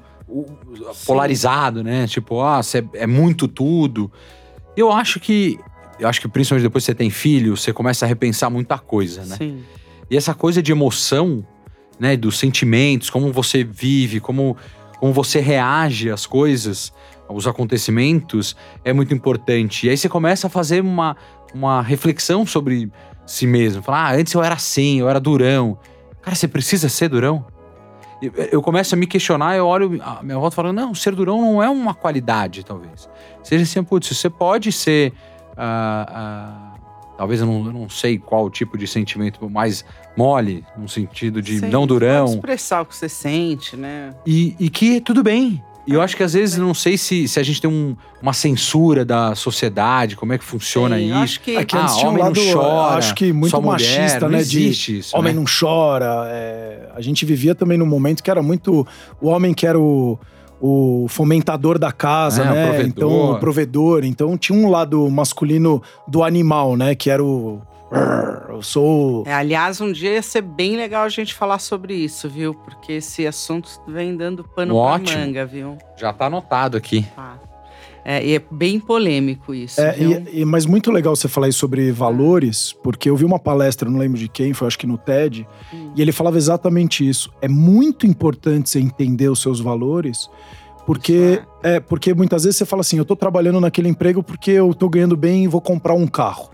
polarizado, 1.07 1.83
né? 1.83 2.05
Tipo, 2.05 2.41
ah, 2.41 2.61
você 2.61 2.79
é, 2.93 3.03
é 3.03 3.07
muito 3.07 3.47
tudo. 3.47 4.11
Eu 4.75 4.91
acho 4.91 5.19
que. 5.19 5.57
Eu 5.99 6.07
acho 6.07 6.21
que 6.21 6.27
principalmente 6.27 6.63
depois 6.63 6.83
que 6.83 6.91
você 6.91 6.95
tem 6.95 7.09
filho, 7.09 7.57
você 7.57 7.73
começa 7.73 8.05
a 8.05 8.07
repensar 8.07 8.51
muita 8.51 8.77
coisa, 8.77 9.25
né? 9.25 9.37
Sim. 9.37 9.63
E 10.09 10.15
essa 10.15 10.35
coisa 10.35 10.61
de 10.61 10.71
emoção, 10.71 11.43
né? 11.99 12.15
Dos 12.15 12.37
sentimentos, 12.37 13.09
como 13.09 13.31
você 13.31 13.63
vive, 13.63 14.19
como, 14.19 14.55
como 14.99 15.13
você 15.13 15.39
reage 15.39 16.09
às 16.09 16.25
coisas 16.25 16.91
os 17.29 17.47
acontecimentos 17.47 18.55
é 18.83 18.93
muito 18.93 19.13
importante. 19.13 19.87
E 19.87 19.89
aí 19.89 19.97
você 19.97 20.09
começa 20.09 20.47
a 20.47 20.49
fazer 20.49 20.81
uma, 20.81 21.15
uma 21.53 21.81
reflexão 21.81 22.45
sobre 22.45 22.91
si 23.25 23.45
mesmo. 23.45 23.81
Falar, 23.81 24.11
ah, 24.11 24.15
antes 24.15 24.33
eu 24.33 24.43
era 24.43 24.55
assim, 24.55 24.99
eu 24.99 25.09
era 25.09 25.19
durão. 25.19 25.77
Cara, 26.21 26.35
você 26.35 26.47
precisa 26.47 26.89
ser 26.89 27.09
durão? 27.09 27.45
Eu 28.51 28.63
começo 28.63 28.95
a 28.95 28.97
me 28.97 29.05
questionar, 29.05 29.55
eu 29.55 29.67
olho 29.67 30.01
a 30.01 30.23
minha 30.23 30.39
volta 30.39 30.55
falando, 30.55 30.75
não, 30.75 30.95
ser 30.95 31.13
durão 31.13 31.39
não 31.39 31.61
é 31.61 31.69
uma 31.69 31.93
qualidade, 31.93 32.65
talvez. 32.65 33.07
Seja 33.43 33.63
assim, 33.63 33.83
putz, 33.83 34.17
você 34.17 34.29
pode 34.29 34.71
ser. 34.71 35.13
Uh, 35.51 36.63
uh, 36.63 36.66
talvez 37.17 37.41
eu 37.41 37.47
não, 37.47 37.65
eu 37.65 37.73
não, 37.73 37.89
sei 37.89 38.17
qual 38.17 38.49
tipo 38.49 38.77
de 38.77 38.87
sentimento 38.87 39.49
mais 39.49 39.83
mole, 40.15 40.63
no 40.77 40.87
sentido 40.87 41.41
de 41.41 41.59
Sim, 41.59 41.69
não 41.69 41.87
durão. 41.87 42.25
Pode 42.25 42.35
expressar 42.35 42.81
o 42.81 42.85
que 42.85 42.95
você 42.95 43.09
sente, 43.09 43.75
né? 43.75 44.13
E, 44.25 44.55
e 44.59 44.69
que 44.69 45.01
tudo 45.01 45.23
bem. 45.23 45.63
E 45.87 45.93
eu 45.93 46.01
acho 46.01 46.17
que 46.17 46.23
às 46.23 46.33
vezes, 46.33 46.57
não 46.57 46.73
sei 46.73 46.97
se, 46.97 47.29
se 47.29 47.39
a 47.39 47.43
gente 47.43 47.61
tem 47.61 47.71
um, 47.71 47.95
uma 48.21 48.33
censura 48.33 49.05
da 49.05 49.33
sociedade, 49.35 50.17
como 50.17 50.33
é 50.33 50.37
que 50.37 50.43
funciona 50.43 50.97
Sim, 50.97 51.05
isso. 51.05 51.15
Acho 51.15 51.39
que, 51.39 51.55
Aqui, 51.55 51.77
ah, 51.77 51.91
homem 51.95 52.07
um 52.07 52.17
lado, 52.25 52.43
não 52.43 52.53
chora. 52.53 52.97
Acho 52.97 53.15
que 53.15 53.31
muito 53.31 53.61
machista, 53.61 54.25
mulher, 54.25 54.39
né? 54.39 54.43
de 54.43 54.69
isso, 54.69 55.17
homem 55.17 55.33
né? 55.33 55.39
não 55.39 55.45
chora. 55.47 56.27
É, 56.27 56.89
a 56.93 56.99
gente 56.99 57.25
vivia 57.25 57.55
também 57.55 57.77
num 57.77 57.85
momento 57.85 58.21
que 58.21 58.29
era 58.29 58.43
muito. 58.43 58.85
O 59.21 59.27
homem 59.29 59.53
que 59.53 59.65
era 59.65 59.79
o 59.79 60.19
o 60.59 61.05
fomentador 61.09 61.77
da 61.77 61.91
casa, 61.91 62.43
é, 62.43 62.45
né? 62.45 62.65
O 62.65 62.67
provedor. 62.67 62.87
Então, 62.87 63.31
o 63.31 63.39
provedor. 63.39 64.03
Então 64.03 64.37
tinha 64.37 64.57
um 64.57 64.69
lado 64.69 65.09
masculino 65.09 65.81
do 66.07 66.23
animal, 66.23 66.75
né? 66.75 66.95
Que 66.95 67.09
era 67.09 67.23
o 67.23 67.61
eu 68.57 68.61
sou. 68.61 69.23
É, 69.25 69.33
aliás, 69.33 69.79
um 69.79 69.91
dia 69.91 70.13
ia 70.13 70.21
ser 70.21 70.41
bem 70.41 70.75
legal 70.75 71.03
a 71.03 71.09
gente 71.09 71.33
falar 71.33 71.59
sobre 71.59 71.93
isso, 71.93 72.27
viu? 72.27 72.53
Porque 72.53 72.93
esse 72.93 73.25
assunto 73.25 73.69
vem 73.87 74.15
dando 74.15 74.43
pano 74.43 74.75
Ótimo. 74.75 75.09
pra 75.09 75.19
manga, 75.19 75.45
viu? 75.45 75.77
Já 75.95 76.11
tá 76.11 76.25
anotado 76.25 76.75
aqui. 76.75 77.05
Tá. 77.15 77.37
É, 78.09 78.25
e 78.25 78.35
é 78.35 78.41
bem 78.49 78.79
polêmico 78.79 79.53
isso. 79.53 79.81
É, 79.81 79.97
e, 79.99 80.39
e, 80.39 80.45
mas 80.45 80.65
muito 80.65 80.89
legal 80.93 81.13
você 81.13 81.27
falar 81.27 81.49
isso 81.49 81.59
sobre 81.59 81.91
valores, 81.91 82.73
porque 82.81 83.09
eu 83.09 83.17
vi 83.17 83.25
uma 83.25 83.37
palestra, 83.37 83.89
não 83.89 83.99
lembro 83.99 84.17
de 84.17 84.29
quem, 84.29 84.53
foi 84.53 84.65
acho 84.65 84.79
que 84.79 84.87
no 84.87 84.97
TED, 84.97 85.45
hum. 85.73 85.91
e 85.93 86.01
ele 86.01 86.13
falava 86.13 86.37
exatamente 86.37 87.05
isso. 87.05 87.29
É 87.41 87.49
muito 87.49 88.07
importante 88.07 88.69
você 88.69 88.79
entender 88.79 89.27
os 89.27 89.41
seus 89.41 89.59
valores, 89.59 90.29
porque 90.85 91.41
é. 91.61 91.75
é. 91.75 91.79
porque 91.81 92.13
muitas 92.13 92.45
vezes 92.45 92.55
você 92.55 92.65
fala 92.65 92.79
assim, 92.79 92.97
eu 92.97 93.03
tô 93.03 93.13
trabalhando 93.13 93.59
naquele 93.59 93.89
emprego 93.89 94.23
porque 94.23 94.51
eu 94.51 94.73
tô 94.73 94.87
ganhando 94.87 95.17
bem 95.17 95.43
e 95.43 95.47
vou 95.49 95.59
comprar 95.59 95.93
um 95.93 96.07
carro. 96.07 96.49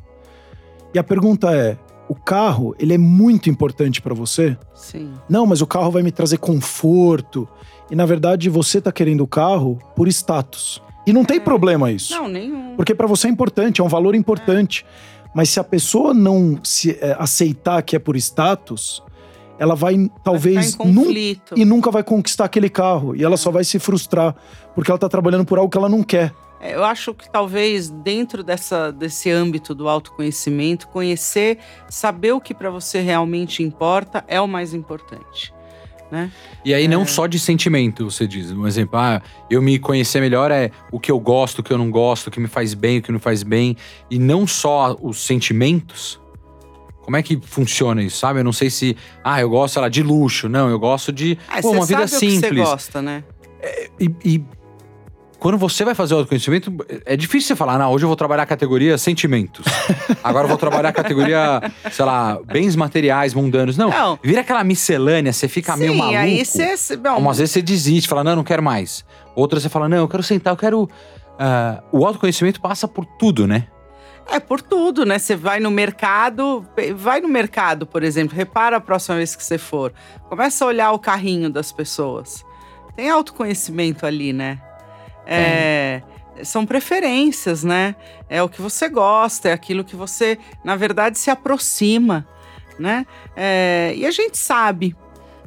E 0.92 0.98
a 0.98 1.04
pergunta 1.04 1.56
é: 1.56 1.78
o 2.10 2.16
carro, 2.16 2.76
ele 2.80 2.96
é 2.96 2.98
muito 2.98 3.48
importante 3.48 4.02
para 4.02 4.16
você? 4.16 4.58
Sim. 4.74 5.12
Não, 5.30 5.46
mas 5.46 5.62
o 5.62 5.68
carro 5.68 5.92
vai 5.92 6.02
me 6.02 6.12
trazer 6.12 6.40
conforto. 6.40 7.48
E 7.92 7.96
na 7.96 8.08
verdade 8.08 8.50
você 8.50 8.82
tá 8.82 8.92
querendo 8.92 9.22
o 9.22 9.28
carro 9.28 9.78
por 9.96 10.08
status. 10.08 10.82
E 11.06 11.14
não 11.14 11.26
tem 11.26 11.40
problema 11.40 11.92
isso. 11.92 12.14
Não, 12.14 12.28
nenhum. 12.28 12.76
Porque 12.76 12.96
para 12.96 13.08
você 13.08 13.28
é 13.28 13.30
importante, 13.30 13.82
é 13.82 13.84
um 13.84 13.88
valor 13.90 14.16
importante. 14.16 14.86
É. 15.10 15.30
Mas 15.34 15.50
se 15.50 15.60
a 15.60 15.64
pessoa 15.64 16.14
não 16.14 16.60
se 16.64 16.92
é, 17.02 17.16
aceitar 17.20 17.82
que 17.82 17.96
é 17.96 18.00
por 18.00 18.16
status, 18.16 19.04
ela 19.58 19.76
vai 19.76 20.10
talvez 20.24 20.76
vai 20.76 20.88
num, 20.88 21.12
e 21.56 21.66
nunca 21.66 21.90
vai 21.92 22.04
conquistar 22.04 22.46
aquele 22.46 22.70
carro 22.70 23.16
e 23.16 23.24
ela 23.24 23.36
é. 23.36 23.38
só 23.38 23.52
vai 23.52 23.64
se 23.64 23.80
frustrar 23.80 24.36
porque 24.76 24.90
ela 24.90 24.98
tá 24.98 25.10
trabalhando 25.10 25.46
por 25.46 25.58
algo 25.58 25.70
que 25.70 25.78
ela 25.78 25.90
não 25.90 26.04
quer. 26.04 26.34
É, 26.60 26.76
eu 26.76 26.84
acho 26.84 27.14
que 27.14 27.30
talvez 27.30 27.90
dentro 27.90 28.42
dessa, 28.42 28.92
desse 28.92 29.30
âmbito 29.30 29.76
do 29.76 29.90
autoconhecimento, 29.90 30.88
conhecer, 30.88 31.58
saber 31.90 32.32
o 32.32 32.40
que 32.40 32.54
para 32.54 32.70
você 32.70 33.02
realmente 33.02 33.62
importa 33.62 34.24
é 34.28 34.40
o 34.40 34.48
mais 34.48 34.74
importante. 34.74 35.54
Né? 36.14 36.32
E 36.64 36.76
aí, 36.76 36.86
é... 36.86 36.88
não 36.88 37.08
só 37.08 37.26
de 37.26 37.40
sentimento, 37.40 38.08
você 38.12 38.28
diz. 38.28 38.52
Um 38.52 38.68
exemplo, 38.68 39.00
ah, 39.00 39.20
eu 39.50 39.64
me 39.64 39.80
conhecer 39.80 40.22
melhor 40.22 40.52
é 40.52 40.70
o 40.92 41.00
que 41.00 41.12
eu 41.12 41.20
gosto, 41.20 41.58
o 41.60 41.64
que 41.64 41.74
eu 41.74 41.78
não 41.78 41.90
gosto, 41.90 42.28
o 42.28 42.32
que 42.32 42.40
me 42.40 42.48
faz 42.48 42.76
bem, 42.76 43.00
o 43.00 43.02
que 43.02 43.12
não 43.12 43.20
faz 43.20 43.42
bem. 43.42 43.76
E 44.12 44.20
não 44.20 44.46
só 44.46 44.96
os 45.02 45.26
sentimentos. 45.26 46.22
Como 47.02 47.18
é 47.18 47.24
que 47.24 47.40
funciona 47.42 48.04
isso, 48.04 48.20
sabe? 48.20 48.42
Eu 48.42 48.44
não 48.44 48.54
sei 48.54 48.70
se, 48.70 48.96
ah, 49.24 49.42
eu 49.42 49.50
gosto 49.50 49.80
lá, 49.80 49.90
de 49.90 50.04
luxo. 50.04 50.48
Não, 50.48 50.70
eu 50.70 50.78
gosto 50.78 51.12
de 51.12 51.36
ah, 51.50 51.60
pô, 51.64 51.72
uma 51.72 51.84
vida 51.86 52.08
simples. 52.08 52.42
Você 52.42 52.72
gosta, 52.72 53.02
né? 53.02 53.24
É, 53.60 53.90
e, 54.00 54.16
e 54.24 54.46
quando 55.44 55.58
você 55.58 55.84
vai 55.84 55.94
fazer 55.94 56.14
o 56.14 56.20
autoconhecimento, 56.20 56.74
é 57.06 57.18
difícil 57.18 57.50
você 57.50 57.56
falar, 57.58 57.78
não, 57.78 57.92
hoje 57.92 58.06
eu 58.06 58.08
vou 58.08 58.16
trabalhar 58.16 58.44
a 58.44 58.46
categoria 58.46 58.98
sentimentos. 58.98 59.66
Agora 60.24 60.46
eu 60.46 60.48
vou 60.48 60.58
trabalhar 60.58 60.88
a 60.88 60.94
categoria, 60.94 61.62
sei 61.92 62.06
lá, 62.06 62.40
bens 62.46 62.78
materiais 62.78 63.34
mundanos. 63.34 63.76
Não, 63.76 63.90
não. 63.90 64.18
vira 64.24 64.40
aquela 64.40 64.64
miscelânea, 64.64 65.34
você 65.34 65.50
fica 65.50 65.74
Sim, 65.74 65.80
meio 65.80 65.96
maluco. 65.96 66.18
aí 66.18 66.46
você... 66.46 66.96
Bom, 66.96 67.18
Umas 67.18 67.40
vezes 67.40 67.52
você 67.52 67.62
desiste, 67.62 68.08
fala, 68.08 68.24
não, 68.24 68.38
não 68.38 68.44
quero 68.46 68.64
mais. 68.64 69.04
Outras 69.36 69.64
você 69.64 69.68
fala, 69.68 69.90
não, 69.90 69.98
eu 69.98 70.08
quero 70.08 70.24
sentar, 70.24 70.54
eu 70.54 70.58
quero... 70.58 70.84
Uh, 70.84 71.84
o 71.92 72.06
autoconhecimento 72.06 72.62
passa 72.62 72.88
por 72.88 73.06
tudo, 73.06 73.46
né? 73.46 73.68
É 74.32 74.40
por 74.40 74.62
tudo, 74.62 75.06
né? 75.06 75.20
Você 75.20 75.36
vai 75.36 75.60
no 75.60 75.70
mercado, 75.70 76.66
vai 76.96 77.20
no 77.20 77.28
mercado, 77.28 77.86
por 77.86 78.02
exemplo, 78.02 78.34
repara 78.34 78.78
a 78.78 78.80
próxima 78.80 79.18
vez 79.18 79.36
que 79.36 79.44
você 79.44 79.58
for. 79.58 79.92
Começa 80.30 80.64
a 80.64 80.70
olhar 80.70 80.94
o 80.94 81.00
carrinho 81.00 81.50
das 81.50 81.70
pessoas. 81.70 82.46
Tem 82.96 83.10
autoconhecimento 83.10 84.06
ali, 84.06 84.32
né? 84.32 84.62
É, 85.26 86.02
são 86.44 86.66
preferências, 86.66 87.64
né? 87.64 87.96
É 88.30 88.42
o 88.42 88.50
que 88.50 88.62
você 88.62 88.90
gosta, 88.90 89.50
é 89.50 89.54
aquilo 89.54 89.84
que 89.84 89.96
você, 89.96 90.38
na 90.64 90.76
verdade, 90.76 91.18
se 91.20 91.30
aproxima, 91.30 92.28
né? 92.80 93.06
É, 93.36 93.94
e 93.96 94.06
a 94.06 94.12
gente 94.12 94.38
sabe, 94.38 94.96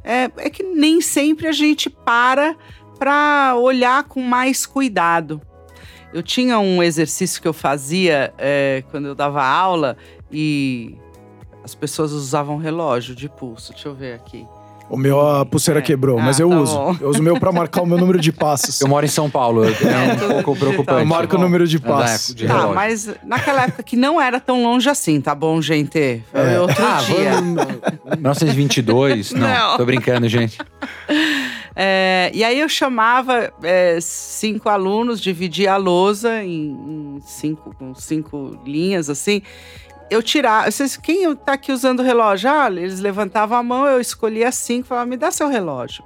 é, 0.04 0.30
é 0.36 0.50
que 0.50 0.62
nem 0.62 1.00
sempre 1.00 1.46
a 1.48 1.52
gente 1.52 1.90
para 1.90 2.56
para 2.98 3.54
olhar 3.56 4.04
com 4.04 4.22
mais 4.22 4.64
cuidado. 4.64 5.42
Eu 6.14 6.22
tinha 6.22 6.58
um 6.58 6.82
exercício 6.82 7.42
que 7.42 7.48
eu 7.48 7.52
fazia 7.52 8.32
é, 8.38 8.82
quando 8.90 9.06
eu 9.06 9.14
dava 9.14 9.44
aula 9.44 9.98
e 10.32 10.96
as 11.62 11.74
pessoas 11.74 12.12
usavam 12.12 12.56
relógio 12.56 13.14
de 13.14 13.28
pulso. 13.28 13.72
Deixa 13.72 13.88
eu 13.88 13.94
ver 13.94 14.14
aqui. 14.14 14.46
O 14.88 14.96
meu, 14.96 15.20
a 15.20 15.44
pulseira 15.44 15.80
é. 15.80 15.82
quebrou, 15.82 16.18
ah, 16.18 16.22
mas 16.22 16.38
eu 16.38 16.48
tá 16.48 16.56
uso. 16.56 16.74
Bom. 16.74 16.96
Eu 17.00 17.08
uso 17.08 17.20
o 17.20 17.22
meu 17.22 17.38
pra 17.40 17.50
marcar 17.50 17.82
o 17.82 17.86
meu 17.86 17.98
número 17.98 18.20
de 18.20 18.30
passos. 18.30 18.80
Eu 18.80 18.88
moro 18.88 19.04
em 19.04 19.08
São 19.08 19.28
Paulo, 19.28 19.64
é 19.64 19.68
um 19.68 20.42
pouco 20.42 20.56
preocupante. 20.56 21.00
Eu 21.00 21.06
marco 21.06 21.36
o 21.36 21.38
número 21.40 21.66
de 21.66 21.78
passos. 21.80 22.34
É, 22.40 22.46
tá, 22.46 22.68
mas 22.68 23.10
naquela 23.24 23.64
época 23.64 23.82
que 23.82 23.96
não 23.96 24.20
era 24.20 24.38
tão 24.38 24.62
longe 24.62 24.88
assim, 24.88 25.20
tá 25.20 25.34
bom, 25.34 25.60
gente? 25.60 26.22
Foi 26.30 26.52
é. 26.52 26.60
outro 26.60 26.84
ah, 26.84 27.02
dia. 27.04 27.32
Vamos, 27.32 27.66
1922? 28.16 29.32
Não, 29.32 29.40
não, 29.40 29.76
tô 29.76 29.84
brincando, 29.84 30.28
gente. 30.28 30.58
É, 31.74 32.30
e 32.32 32.42
aí 32.42 32.58
eu 32.58 32.68
chamava 32.68 33.52
é, 33.62 33.98
cinco 34.00 34.68
alunos, 34.68 35.20
dividia 35.20 35.74
a 35.74 35.76
lousa 35.76 36.42
em, 36.42 36.70
em 36.70 37.20
cinco, 37.20 37.74
com 37.76 37.94
cinco 37.94 38.58
linhas, 38.64 39.10
assim 39.10 39.42
eu 40.10 40.22
tirava. 40.22 40.70
Vocês, 40.70 40.96
quem 40.96 41.30
está 41.30 41.54
aqui 41.54 41.72
usando 41.72 42.00
o 42.00 42.02
relógio? 42.02 42.50
Ah, 42.50 42.68
eles 42.68 43.00
levantavam 43.00 43.58
a 43.58 43.62
mão, 43.62 43.86
eu 43.86 44.00
escolhia 44.00 44.50
cinco, 44.52 44.88
falava, 44.88 45.06
me 45.06 45.16
dá 45.16 45.30
seu 45.30 45.48
relógio. 45.48 46.04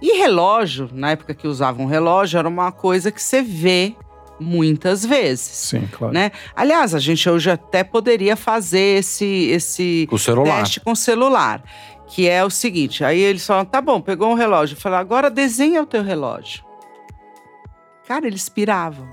E 0.00 0.18
relógio, 0.18 0.90
na 0.92 1.12
época 1.12 1.34
que 1.34 1.48
usavam 1.48 1.86
relógio, 1.86 2.38
era 2.38 2.48
uma 2.48 2.70
coisa 2.70 3.10
que 3.10 3.22
você 3.22 3.42
vê 3.42 3.96
muitas 4.38 5.04
vezes. 5.04 5.40
Sim, 5.40 5.88
claro. 5.90 6.12
Né? 6.12 6.30
Aliás, 6.54 6.94
a 6.94 6.98
gente 6.98 7.28
hoje 7.28 7.50
até 7.50 7.82
poderia 7.82 8.36
fazer 8.36 8.98
esse, 8.98 9.48
esse 9.50 10.06
com 10.10 10.16
teste 10.44 10.80
com 10.80 10.94
celular. 10.94 11.62
Que 12.08 12.28
é 12.28 12.44
o 12.44 12.50
seguinte: 12.50 13.02
aí 13.02 13.18
eles 13.18 13.44
falam, 13.44 13.64
tá 13.64 13.80
bom, 13.80 14.00
pegou 14.00 14.30
um 14.30 14.34
relógio. 14.34 14.76
Eu 14.76 14.80
falei, 14.80 14.98
agora 14.98 15.30
desenha 15.30 15.82
o 15.82 15.86
teu 15.86 16.02
relógio. 16.02 16.64
Cara, 18.06 18.26
eles 18.26 18.48
piravam. 18.48 19.08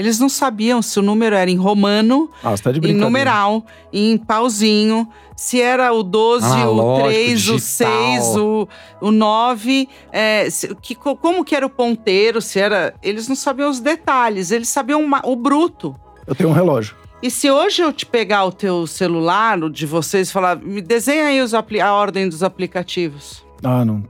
Eles 0.00 0.18
não 0.18 0.30
sabiam 0.30 0.80
se 0.80 0.98
o 0.98 1.02
número 1.02 1.36
era 1.36 1.50
em 1.50 1.58
romano, 1.58 2.30
ah, 2.42 2.54
tá 2.56 2.70
em 2.70 2.94
numeral, 2.94 3.66
em 3.92 4.16
pauzinho, 4.16 5.06
se 5.36 5.60
era 5.60 5.92
o 5.92 6.02
12, 6.02 6.46
o 6.46 7.02
3, 7.04 7.38
digital. 7.38 7.56
o 7.56 7.60
6, 7.60 8.36
o, 8.38 8.68
o 9.02 9.10
9, 9.10 9.86
é, 10.10 10.48
se, 10.48 10.74
que, 10.76 10.94
como 10.94 11.44
que 11.44 11.54
era 11.54 11.66
o 11.66 11.68
ponteiro, 11.68 12.40
se 12.40 12.58
era. 12.58 12.94
Eles 13.02 13.28
não 13.28 13.36
sabiam 13.36 13.68
os 13.68 13.78
detalhes, 13.78 14.50
eles 14.50 14.70
sabiam 14.70 15.04
uma, 15.04 15.20
o 15.22 15.36
bruto. 15.36 15.94
Eu 16.26 16.34
tenho 16.34 16.48
um 16.48 16.54
relógio. 16.54 16.96
E 17.22 17.30
se 17.30 17.50
hoje 17.50 17.82
eu 17.82 17.92
te 17.92 18.06
pegar 18.06 18.46
o 18.46 18.52
teu 18.52 18.86
celular, 18.86 19.62
o 19.62 19.68
de 19.68 19.84
vocês, 19.84 20.30
e 20.30 20.32
falar, 20.32 20.56
me 20.56 20.80
desenha 20.80 21.26
aí 21.26 21.42
os, 21.42 21.52
a 21.52 21.92
ordem 21.92 22.26
dos 22.26 22.42
aplicativos. 22.42 23.44
Ah, 23.62 23.84
não. 23.84 24.02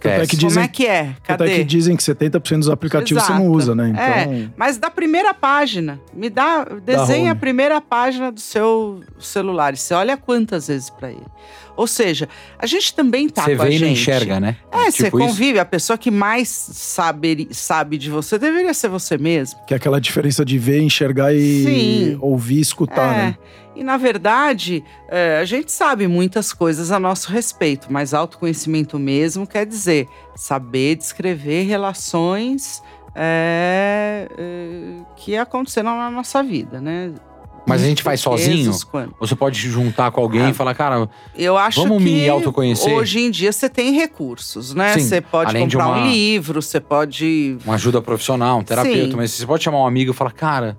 Esquece. 0.00 0.22
É 0.22 0.26
que 0.26 0.36
dizem, 0.36 0.48
Como 0.48 0.64
é 0.64 0.68
que 0.68 0.86
é? 0.86 1.14
Cadê? 1.22 1.44
Até 1.44 1.56
que 1.56 1.64
dizem 1.64 1.96
que 1.96 2.02
70% 2.02 2.58
dos 2.58 2.70
aplicativos 2.70 3.22
Exato. 3.22 3.38
você 3.38 3.44
não 3.44 3.52
usa, 3.52 3.74
né? 3.74 3.90
Então... 3.90 4.02
É, 4.02 4.48
mas 4.56 4.78
da 4.78 4.90
primeira 4.90 5.34
página. 5.34 6.00
Me 6.14 6.30
dá, 6.30 6.64
desenha 6.64 7.32
a 7.32 7.34
primeira 7.34 7.80
página 7.80 8.32
do 8.32 8.40
seu 8.40 9.02
celular. 9.18 9.74
E 9.74 9.76
você 9.76 9.92
olha 9.92 10.16
quantas 10.16 10.68
vezes 10.68 10.88
para 10.88 11.10
ele. 11.10 11.26
Ou 11.76 11.86
seja, 11.86 12.28
a 12.58 12.66
gente 12.66 12.94
também 12.94 13.28
tá 13.28 13.42
você 13.42 13.56
com 13.56 13.62
a 13.62 13.70
gente. 13.70 13.78
Você 13.78 13.78
vê 13.78 13.84
e 13.84 13.88
não 13.88 13.92
enxerga, 13.92 14.40
né? 14.40 14.56
É, 14.70 14.90
tipo 14.90 14.92
você 14.92 15.10
convive. 15.10 15.52
Isso. 15.52 15.60
A 15.60 15.64
pessoa 15.64 15.96
que 15.96 16.10
mais 16.10 16.48
sabe, 16.48 17.48
sabe 17.52 17.98
de 17.98 18.10
você 18.10 18.38
deveria 18.38 18.74
ser 18.74 18.88
você 18.88 19.16
mesmo. 19.16 19.60
Que 19.66 19.74
é 19.74 19.76
aquela 19.76 20.00
diferença 20.00 20.44
de 20.44 20.58
ver, 20.58 20.80
enxergar 20.82 21.34
e 21.34 21.64
Sim. 21.64 22.18
ouvir, 22.20 22.60
escutar, 22.60 23.14
é. 23.14 23.16
né? 23.16 23.38
E 23.74 23.84
na 23.84 23.96
verdade, 23.96 24.82
é, 25.08 25.38
a 25.40 25.44
gente 25.44 25.70
sabe 25.70 26.06
muitas 26.08 26.52
coisas 26.52 26.90
a 26.90 26.98
nosso 26.98 27.30
respeito, 27.30 27.86
mas 27.90 28.12
autoconhecimento 28.12 28.98
mesmo 28.98 29.46
quer 29.46 29.64
dizer 29.64 30.08
saber 30.34 30.96
descrever 30.96 31.62
relações 31.62 32.82
é, 33.14 34.28
é, 34.36 35.02
que 35.16 35.36
aconteceram 35.36 35.96
na 35.96 36.10
nossa 36.10 36.42
vida, 36.42 36.80
né? 36.80 37.12
Mas 37.66 37.82
a 37.82 37.86
gente 37.86 38.02
faz 38.02 38.20
sozinho? 38.20 38.72
Quando? 38.90 39.14
Você 39.20 39.36
pode 39.36 39.58
juntar 39.58 40.10
com 40.10 40.20
alguém 40.20 40.42
ah, 40.42 40.50
e 40.50 40.54
falar, 40.54 40.74
cara, 40.74 41.08
eu 41.36 41.56
acho 41.56 41.82
vamos 41.82 41.98
que 41.98 42.04
me 42.04 42.28
autoconhecer? 42.28 42.92
Hoje 42.92 43.20
em 43.20 43.30
dia 43.30 43.52
você 43.52 43.68
tem 43.68 43.92
recursos, 43.92 44.74
né? 44.74 44.94
Sim, 44.94 45.00
você 45.00 45.20
pode 45.20 45.56
comprar 45.56 45.86
uma, 45.86 45.98
um 45.98 46.10
livro, 46.10 46.60
você 46.60 46.80
pode. 46.80 47.58
Uma 47.64 47.74
ajuda 47.74 48.00
profissional, 48.02 48.58
um 48.58 48.64
terapeuta, 48.64 49.10
Sim. 49.10 49.16
mas 49.16 49.30
você 49.32 49.46
pode 49.46 49.62
chamar 49.62 49.78
um 49.78 49.86
amigo 49.86 50.10
e 50.10 50.14
falar, 50.14 50.32
cara, 50.32 50.76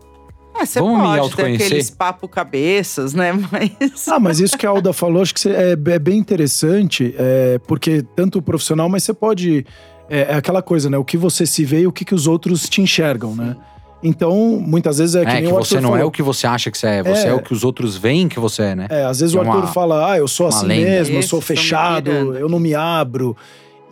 é, 0.62 0.66
você 0.66 0.80
Vamos 0.80 1.18
pode 1.20 1.36
ter 1.36 1.56
aqueles 1.56 1.90
papo 1.90 2.28
cabeças, 2.28 3.14
né? 3.14 3.34
Mas... 3.52 4.08
Ah, 4.08 4.20
mas 4.20 4.40
isso 4.40 4.58
que 4.58 4.66
a 4.66 4.70
Alda 4.70 4.94
falou, 4.94 5.22
acho 5.22 5.34
que 5.34 5.50
é, 5.50 5.72
é 5.72 6.00
bem 6.00 6.18
interessante, 6.18 7.14
é, 7.18 7.60
porque 7.68 8.04
tanto 8.16 8.40
o 8.40 8.42
profissional, 8.42 8.90
mas 8.90 9.04
você 9.04 9.14
pode. 9.14 9.66
É, 10.10 10.34
é, 10.34 10.34
aquela 10.36 10.62
coisa, 10.62 10.90
né? 10.90 10.98
O 10.98 11.06
que 11.06 11.18
você 11.18 11.46
se 11.46 11.64
vê 11.64 11.82
e 11.82 11.88
o 11.88 11.92
que, 11.92 12.04
que 12.04 12.14
os 12.14 12.28
outros 12.28 12.68
te 12.68 12.82
enxergam, 12.82 13.36
né? 13.36 13.56
Então, 14.04 14.60
muitas 14.60 14.98
vezes 14.98 15.16
é 15.16 15.24
que, 15.24 15.32
é, 15.32 15.42
que 15.42 15.48
você 15.48 15.76
não 15.76 15.92
falou. 15.92 15.98
é 15.98 16.06
o 16.06 16.12
que 16.12 16.24
você 16.24 16.48
acha 16.48 16.72
que 16.72 16.78
você 16.78 16.88
é, 16.88 17.04
você 17.04 17.28
é, 17.28 17.30
é, 17.30 17.34
o 17.34 17.40
que 17.40 17.54
os 17.54 17.64
outros 17.64 17.96
veem 17.96 18.28
que 18.28 18.40
você 18.40 18.64
é, 18.64 18.76
né? 18.76 18.88
É, 18.90 19.06
às 19.06 19.20
vezes 19.20 19.36
o 19.36 19.40
Arthur 19.40 19.68
fala, 19.68 20.12
ah, 20.12 20.18
eu 20.18 20.28
sou 20.28 20.48
assim 20.48 20.66
lenda. 20.66 20.90
mesmo, 20.90 21.18
eu 21.18 21.24
sou 21.24 21.40
fechado, 21.40 22.10
eu 22.10 22.50
não 22.50 22.60
me 22.60 22.74
abro. 22.74 23.38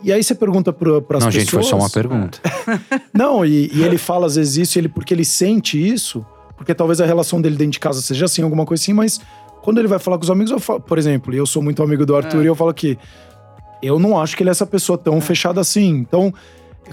E 0.02 0.12
aí 0.12 0.22
você 0.22 0.34
pergunta 0.34 0.72
para 0.72 0.96
as 0.96 1.02
pessoas. 1.04 1.24
Não, 1.24 1.30
gente, 1.30 1.50
foi 1.50 1.62
só 1.62 1.76
uma 1.76 1.90
pergunta. 1.90 2.40
não, 3.12 3.44
e, 3.44 3.70
e, 3.72 3.82
ele 3.82 3.98
fala 3.98 4.26
às 4.26 4.36
vezes 4.36 4.56
isso, 4.56 4.78
ele, 4.78 4.88
porque 4.88 5.12
ele 5.12 5.24
sente 5.24 5.78
isso 5.78 6.24
porque 6.60 6.74
talvez 6.74 7.00
a 7.00 7.06
relação 7.06 7.40
dele 7.40 7.56
dentro 7.56 7.72
de 7.72 7.80
casa 7.80 8.02
seja 8.02 8.26
assim, 8.26 8.42
alguma 8.42 8.66
coisa 8.66 8.82
assim, 8.82 8.92
mas 8.92 9.18
quando 9.62 9.78
ele 9.78 9.88
vai 9.88 9.98
falar 9.98 10.18
com 10.18 10.24
os 10.24 10.30
amigos, 10.30 10.52
eu 10.52 10.60
falo, 10.60 10.78
por 10.78 10.98
exemplo, 10.98 11.32
eu 11.32 11.46
sou 11.46 11.62
muito 11.62 11.82
amigo 11.82 12.04
do 12.04 12.14
Arthur 12.14 12.42
é. 12.42 12.44
e 12.44 12.46
eu 12.48 12.54
falo 12.54 12.74
que 12.74 12.98
eu 13.82 13.98
não 13.98 14.20
acho 14.20 14.36
que 14.36 14.42
ele 14.42 14.50
é 14.50 14.52
essa 14.52 14.66
pessoa 14.66 14.98
tão 14.98 15.16
é. 15.16 15.20
fechada 15.22 15.58
assim. 15.58 15.88
Então, 15.88 16.34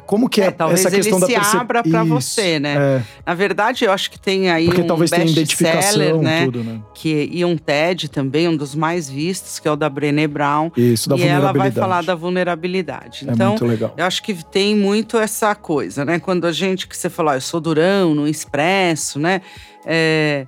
como 0.06 0.30
que 0.30 0.42
é, 0.42 0.46
é 0.46 0.52
talvez 0.52 0.82
essa 0.82 0.92
questão 0.92 1.18
ele 1.18 1.38
da 1.38 1.44
se 1.44 1.58
abra 1.58 1.82
para 1.82 2.04
você, 2.04 2.60
né? 2.60 2.76
É. 2.78 3.04
Na 3.26 3.34
verdade, 3.34 3.86
eu 3.86 3.92
acho 3.92 4.12
que 4.12 4.20
tem 4.20 4.50
aí 4.50 4.66
Porque 4.66 4.82
um 4.82 4.88
talvez 4.88 5.10
tenha 5.10 5.26
identificação, 5.26 6.22
né? 6.22 6.46
Tudo, 6.46 6.64
né? 6.64 6.82
Que, 6.94 7.30
e 7.32 7.44
um 7.44 7.58
TED 7.58 8.10
também, 8.10 8.48
um 8.48 8.56
dos 8.56 8.76
mais 8.76 9.10
vistos, 9.10 9.60
que 9.60 9.68
é 9.68 9.72
o 9.72 9.76
da 9.76 9.90
Brené 9.90 10.28
Brown. 10.28 10.72
Isso, 10.76 11.10
da 11.10 11.16
e 11.16 11.24
ela 11.24 11.52
vai 11.52 11.72
falar 11.72 12.04
da 12.04 12.16
vulnerabilidade. 12.16 13.28
É 13.28 13.32
então, 13.32 13.50
muito 13.52 13.66
legal. 13.66 13.94
eu 13.98 14.06
acho 14.06 14.22
que 14.22 14.34
tem 14.34 14.76
muito 14.76 15.18
essa 15.18 15.56
coisa, 15.56 16.04
né? 16.06 16.20
Quando 16.20 16.46
a 16.46 16.52
gente, 16.52 16.88
que 16.88 16.96
você 16.96 17.10
falou, 17.10 17.32
ah, 17.32 17.38
eu 17.38 17.42
sou 17.42 17.60
durão, 17.60 18.14
não 18.14 18.28
expresso, 18.28 19.20
né? 19.20 19.42
É, 19.86 20.46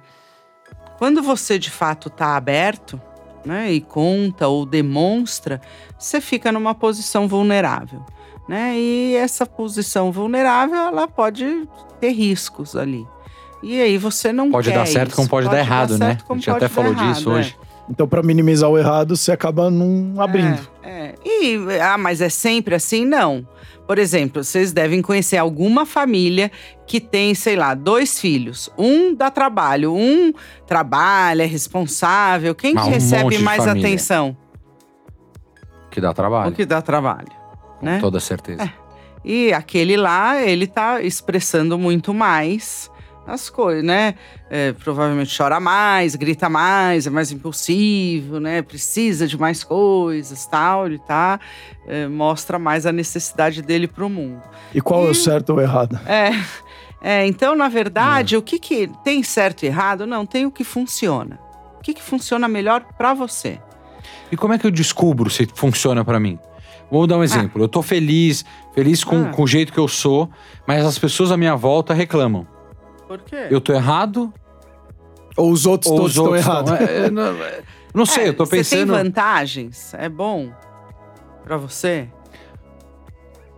quando 0.97 1.21
você 1.23 1.57
de 1.57 1.71
fato 1.71 2.09
está 2.09 2.35
aberto, 2.35 3.01
né? 3.45 3.71
E 3.71 3.81
conta 3.81 4.47
ou 4.47 4.65
demonstra, 4.65 5.61
você 5.97 6.19
fica 6.19 6.51
numa 6.51 6.75
posição 6.75 7.27
vulnerável 7.27 8.05
né? 8.49 8.75
E 8.75 9.15
essa 9.15 9.45
posição 9.45 10.11
vulnerável, 10.11 10.75
ela 10.75 11.07
pode 11.07 11.69
ter 11.99 12.09
riscos 12.09 12.75
ali. 12.75 13.05
E 13.61 13.79
aí 13.79 13.95
você 13.95 14.33
não 14.33 14.49
pode 14.49 14.71
dar 14.71 14.87
certo 14.87 15.09
isso. 15.09 15.17
como 15.17 15.29
pode, 15.29 15.45
pode 15.45 15.55
dar 15.55 15.61
errado, 15.61 15.99
dar 15.99 16.07
né? 16.07 16.17
A 16.27 16.33
gente 16.33 16.49
até 16.49 16.67
falou 16.67 16.91
errado, 16.91 17.13
disso 17.13 17.29
é. 17.29 17.33
hoje. 17.33 17.55
Então, 17.87 18.07
para 18.07 18.23
minimizar 18.23 18.67
o 18.67 18.77
errado, 18.77 19.15
você 19.15 19.31
acaba 19.31 19.69
não 19.69 20.19
abrindo. 20.19 20.59
É, 20.81 20.89
é. 20.89 21.15
E, 21.23 21.79
ah, 21.79 21.97
mas 21.97 22.21
é 22.21 22.29
sempre 22.29 22.73
assim? 22.73 23.05
Não. 23.05 23.47
Por 23.85 23.99
exemplo, 23.99 24.43
vocês 24.43 24.71
devem 24.71 25.01
conhecer 25.01 25.37
alguma 25.37 25.85
família 25.85 26.51
que 26.87 26.99
tem, 26.99 27.35
sei 27.35 27.55
lá, 27.55 27.75
dois 27.75 28.19
filhos. 28.19 28.69
Um 28.77 29.13
dá 29.13 29.29
trabalho, 29.29 29.93
um 29.93 30.33
trabalha, 30.65 31.43
é 31.43 31.47
responsável. 31.47 32.55
Quem 32.55 32.73
que 32.75 32.81
um 32.81 32.89
recebe 32.89 33.37
mais 33.39 33.67
atenção? 33.67 34.35
Que 35.91 36.01
dá 36.01 36.13
trabalho. 36.13 36.51
O 36.51 36.53
que 36.53 36.65
dá 36.65 36.81
trabalho. 36.81 37.38
Com 37.79 37.85
né? 37.85 37.99
toda 37.99 38.19
certeza. 38.19 38.63
É. 38.63 38.71
E 39.23 39.53
aquele 39.53 39.97
lá, 39.97 40.41
ele 40.41 40.67
tá 40.67 41.01
expressando 41.01 41.77
muito 41.77 42.13
mais 42.13 42.89
as 43.27 43.49
coisas, 43.49 43.83
né? 43.83 44.15
É, 44.49 44.73
provavelmente 44.73 45.35
chora 45.35 45.59
mais, 45.59 46.15
grita 46.15 46.49
mais, 46.49 47.05
é 47.05 47.09
mais 47.09 47.31
impulsivo, 47.31 48.39
né? 48.39 48.61
Precisa 48.61 49.27
de 49.27 49.37
mais 49.37 49.63
coisas, 49.63 50.45
tal. 50.45 50.87
Ele 50.87 50.99
tá 50.99 51.39
é, 51.87 52.07
mostra 52.07 52.57
mais 52.57 52.85
a 52.85 52.91
necessidade 52.91 53.61
dele 53.61 53.87
para 53.87 54.05
o 54.05 54.09
mundo. 54.09 54.41
E 54.73 54.81
qual 54.81 55.03
e, 55.03 55.07
é 55.07 55.09
o 55.11 55.15
certo 55.15 55.51
ou 55.51 55.61
errado? 55.61 55.99
É, 56.05 56.31
é 57.01 57.27
então 57.27 57.55
na 57.55 57.69
verdade, 57.69 58.35
é. 58.35 58.37
o 58.37 58.41
que 58.41 58.59
que 58.59 58.89
tem 59.03 59.21
certo 59.21 59.63
e 59.63 59.67
errado? 59.67 60.05
Não, 60.07 60.25
tem 60.25 60.45
o 60.45 60.51
que 60.51 60.63
funciona. 60.63 61.39
O 61.77 61.81
que 61.81 61.93
que 61.93 62.01
funciona 62.01 62.47
melhor 62.47 62.83
para 62.97 63.13
você? 63.13 63.59
E 64.31 64.37
como 64.37 64.53
é 64.53 64.57
que 64.57 64.65
eu 64.65 64.71
descubro 64.71 65.29
se 65.29 65.47
funciona 65.53 66.03
para 66.03 66.19
mim? 66.19 66.37
Vou 66.91 67.05
dar 67.05 67.17
um 67.17 67.21
ah. 67.21 67.25
exemplo. 67.25 67.61
Ah. 67.61 67.65
Eu 67.65 67.67
tô 67.67 67.81
feliz, 67.81 68.43
feliz 68.73 69.03
com, 69.03 69.23
ah. 69.23 69.29
com 69.29 69.43
o 69.43 69.47
jeito 69.47 69.71
que 69.71 69.79
eu 69.79 69.87
sou, 69.87 70.29
mas 70.67 70.85
as 70.85 70.97
pessoas 70.97 71.31
à 71.31 71.37
minha 71.37 71.55
volta 71.55 71.93
reclamam. 71.93 72.47
Por 73.07 73.19
quê? 73.19 73.47
Eu 73.49 73.59
tô 73.59 73.73
errado? 73.73 74.33
Ou 75.35 75.51
os 75.51 75.65
outros 75.65 75.91
ou 75.91 75.97
todos 75.97 76.15
estão 76.15 76.35
errados? 76.35 76.71
É, 76.73 77.09
não, 77.09 77.35
não 77.93 78.05
sei, 78.07 78.25
é, 78.25 78.27
eu 78.29 78.33
tô 78.33 78.45
pensando. 78.45 78.63
Você 78.63 78.75
tem 78.75 78.85
vantagens? 78.85 79.93
É 79.93 80.09
bom 80.09 80.51
para 81.43 81.57
você? 81.57 82.07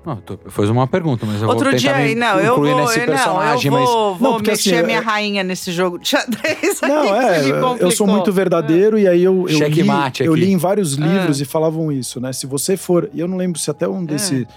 Não, 0.04 0.16
tô, 0.16 0.38
foi 0.47 0.68
uma 0.68 0.88
pergunta, 0.88 1.28
mas 1.28 1.43
eu 1.43 1.47
Outro 1.47 1.70
vou 1.70 1.80
tentar 1.80 2.04
dia, 2.04 2.16
não, 2.16 2.39
eu 2.39 2.56
vou, 2.56 2.82
nesse 2.82 3.02
personagem, 3.02 3.70
não, 3.70 3.80
eu 3.80 3.86
vou, 3.86 4.12
mas... 4.12 4.20
vou 4.20 4.32
não, 4.32 4.39
mexer 4.39 4.76
assim, 4.76 4.86
minha 4.86 4.97
é... 4.97 5.02
rainha 5.02 5.43
nesse 5.43 5.72
jogo 5.72 5.99
de 5.99 6.08
xadrez. 6.08 6.82
Não, 6.82 7.06
é, 7.16 7.43
eu 7.80 7.91
sou 7.91 8.08
muito 8.08 8.32
verdadeiro 8.32 8.97
é. 8.97 9.02
e 9.02 9.08
aí 9.08 9.24
eu, 9.24 9.45
eu, 9.47 9.68
li, 9.68 9.84
eu 10.22 10.34
li 10.34 10.52
em 10.52 10.58
vários 10.58 10.93
livros 10.93 11.39
é. 11.39 11.43
e 11.43 11.45
falavam 11.45 11.91
isso, 11.91 12.20
né? 12.20 12.34
Se 12.34 12.47
você 12.47 12.76
for, 12.76 13.12
e 13.14 13.20
eu 13.20 13.28
não 13.28 13.38
lembro 13.38 13.60
se 13.60 13.70
até 13.70 13.88
um 13.88 14.04
desse, 14.04 14.47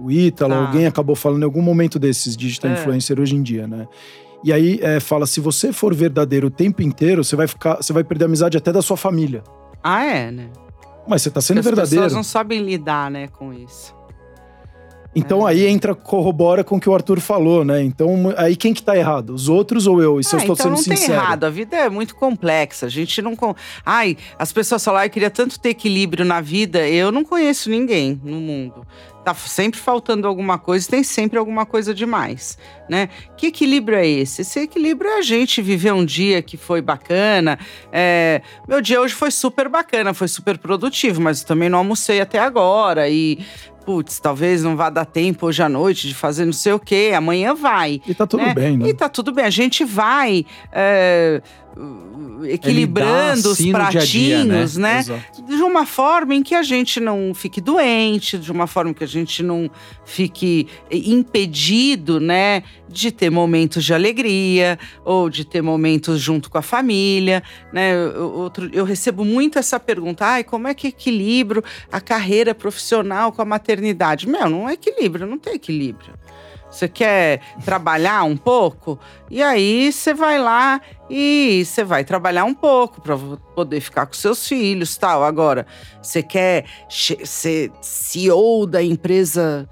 o 0.00 0.10
Ítalo, 0.10 0.54
tá. 0.54 0.60
alguém 0.60 0.86
acabou 0.86 1.14
falando 1.14 1.42
em 1.42 1.44
algum 1.44 1.62
momento 1.62 1.98
desses 1.98 2.34
digital 2.34 2.70
é. 2.70 2.74
influencer 2.74 3.20
hoje 3.20 3.36
em 3.36 3.42
dia, 3.42 3.66
né? 3.66 3.86
E 4.42 4.52
aí 4.52 4.78
é, 4.82 5.00
fala, 5.00 5.26
se 5.26 5.38
você 5.38 5.70
for 5.72 5.94
verdadeiro 5.94 6.46
o 6.46 6.50
tempo 6.50 6.82
inteiro, 6.82 7.22
você 7.22 7.36
vai 7.36 7.46
ficar, 7.46 7.76
você 7.76 7.92
vai 7.92 8.04
perder 8.04 8.24
a 8.24 8.28
amizade 8.28 8.56
até 8.56 8.72
da 8.72 8.80
sua 8.80 8.96
família. 8.96 9.42
Ah, 9.82 10.04
é, 10.04 10.30
né? 10.30 10.48
Mas 11.06 11.22
você 11.22 11.30
tá 11.30 11.42
sendo 11.42 11.58
Porque 11.58 11.68
verdadeiro. 11.68 12.04
As 12.04 12.12
pessoas 12.12 12.12
não 12.14 12.22
sabem 12.22 12.62
lidar, 12.62 13.10
né, 13.10 13.28
com 13.28 13.52
isso. 13.52 13.94
Então 15.14 15.46
é. 15.46 15.52
aí 15.52 15.66
entra, 15.66 15.94
corrobora 15.94 16.64
com 16.64 16.76
o 16.76 16.80
que 16.80 16.88
o 16.88 16.94
Arthur 16.94 17.20
falou, 17.20 17.64
né? 17.64 17.82
Então 17.82 18.32
aí 18.36 18.56
quem 18.56 18.74
que 18.74 18.82
tá 18.82 18.96
errado? 18.96 19.30
Os 19.34 19.48
outros 19.48 19.86
ou 19.86 20.02
eu? 20.02 20.18
E 20.18 20.24
se 20.24 20.34
ah, 20.34 20.38
eu 20.38 20.40
estou 20.40 20.54
então 20.54 20.64
sendo 20.64 20.76
não 20.76 20.82
sincero? 20.82 21.12
Tem 21.12 21.14
errado, 21.14 21.44
a 21.44 21.50
vida 21.50 21.76
é 21.76 21.88
muito 21.88 22.14
complexa. 22.14 22.86
A 22.86 22.88
gente 22.88 23.20
não. 23.22 23.36
Ai, 23.84 24.16
as 24.38 24.52
pessoas 24.52 24.84
falam, 24.84 25.00
ah, 25.00 25.06
eu 25.06 25.10
queria 25.10 25.30
tanto 25.30 25.58
ter 25.58 25.70
equilíbrio 25.70 26.24
na 26.24 26.40
vida. 26.40 26.88
Eu 26.88 27.12
não 27.12 27.24
conheço 27.24 27.70
ninguém 27.70 28.20
no 28.22 28.40
mundo 28.40 28.86
tá 29.24 29.34
sempre 29.34 29.80
faltando 29.80 30.28
alguma 30.28 30.58
coisa, 30.58 30.88
tem 30.88 31.02
sempre 31.02 31.38
alguma 31.38 31.64
coisa 31.64 31.94
demais, 31.94 32.58
né? 32.88 33.08
Que 33.36 33.46
equilíbrio 33.46 33.96
é 33.96 34.06
esse? 34.06 34.42
Esse 34.42 34.60
equilíbrio 34.60 35.10
é 35.10 35.18
a 35.18 35.22
gente 35.22 35.62
viver 35.62 35.92
um 35.92 36.04
dia 36.04 36.42
que 36.42 36.56
foi 36.56 36.82
bacana. 36.82 37.58
É... 37.90 38.42
Meu 38.68 38.80
dia 38.80 39.00
hoje 39.00 39.14
foi 39.14 39.30
super 39.30 39.68
bacana, 39.68 40.12
foi 40.12 40.28
super 40.28 40.58
produtivo, 40.58 41.20
mas 41.20 41.40
eu 41.40 41.46
também 41.46 41.68
não 41.68 41.78
almocei 41.78 42.20
até 42.20 42.38
agora 42.38 43.08
e 43.08 43.38
putz, 43.84 44.18
talvez 44.18 44.62
não 44.62 44.76
vá 44.76 44.88
dar 44.88 45.04
tempo 45.04 45.46
hoje 45.46 45.62
à 45.62 45.68
noite 45.68 46.08
de 46.08 46.14
fazer 46.14 46.46
não 46.46 46.54
sei 46.54 46.72
o 46.72 46.78
quê, 46.78 47.12
amanhã 47.14 47.54
vai. 47.54 48.00
E 48.06 48.14
tá 48.14 48.26
tudo 48.26 48.42
né? 48.42 48.54
bem, 48.54 48.78
né? 48.78 48.88
E 48.88 48.94
tá 48.94 49.08
tudo 49.10 49.30
bem. 49.30 49.44
A 49.44 49.50
gente 49.50 49.84
vai. 49.84 50.46
É 50.72 51.42
equilibrando 52.48 53.50
assim 53.50 53.66
os 53.66 53.72
pratinhos, 53.72 54.08
dia 54.10 54.44
-dia, 54.44 54.78
né? 54.78 55.04
né? 55.06 55.24
De 55.46 55.62
uma 55.62 55.86
forma 55.86 56.34
em 56.34 56.42
que 56.42 56.54
a 56.54 56.62
gente 56.62 57.00
não 57.00 57.32
fique 57.34 57.60
doente, 57.60 58.38
de 58.38 58.52
uma 58.52 58.66
forma 58.66 58.92
que 58.94 59.04
a 59.04 59.08
gente 59.08 59.42
não 59.42 59.70
fique 60.04 60.68
impedido, 60.90 62.20
né, 62.20 62.62
de 62.88 63.10
ter 63.10 63.30
momentos 63.30 63.84
de 63.84 63.92
alegria 63.92 64.78
ou 65.04 65.28
de 65.28 65.44
ter 65.44 65.62
momentos 65.62 66.20
junto 66.20 66.50
com 66.50 66.58
a 66.58 66.62
família, 66.62 67.42
né? 67.72 67.96
Outro, 68.08 68.70
eu 68.72 68.84
recebo 68.84 69.24
muito 69.24 69.58
essa 69.58 69.80
pergunta: 69.80 70.24
"Ai, 70.26 70.44
como 70.44 70.68
é 70.68 70.74
que 70.74 70.88
equilibro 70.88 71.62
a 71.90 72.00
carreira 72.00 72.54
profissional 72.54 73.32
com 73.32 73.42
a 73.42 73.44
maternidade?". 73.44 74.28
Meu, 74.28 74.48
não 74.48 74.68
é 74.68 74.74
equilíbrio, 74.74 75.26
não 75.26 75.38
tem 75.38 75.54
equilíbrio. 75.54 76.14
Você 76.74 76.88
quer 76.88 77.40
trabalhar 77.64 78.24
um 78.24 78.36
pouco? 78.36 78.98
E 79.30 79.40
aí 79.40 79.92
você 79.92 80.12
vai 80.12 80.40
lá 80.40 80.80
e 81.08 81.62
você 81.64 81.84
vai 81.84 82.02
trabalhar 82.02 82.44
um 82.44 82.52
pouco 82.52 83.00
para 83.00 83.16
poder 83.54 83.80
ficar 83.80 84.06
com 84.06 84.14
seus 84.14 84.48
filhos, 84.48 84.96
tal. 84.96 85.22
Agora, 85.22 85.66
você 86.02 86.20
quer 86.20 86.64
ser 86.88 87.70
CEO 87.80 88.66
da 88.66 88.82
empresa 88.82 89.68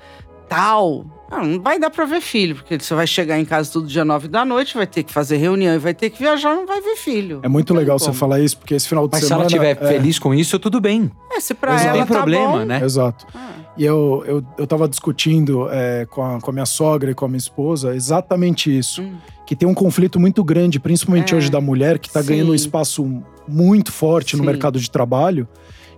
tal? 0.52 1.04
Não, 1.30 1.44
não 1.44 1.62
vai 1.62 1.78
dar 1.78 1.88
para 1.88 2.04
ver 2.04 2.20
filho, 2.20 2.54
porque 2.54 2.78
você 2.78 2.94
vai 2.94 3.06
chegar 3.06 3.38
em 3.38 3.44
casa 3.44 3.72
todo 3.72 3.86
dia 3.86 4.04
nove 4.04 4.28
da 4.28 4.44
noite, 4.44 4.74
vai 4.74 4.86
ter 4.86 5.02
que 5.02 5.10
fazer 5.10 5.38
reunião 5.38 5.74
e 5.74 5.78
vai 5.78 5.94
ter 5.94 6.10
que 6.10 6.18
viajar, 6.18 6.54
não 6.54 6.66
vai 6.66 6.82
ver 6.82 6.94
filho. 6.96 7.40
É 7.42 7.48
muito 7.48 7.72
legal 7.72 7.98
como. 7.98 8.12
você 8.12 8.18
falar 8.18 8.40
isso, 8.40 8.58
porque 8.58 8.74
esse 8.74 8.86
final 8.86 9.08
de 9.08 9.12
Mas 9.12 9.24
semana. 9.24 9.44
Mas 9.44 9.50
se 9.50 9.56
ela 9.56 9.70
estiver 9.70 9.90
é... 9.90 9.98
feliz 9.98 10.18
com 10.18 10.34
isso, 10.34 10.58
tudo 10.58 10.78
bem. 10.78 11.10
É, 11.32 11.40
se 11.40 11.54
pra 11.54 11.74
Exato. 11.74 11.88
ela 11.88 11.98
não 11.98 12.06
tem 12.06 12.14
tá 12.14 12.20
problema, 12.20 12.58
bom. 12.58 12.64
né? 12.66 12.84
Exato. 12.84 13.26
Ah. 13.34 13.50
E 13.78 13.84
eu, 13.84 14.22
eu, 14.26 14.44
eu 14.58 14.66
tava 14.66 14.86
discutindo 14.86 15.68
é, 15.70 16.04
com, 16.04 16.22
a, 16.22 16.38
com 16.38 16.50
a 16.50 16.52
minha 16.52 16.66
sogra 16.66 17.10
e 17.10 17.14
com 17.14 17.24
a 17.24 17.28
minha 17.28 17.38
esposa 17.38 17.94
exatamente 17.94 18.76
isso. 18.76 19.00
Hum. 19.00 19.14
Que 19.46 19.56
tem 19.56 19.66
um 19.66 19.74
conflito 19.74 20.20
muito 20.20 20.44
grande, 20.44 20.78
principalmente 20.78 21.32
é. 21.32 21.36
hoje 21.38 21.50
da 21.50 21.60
mulher, 21.60 21.98
que 21.98 22.10
tá 22.10 22.22
Sim. 22.22 22.28
ganhando 22.28 22.52
um 22.52 22.54
espaço 22.54 23.22
muito 23.48 23.90
forte 23.90 24.32
Sim. 24.32 24.36
no 24.36 24.44
mercado 24.44 24.78
de 24.78 24.90
trabalho, 24.90 25.48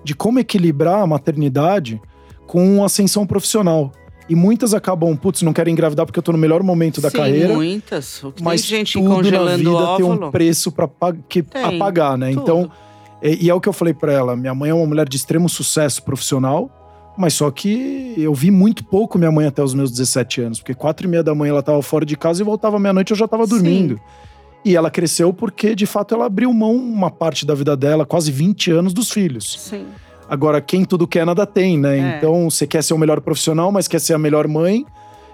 de 0.05 0.15
como 0.15 0.39
equilibrar 0.39 1.03
a 1.03 1.07
maternidade 1.07 2.01
com 2.47 2.85
ascensão 2.85 3.27
profissional. 3.27 3.91
E 4.29 4.35
muitas 4.35 4.73
acabam, 4.73 5.15
putz, 5.17 5.43
não 5.43 5.53
querem 5.53 5.73
engravidar 5.73 6.07
porque 6.07 6.19
eu 6.19 6.23
tô 6.23 6.33
no 6.33 6.39
melhor 6.39 6.63
momento 6.63 7.01
da 7.01 7.11
Sim, 7.11 7.19
carreira. 7.19 7.55
muitas. 7.55 8.23
Mas 8.41 8.63
tem 8.63 8.79
gente 8.79 8.95
tudo 8.95 9.17
congelando 9.17 9.51
na 9.51 9.57
vida 9.57 9.71
óvulo. 9.71 10.19
tem 10.19 10.27
um 10.27 10.31
preço 10.31 10.73
para 10.73 10.89
que 11.29 11.43
tem, 11.43 11.79
pagar, 11.79 12.17
né? 12.17 12.31
Tudo. 12.31 12.43
Então, 12.43 12.71
e, 13.23 13.47
e, 13.47 13.51
é 13.51 13.55
o 13.55 13.61
que 13.61 13.69
eu 13.69 13.73
falei 13.73 13.93
para 13.93 14.13
ela. 14.13 14.35
Minha 14.35 14.55
mãe 14.55 14.71
é 14.71 14.75
uma 14.75 14.87
mulher 14.87 15.09
de 15.09 15.17
extremo 15.17 15.47
sucesso 15.49 16.03
profissional, 16.03 16.71
mas 17.19 17.35
só 17.35 17.51
que 17.51 18.15
eu 18.17 18.33
vi 18.33 18.51
muito 18.51 18.83
pouco 18.85 19.19
minha 19.19 19.31
mãe 19.31 19.47
até 19.47 19.63
os 19.63 19.75
meus 19.75 19.91
17 19.91 20.41
anos, 20.41 20.59
porque 20.59 20.75
quatro 20.75 21.07
e 21.07 21.11
meia 21.11 21.23
da 21.23 21.35
manhã 21.35 21.51
ela 21.51 21.63
tava 21.63 21.83
fora 21.83 22.07
de 22.07 22.17
casa 22.17 22.41
e 22.41 22.45
voltava 22.45 22.79
meia-noite 22.79 23.11
eu 23.11 23.17
já 23.17 23.29
tava 23.29 23.47
dormindo. 23.47 23.97
Sim. 23.97 24.01
E 24.65 24.75
ela 24.75 24.91
cresceu 24.91 25.33
porque, 25.35 25.75
de 25.75 25.85
fato, 25.85 26.15
ela 26.15 26.25
abriu 26.25 26.51
mão 26.53 26.75
uma 26.75 27.11
parte 27.11 27.45
da 27.45 27.55
vida 27.55 27.77
dela, 27.77 28.07
quase 28.07 28.33
20 28.33 28.71
anos 28.71 28.95
dos 28.95 29.11
filhos. 29.11 29.57
Sim. 29.61 29.85
Agora, 30.29 30.61
quem 30.61 30.85
tudo 30.85 31.07
quer, 31.07 31.27
nada 31.27 31.47
tem, 31.47 31.79
né? 31.79 31.99
É. 31.99 32.17
Então, 32.17 32.51
você 32.51 32.67
quer 32.67 32.83
ser 32.83 32.95
o 32.95 32.99
melhor 32.99 33.21
profissional, 33.21 33.71
mas 33.71 33.89
quer 33.89 34.01
ser 34.01 34.15
a 34.15 34.19
melhor 34.19 34.49
mãe. 34.49 34.87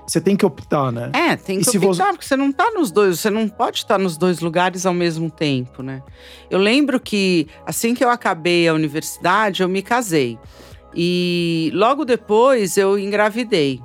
Você 0.06 0.20
tem 0.20 0.34
que 0.34 0.44
optar, 0.44 0.90
né? 0.90 1.10
É, 1.12 1.36
tem 1.36 1.60
que 1.60 1.76
e 1.76 1.78
optar, 1.78 2.06
você... 2.06 2.12
porque 2.12 2.24
você 2.24 2.36
não 2.36 2.50
tá 2.50 2.68
nos 2.72 2.90
dois, 2.90 3.20
você 3.20 3.30
não 3.30 3.48
pode 3.48 3.78
estar 3.78 3.96
nos 3.96 4.16
dois 4.16 4.40
lugares 4.40 4.84
ao 4.84 4.92
mesmo 4.92 5.30
tempo, 5.30 5.84
né? 5.84 6.02
Eu 6.50 6.58
lembro 6.58 6.98
que 6.98 7.46
assim 7.64 7.94
que 7.94 8.02
eu 8.02 8.10
acabei 8.10 8.66
a 8.66 8.74
universidade, 8.74 9.62
eu 9.62 9.68
me 9.68 9.82
casei. 9.82 10.36
E 10.92 11.70
logo 11.74 12.04
depois 12.04 12.76
eu 12.76 12.98
engravidei. 12.98 13.80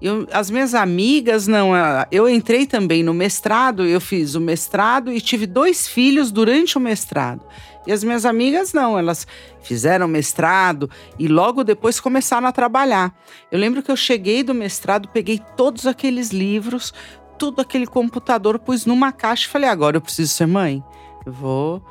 Eu, 0.00 0.28
as 0.32 0.50
minhas 0.50 0.74
amigas, 0.74 1.46
não. 1.46 1.72
Eu 2.10 2.28
entrei 2.28 2.66
também 2.66 3.02
no 3.02 3.12
mestrado, 3.12 3.84
eu 3.84 4.00
fiz 4.00 4.34
o 4.34 4.40
mestrado 4.40 5.12
e 5.12 5.20
tive 5.20 5.46
dois 5.46 5.88
filhos 5.88 6.30
durante 6.30 6.78
o 6.78 6.80
mestrado. 6.80 7.40
E 7.86 7.92
as 7.92 8.04
minhas 8.04 8.24
amigas 8.24 8.72
não, 8.72 8.98
elas 8.98 9.26
fizeram 9.62 10.06
mestrado 10.06 10.90
e 11.18 11.26
logo 11.26 11.64
depois 11.64 11.98
começaram 11.98 12.46
a 12.46 12.52
trabalhar. 12.52 13.18
Eu 13.50 13.58
lembro 13.58 13.82
que 13.82 13.90
eu 13.90 13.96
cheguei 13.96 14.42
do 14.42 14.54
mestrado, 14.54 15.08
peguei 15.08 15.40
todos 15.56 15.86
aqueles 15.86 16.30
livros, 16.30 16.92
tudo 17.38 17.62
aquele 17.62 17.86
computador, 17.86 18.58
pus 18.58 18.84
numa 18.84 19.10
caixa 19.10 19.46
e 19.46 19.50
falei: 19.50 19.68
agora 19.68 19.96
eu 19.96 20.00
preciso 20.00 20.32
ser 20.32 20.46
mãe. 20.46 20.84
Eu 21.24 21.32
vou 21.32 21.82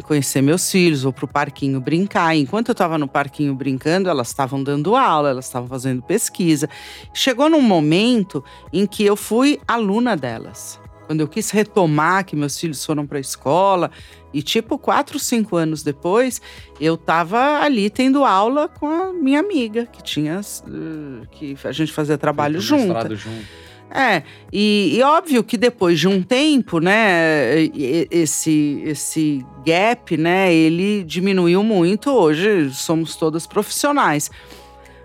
conhecer 0.00 0.40
meus 0.40 0.70
filhos, 0.70 1.02
vou 1.02 1.12
pro 1.12 1.26
parquinho 1.26 1.80
brincar. 1.80 2.34
Enquanto 2.36 2.68
eu 2.68 2.72
estava 2.72 2.96
no 2.96 3.08
parquinho 3.08 3.54
brincando, 3.54 4.08
elas 4.08 4.28
estavam 4.28 4.62
dando 4.62 4.96
aula, 4.96 5.30
elas 5.30 5.46
estavam 5.46 5.68
fazendo 5.68 6.02
pesquisa. 6.02 6.68
Chegou 7.12 7.50
num 7.50 7.60
momento 7.60 8.44
em 8.72 8.86
que 8.86 9.04
eu 9.04 9.16
fui 9.16 9.60
aluna 9.66 10.16
delas. 10.16 10.80
Quando 11.06 11.20
eu 11.20 11.28
quis 11.28 11.50
retomar 11.50 12.24
que 12.24 12.34
meus 12.34 12.58
filhos 12.58 12.84
foram 12.84 13.06
para 13.06 13.18
a 13.18 13.20
escola, 13.20 13.90
e 14.32 14.42
tipo, 14.42 14.78
quatro, 14.78 15.18
cinco 15.18 15.56
anos 15.56 15.82
depois, 15.82 16.40
eu 16.80 16.96
tava 16.96 17.60
ali 17.60 17.90
tendo 17.90 18.24
aula 18.24 18.68
com 18.68 18.86
a 18.86 19.12
minha 19.12 19.40
amiga, 19.40 19.84
que 19.84 20.02
tinha. 20.02 20.40
Uh, 20.66 21.26
que 21.30 21.56
a 21.64 21.72
gente 21.72 21.92
fazia 21.92 22.16
trabalho 22.16 22.60
junto. 22.60 23.14
junto. 23.14 23.46
É, 23.94 24.22
e, 24.50 24.96
e, 24.96 25.02
óbvio 25.02 25.44
que 25.44 25.58
depois 25.58 26.00
de 26.00 26.08
um 26.08 26.22
tempo, 26.22 26.80
né, 26.80 27.62
esse, 28.10 28.82
esse 28.86 29.44
gap, 29.66 30.16
né, 30.16 30.52
ele 30.52 31.04
diminuiu 31.04 31.62
muito. 31.62 32.10
Hoje 32.10 32.70
somos 32.72 33.16
todas 33.16 33.46
profissionais. 33.46 34.30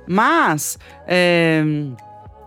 Mas. 0.07 0.79
É, 1.05 1.63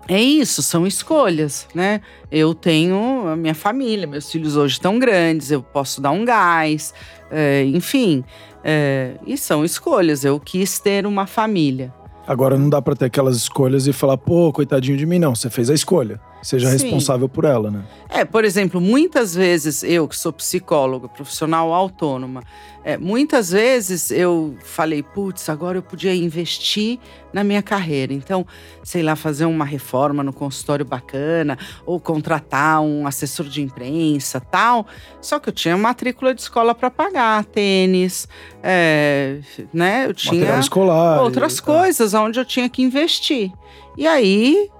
é 0.08 0.20
isso, 0.20 0.60
são 0.60 0.88
escolhas, 0.88 1.68
né? 1.72 2.00
Eu 2.32 2.52
tenho 2.52 3.28
a 3.28 3.36
minha 3.36 3.54
família, 3.54 4.08
meus 4.08 4.28
filhos 4.28 4.56
hoje 4.56 4.72
estão 4.72 4.98
grandes, 4.98 5.52
eu 5.52 5.62
posso 5.62 6.00
dar 6.00 6.10
um 6.10 6.24
gás, 6.24 6.92
é, 7.30 7.62
enfim. 7.66 8.24
É, 8.64 9.14
e 9.24 9.38
são 9.38 9.64
escolhas. 9.64 10.24
Eu 10.24 10.40
quis 10.40 10.80
ter 10.80 11.06
uma 11.06 11.28
família. 11.28 11.94
Agora 12.26 12.58
não 12.58 12.68
dá 12.68 12.82
para 12.82 12.96
ter 12.96 13.04
aquelas 13.04 13.36
escolhas 13.36 13.86
e 13.86 13.92
falar, 13.92 14.16
pô, 14.16 14.52
coitadinho 14.52 14.96
de 14.96 15.06
mim, 15.06 15.18
não. 15.18 15.34
Você 15.34 15.48
fez 15.48 15.70
a 15.70 15.74
escolha. 15.74 16.20
Seja 16.42 16.66
Sim. 16.70 16.72
responsável 16.72 17.28
por 17.28 17.44
ela, 17.44 17.70
né? 17.70 17.84
É, 18.08 18.24
por 18.24 18.44
exemplo, 18.44 18.80
muitas 18.80 19.34
vezes 19.34 19.82
eu, 19.82 20.08
que 20.08 20.16
sou 20.16 20.32
psicóloga, 20.32 21.08
profissional 21.08 21.72
autônoma, 21.72 22.42
é, 22.82 22.96
muitas 22.96 23.50
vezes 23.50 24.10
eu 24.10 24.56
falei, 24.64 25.02
putz, 25.02 25.50
agora 25.50 25.76
eu 25.76 25.82
podia 25.82 26.14
investir 26.14 26.98
na 27.30 27.44
minha 27.44 27.62
carreira. 27.62 28.14
Então, 28.14 28.46
sei 28.82 29.02
lá, 29.02 29.14
fazer 29.14 29.44
uma 29.44 29.66
reforma 29.66 30.22
no 30.22 30.32
consultório 30.32 30.84
bacana, 30.84 31.58
ou 31.84 32.00
contratar 32.00 32.80
um 32.80 33.06
assessor 33.06 33.46
de 33.46 33.60
imprensa, 33.60 34.40
tal. 34.40 34.86
Só 35.20 35.38
que 35.38 35.50
eu 35.50 35.52
tinha 35.52 35.76
matrícula 35.76 36.34
de 36.34 36.40
escola 36.40 36.74
para 36.74 36.90
pagar, 36.90 37.44
tênis, 37.44 38.26
é, 38.62 39.40
né? 39.72 40.06
Eu 40.06 40.14
tinha 40.14 40.58
escolar, 40.58 41.20
outras 41.20 41.60
coisas 41.60 42.14
onde 42.14 42.40
eu 42.40 42.44
tinha 42.46 42.68
que 42.68 42.82
investir. 42.82 43.52
E 43.96 44.06
aí, 44.06 44.70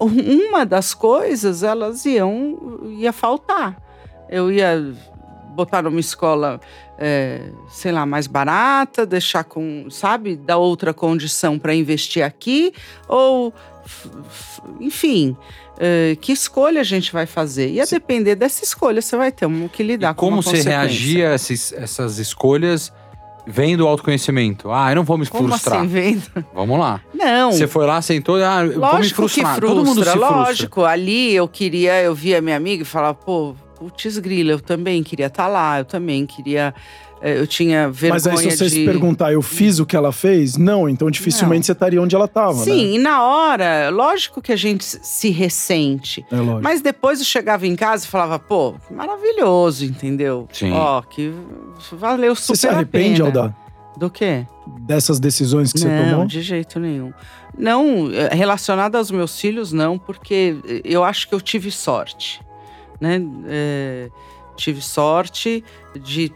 uma 0.00 0.64
das 0.64 0.94
coisas, 0.94 1.62
elas 1.62 2.04
iam 2.04 2.80
ia 2.86 3.12
faltar. 3.12 3.76
Eu 4.28 4.52
ia 4.52 4.94
botar 5.58 5.82
numa 5.82 5.98
escola, 5.98 6.60
é, 6.96 7.50
sei 7.68 7.90
lá, 7.90 8.06
mais 8.06 8.28
barata, 8.28 9.04
deixar 9.04 9.42
com, 9.42 9.90
sabe, 9.90 10.36
dar 10.36 10.58
outra 10.58 10.94
condição 10.94 11.58
para 11.58 11.74
investir 11.74 12.22
aqui, 12.22 12.72
ou, 13.08 13.52
enfim, 14.78 15.36
é, 15.80 16.16
que 16.20 16.30
escolha 16.30 16.80
a 16.80 16.84
gente 16.84 17.12
vai 17.12 17.26
fazer? 17.26 17.72
E 17.72 17.80
a 17.80 17.84
depender 17.84 18.36
dessa 18.36 18.62
escolha, 18.62 19.02
você 19.02 19.16
vai 19.16 19.32
ter 19.32 19.48
que 19.72 19.82
lidar 19.82 20.12
e 20.12 20.14
com 20.14 20.26
como 20.28 20.42
você 20.42 20.62
reagia 20.62 21.30
a 21.30 21.34
essas 21.34 22.18
escolhas? 22.18 22.92
Vem 23.50 23.78
do 23.78 23.86
autoconhecimento. 23.86 24.70
Ah, 24.70 24.90
eu 24.90 24.96
não 24.96 25.04
vou 25.04 25.16
me 25.16 25.26
Como 25.26 25.48
frustrar. 25.48 25.78
Assim, 25.78 25.88
vendo? 25.88 26.44
Vamos 26.54 26.78
lá. 26.78 27.00
Não. 27.14 27.50
Você 27.50 27.66
foi 27.66 27.86
lá, 27.86 28.02
sentou, 28.02 28.36
ah, 28.36 28.62
eu 28.64 28.78
vou 28.78 28.98
me 28.98 29.08
frustrar. 29.08 29.54
Que 29.54 29.60
frustra, 29.60 29.68
Todo 29.68 29.84
mundo 29.86 30.04
se 30.04 30.18
lógico. 30.18 30.84
Ali 30.84 31.34
eu 31.34 31.48
queria, 31.48 32.02
eu 32.02 32.14
via 32.14 32.42
minha 32.42 32.56
amiga 32.56 32.82
e 32.82 32.86
falava, 32.86 33.14
pô, 33.14 33.54
putz 33.78 34.18
grila, 34.18 34.52
eu 34.52 34.60
também 34.60 35.02
queria 35.02 35.26
estar 35.26 35.44
tá 35.44 35.48
lá, 35.48 35.78
eu 35.78 35.84
também 35.86 36.26
queria 36.26 36.74
eu 37.22 37.46
tinha 37.46 37.90
vergonha 37.90 38.14
Mas 38.14 38.26
aí 38.26 38.50
se 38.50 38.56
você 38.56 38.64
de... 38.64 38.70
se 38.70 38.84
perguntar, 38.84 39.32
eu 39.32 39.42
fiz 39.42 39.78
o 39.78 39.86
que 39.86 39.96
ela 39.96 40.12
fez? 40.12 40.56
Não, 40.56 40.88
então 40.88 41.10
dificilmente 41.10 41.60
não. 41.60 41.66
você 41.66 41.72
estaria 41.72 42.00
onde 42.00 42.14
ela 42.14 42.26
estava, 42.26 42.54
Sim, 42.54 42.90
né? 42.90 42.94
e 42.94 42.98
na 42.98 43.22
hora, 43.24 43.88
lógico 43.90 44.40
que 44.40 44.52
a 44.52 44.56
gente 44.56 44.84
se 44.84 45.30
ressente. 45.30 46.24
É 46.30 46.36
lógico. 46.36 46.62
Mas 46.62 46.80
depois 46.80 47.18
eu 47.18 47.24
chegava 47.24 47.66
em 47.66 47.74
casa 47.74 48.04
e 48.04 48.08
falava, 48.08 48.38
pô, 48.38 48.74
maravilhoso, 48.90 49.84
entendeu? 49.84 50.48
Sim. 50.52 50.72
Ó, 50.72 51.02
que 51.02 51.32
valeu 51.92 52.34
super 52.34 52.56
Você 52.56 52.60
se 52.60 52.68
arrepende, 52.68 53.22
Alda? 53.22 53.54
Do 53.96 54.08
quê? 54.08 54.46
Dessas 54.82 55.18
decisões 55.18 55.72
que 55.72 55.80
não, 55.80 55.90
você 55.90 55.98
tomou? 56.04 56.18
Não, 56.18 56.26
de 56.26 56.40
jeito 56.40 56.78
nenhum. 56.78 57.12
Não, 57.56 58.08
é, 58.12 58.32
relacionada 58.32 58.96
aos 58.96 59.10
meus 59.10 59.40
filhos, 59.40 59.72
não, 59.72 59.98
porque 59.98 60.56
eu 60.84 61.02
acho 61.02 61.28
que 61.28 61.34
eu 61.34 61.40
tive 61.40 61.72
sorte, 61.72 62.40
né? 63.00 63.20
É, 63.48 64.08
tive 64.56 64.80
sorte 64.80 65.64
de 66.00 66.32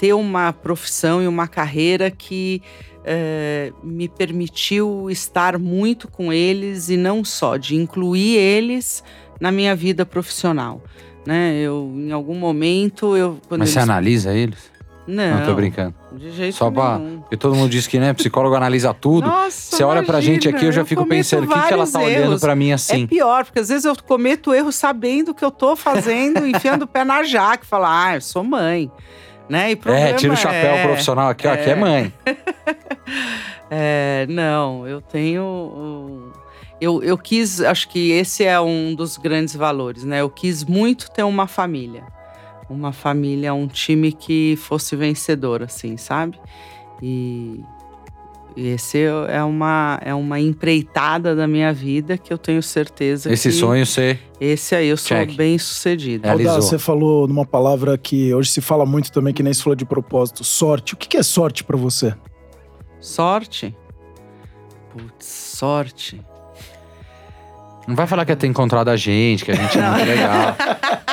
ter 0.00 0.14
uma 0.14 0.50
profissão 0.50 1.22
e 1.22 1.28
uma 1.28 1.46
carreira 1.46 2.10
que 2.10 2.62
é, 3.04 3.70
me 3.82 4.08
permitiu 4.08 5.10
estar 5.10 5.58
muito 5.58 6.08
com 6.08 6.32
eles 6.32 6.88
e 6.88 6.96
não 6.96 7.22
só, 7.22 7.58
de 7.58 7.76
incluir 7.76 8.38
eles 8.38 9.04
na 9.38 9.52
minha 9.52 9.76
vida 9.76 10.06
profissional. 10.06 10.82
Né? 11.26 11.54
Eu, 11.58 11.92
em 11.94 12.12
algum 12.12 12.34
momento, 12.34 13.14
eu. 13.14 13.38
Mas 13.50 13.58
eles... 13.58 13.70
você 13.72 13.78
analisa 13.78 14.32
eles? 14.32 14.70
Não. 15.06 15.40
Não 15.40 15.44
tô 15.44 15.54
brincando. 15.54 15.94
De 16.12 16.30
jeito 16.30 16.56
Só 16.56 16.70
pra. 16.70 16.98
Nenhum. 16.98 17.20
Porque 17.20 17.36
todo 17.36 17.54
mundo 17.54 17.68
diz 17.68 17.86
que, 17.86 17.98
né, 17.98 18.14
psicólogo 18.14 18.54
analisa 18.54 18.94
tudo. 18.94 19.28
Nossa, 19.28 19.76
Você 19.76 19.84
olha 19.84 20.02
pra 20.02 20.22
gente 20.22 20.48
aqui, 20.48 20.64
eu 20.64 20.72
já 20.72 20.82
fico 20.82 21.04
pensando, 21.04 21.44
o 21.44 21.46
que, 21.46 21.60
que 21.66 21.72
ela 21.74 21.86
tá 21.86 22.02
erros. 22.02 22.16
olhando 22.16 22.40
pra 22.40 22.56
mim 22.56 22.72
assim? 22.72 23.04
É 23.04 23.06
pior, 23.06 23.44
porque 23.44 23.58
às 23.58 23.68
vezes 23.68 23.84
eu 23.84 23.94
cometo 24.06 24.54
erro 24.54 24.72
sabendo 24.72 25.32
o 25.32 25.34
que 25.34 25.44
eu 25.44 25.50
tô 25.50 25.76
fazendo, 25.76 26.46
enfiando 26.48 26.84
o 26.84 26.86
pé 26.86 27.04
na 27.04 27.22
jaca 27.22 27.66
falar, 27.66 28.06
ah, 28.06 28.14
eu 28.14 28.22
sou 28.22 28.42
mãe 28.42 28.90
né? 29.50 29.72
E 29.72 29.78
é, 29.86 30.14
tira 30.14 30.32
o 30.32 30.36
chapéu 30.36 30.72
é, 30.72 30.82
profissional 30.82 31.28
aqui, 31.28 31.46
ó, 31.46 31.50
é, 31.50 31.54
aqui 31.54 31.70
é 31.70 31.74
mãe. 31.74 32.12
é, 33.70 34.26
não, 34.28 34.86
eu 34.86 35.00
tenho. 35.00 36.32
Eu, 36.80 37.02
eu 37.02 37.18
quis, 37.18 37.60
acho 37.60 37.88
que 37.88 38.12
esse 38.12 38.44
é 38.44 38.58
um 38.60 38.94
dos 38.94 39.18
grandes 39.18 39.54
valores, 39.54 40.04
né? 40.04 40.20
Eu 40.20 40.30
quis 40.30 40.64
muito 40.64 41.10
ter 41.10 41.24
uma 41.24 41.46
família. 41.46 42.04
Uma 42.70 42.92
família, 42.92 43.52
um 43.52 43.66
time 43.66 44.12
que 44.12 44.56
fosse 44.56 44.94
vencedor, 44.94 45.62
assim, 45.62 45.96
sabe? 45.96 46.40
E 47.02 47.60
e 47.60 47.79
esse 48.56 48.98
é 49.28 49.42
uma, 49.42 49.98
é 50.02 50.14
uma 50.14 50.40
empreitada 50.40 51.34
da 51.34 51.46
minha 51.46 51.72
vida 51.72 52.18
que 52.18 52.32
eu 52.32 52.38
tenho 52.38 52.62
certeza 52.62 53.32
esse 53.32 53.48
que… 53.48 53.54
sonho 53.54 53.86
ser… 53.86 54.18
Esse 54.40 54.74
aí, 54.74 54.88
eu 54.88 54.96
sou 54.96 55.16
Check. 55.16 55.36
bem 55.36 55.58
sucedido. 55.58 56.26
Alda, 56.26 56.54
você 56.54 56.78
falou 56.78 57.28
numa 57.28 57.44
palavra 57.44 57.98
que 57.98 58.32
hoje 58.32 58.50
se 58.50 58.62
fala 58.62 58.86
muito 58.86 59.12
também, 59.12 59.34
que 59.34 59.42
nem 59.42 59.52
se 59.52 59.62
falou 59.62 59.76
de 59.76 59.84
propósito. 59.84 60.42
Sorte. 60.44 60.94
O 60.94 60.96
que 60.96 61.16
é 61.18 61.22
sorte 61.22 61.62
para 61.62 61.76
você? 61.76 62.14
Sorte? 62.98 63.76
Putz, 64.90 65.26
sorte. 65.26 66.24
Não 67.86 67.94
vai 67.94 68.06
falar 68.06 68.24
que 68.24 68.32
é 68.32 68.36
ter 68.36 68.46
encontrado 68.46 68.88
a 68.88 68.96
gente, 68.96 69.44
que 69.44 69.50
a 69.50 69.54
gente 69.54 69.78
é 69.78 69.90
muito 69.90 70.06
legal. 70.06 70.56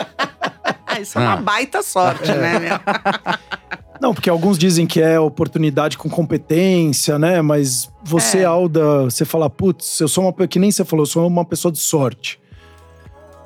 Isso 1.01 1.19
é 1.19 1.21
uma 1.21 1.37
baita 1.37 1.83
sorte, 1.83 2.31
né, 2.31 2.59
meu? 2.59 2.79
Não, 4.01 4.13
porque 4.13 4.29
alguns 4.29 4.57
dizem 4.57 4.85
que 4.85 5.01
é 5.01 5.19
oportunidade 5.19 5.97
com 5.97 6.09
competência, 6.09 7.17
né? 7.17 7.41
Mas 7.41 7.91
você, 8.03 8.39
é. 8.39 8.45
Alda, 8.45 9.05
você 9.05 9.25
fala, 9.25 9.49
putz, 9.49 9.99
eu 9.99 10.07
sou 10.07 10.23
uma. 10.23 10.47
Que 10.47 10.59
nem 10.59 10.71
você 10.71 10.85
falou, 10.85 11.03
eu 11.03 11.07
sou 11.07 11.27
uma 11.27 11.45
pessoa 11.45 11.71
de 11.71 11.79
sorte. 11.79 12.39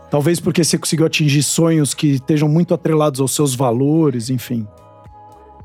Talvez 0.09 0.41
porque 0.41 0.63
você 0.63 0.77
conseguiu 0.77 1.05
atingir 1.05 1.41
sonhos 1.41 1.93
que 1.93 2.15
estejam 2.15 2.49
muito 2.49 2.73
atrelados 2.73 3.21
aos 3.21 3.33
seus 3.33 3.55
valores, 3.55 4.29
enfim. 4.29 4.67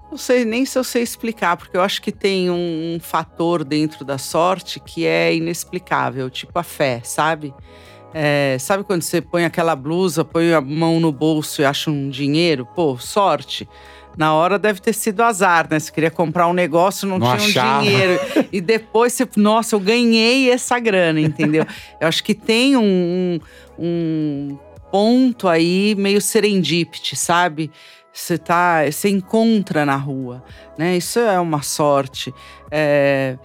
Não 0.09 0.17
sei 0.17 0.45
nem 0.45 0.65
se 0.65 0.79
eu 0.79 0.85
sei 0.85 1.03
explicar, 1.03 1.57
porque 1.57 1.77
eu 1.77 1.83
acho 1.83 2.01
que 2.01 2.13
tem 2.13 2.49
um, 2.49 2.95
um 2.95 3.01
fator 3.01 3.65
dentro 3.65 4.05
da 4.05 4.19
sorte 4.19 4.79
que 4.79 5.05
é 5.05 5.35
inexplicável, 5.35 6.31
tipo 6.31 6.57
a 6.57 6.63
fé, 6.63 7.01
sabe? 7.03 7.53
É, 8.15 8.57
sabe 8.61 8.85
quando 8.85 9.03
você 9.03 9.21
põe 9.21 9.45
aquela 9.45 9.75
blusa, 9.75 10.25
põe 10.25 10.55
a 10.55 10.61
mão 10.61 11.01
no 11.01 11.11
bolso 11.11 11.61
e 11.61 11.65
acha 11.65 11.91
um 11.91 12.09
dinheiro? 12.09 12.65
Pô, 12.65 12.97
sorte 12.97 13.69
na 14.17 14.33
hora 14.33 14.59
deve 14.59 14.81
ter 14.81 14.93
sido 14.93 15.23
azar, 15.23 15.67
né? 15.71 15.79
Você 15.79 15.93
queria 15.93 16.11
comprar 16.11 16.49
um 16.49 16.53
negócio, 16.53 17.07
não, 17.07 17.19
não 17.19 17.37
tinha 17.37 17.49
achava. 17.49 17.79
um 17.79 17.83
dinheiro. 17.83 18.21
e 18.51 18.61
depois 18.61 19.13
você, 19.13 19.29
nossa, 19.37 19.75
eu 19.75 19.81
ganhei 19.81 20.51
essa 20.51 20.79
grana, 20.79 21.21
entendeu? 21.21 21.67
eu 22.01 22.09
acho 22.09 22.25
que 22.25 22.35
tem 22.35 22.77
um, 22.77 23.39
um 23.79 24.59
ponto 24.91 25.49
aí 25.49 25.95
meio 25.97 26.21
serendipity, 26.21 27.15
sabe? 27.15 27.71
Você 28.13 28.39
tá, 28.39 28.91
você 28.91 29.11
encontra 29.11 29.85
na 29.85 29.97
rua, 29.97 30.43
né? 30.79 30.97
Isso 30.97 31.19
é 31.19 31.39
uma 31.39 31.61
sorte. 31.61 32.33
É, 32.71 33.37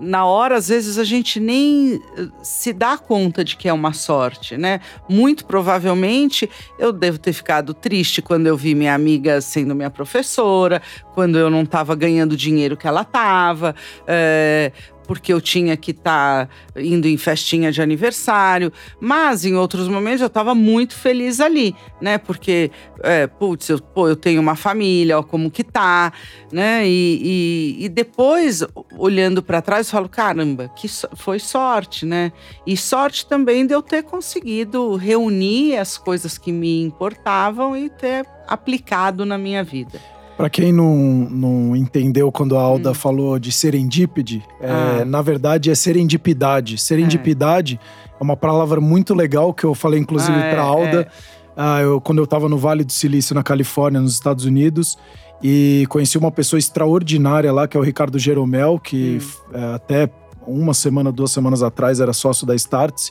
na 0.00 0.24
hora, 0.24 0.56
às 0.56 0.68
vezes, 0.68 0.98
a 0.98 1.04
gente 1.04 1.38
nem 1.38 2.02
eh, 2.16 2.28
se 2.42 2.72
dá 2.72 2.96
conta 2.96 3.44
de 3.44 3.56
que 3.56 3.68
é 3.68 3.72
uma 3.72 3.92
sorte, 3.92 4.56
né? 4.56 4.80
Muito 5.08 5.44
provavelmente 5.44 6.48
eu 6.78 6.92
devo 6.92 7.18
ter 7.18 7.32
ficado 7.32 7.74
triste 7.74 8.22
quando 8.22 8.46
eu 8.46 8.56
vi 8.56 8.74
minha 8.74 8.94
amiga 8.94 9.40
sendo 9.40 9.74
minha 9.74 9.90
professora, 9.90 10.80
quando 11.14 11.38
eu 11.38 11.50
não 11.50 11.62
estava 11.62 11.94
ganhando 11.94 12.32
o 12.32 12.36
dinheiro 12.36 12.76
que 12.76 12.88
ela 12.88 13.02
estava. 13.02 13.74
É, 14.06 14.72
porque 15.10 15.32
eu 15.32 15.40
tinha 15.40 15.76
que 15.76 15.90
estar 15.90 16.46
tá 16.46 16.80
indo 16.80 17.08
em 17.08 17.16
festinha 17.16 17.72
de 17.72 17.82
aniversário, 17.82 18.72
mas 19.00 19.44
em 19.44 19.56
outros 19.56 19.88
momentos 19.88 20.20
eu 20.20 20.28
estava 20.28 20.54
muito 20.54 20.94
feliz 20.94 21.40
ali, 21.40 21.74
né? 22.00 22.16
Porque, 22.16 22.70
é, 23.02 23.26
putz, 23.26 23.70
eu, 23.70 23.80
pô, 23.80 24.08
eu 24.08 24.14
tenho 24.14 24.40
uma 24.40 24.54
família, 24.54 25.18
ó, 25.18 25.22
como 25.24 25.50
que 25.50 25.64
tá, 25.64 26.12
né? 26.52 26.86
E, 26.86 27.76
e, 27.80 27.86
e 27.86 27.88
depois, 27.88 28.64
olhando 28.96 29.42
para 29.42 29.60
trás, 29.60 29.88
eu 29.88 29.90
falo, 29.90 30.08
caramba, 30.08 30.70
que 30.76 30.88
so 30.88 31.08
foi 31.16 31.40
sorte, 31.40 32.06
né? 32.06 32.30
E 32.64 32.76
sorte 32.76 33.26
também 33.26 33.66
de 33.66 33.74
eu 33.74 33.82
ter 33.82 34.04
conseguido 34.04 34.94
reunir 34.94 35.76
as 35.76 35.98
coisas 35.98 36.38
que 36.38 36.52
me 36.52 36.82
importavam 36.82 37.76
e 37.76 37.90
ter 37.90 38.24
aplicado 38.46 39.26
na 39.26 39.36
minha 39.36 39.64
vida. 39.64 40.00
Para 40.40 40.50
quem 40.50 40.72
não, 40.72 40.96
não 41.30 41.76
entendeu 41.76 42.32
quando 42.32 42.56
a 42.56 42.60
Alda 42.60 42.90
hum. 42.90 42.94
falou 42.94 43.38
de 43.38 43.52
serendípide, 43.52 44.42
é, 44.60 44.70
ah. 44.70 45.04
na 45.04 45.22
verdade 45.22 45.70
é 45.70 45.74
serendipidade. 45.74 46.78
Serendipidade 46.78 47.78
é. 47.82 48.20
é. 48.20 48.22
uma 48.22 48.36
palavra 48.36 48.80
muito 48.80 49.14
legal 49.14 49.52
que 49.52 49.64
eu 49.64 49.74
falei 49.74 50.00
inclusive 50.00 50.38
ah, 50.38 50.50
para 50.50 50.62
a 50.62 50.66
é, 50.66 50.68
Alda 50.68 51.00
é. 51.02 51.08
ah, 51.56 51.80
eu, 51.82 52.00
quando 52.00 52.18
eu 52.18 52.24
estava 52.24 52.48
no 52.48 52.56
Vale 52.56 52.84
do 52.84 52.92
Silício, 52.92 53.34
na 53.34 53.42
Califórnia, 53.42 54.00
nos 54.00 54.12
Estados 54.12 54.44
Unidos. 54.44 54.96
E 55.42 55.86
conheci 55.88 56.18
uma 56.18 56.30
pessoa 56.30 56.58
extraordinária 56.58 57.50
lá, 57.50 57.66
que 57.66 57.74
é 57.74 57.80
o 57.80 57.82
Ricardo 57.82 58.18
Jeromel, 58.18 58.78
que 58.78 59.18
hum. 59.20 59.56
É, 59.56 59.74
até 59.74 60.10
uma 60.46 60.74
semana, 60.74 61.12
duas 61.12 61.30
semanas 61.30 61.62
atrás 61.62 62.00
era 62.00 62.12
sócio 62.12 62.46
da 62.46 62.54
Starts 62.54 63.10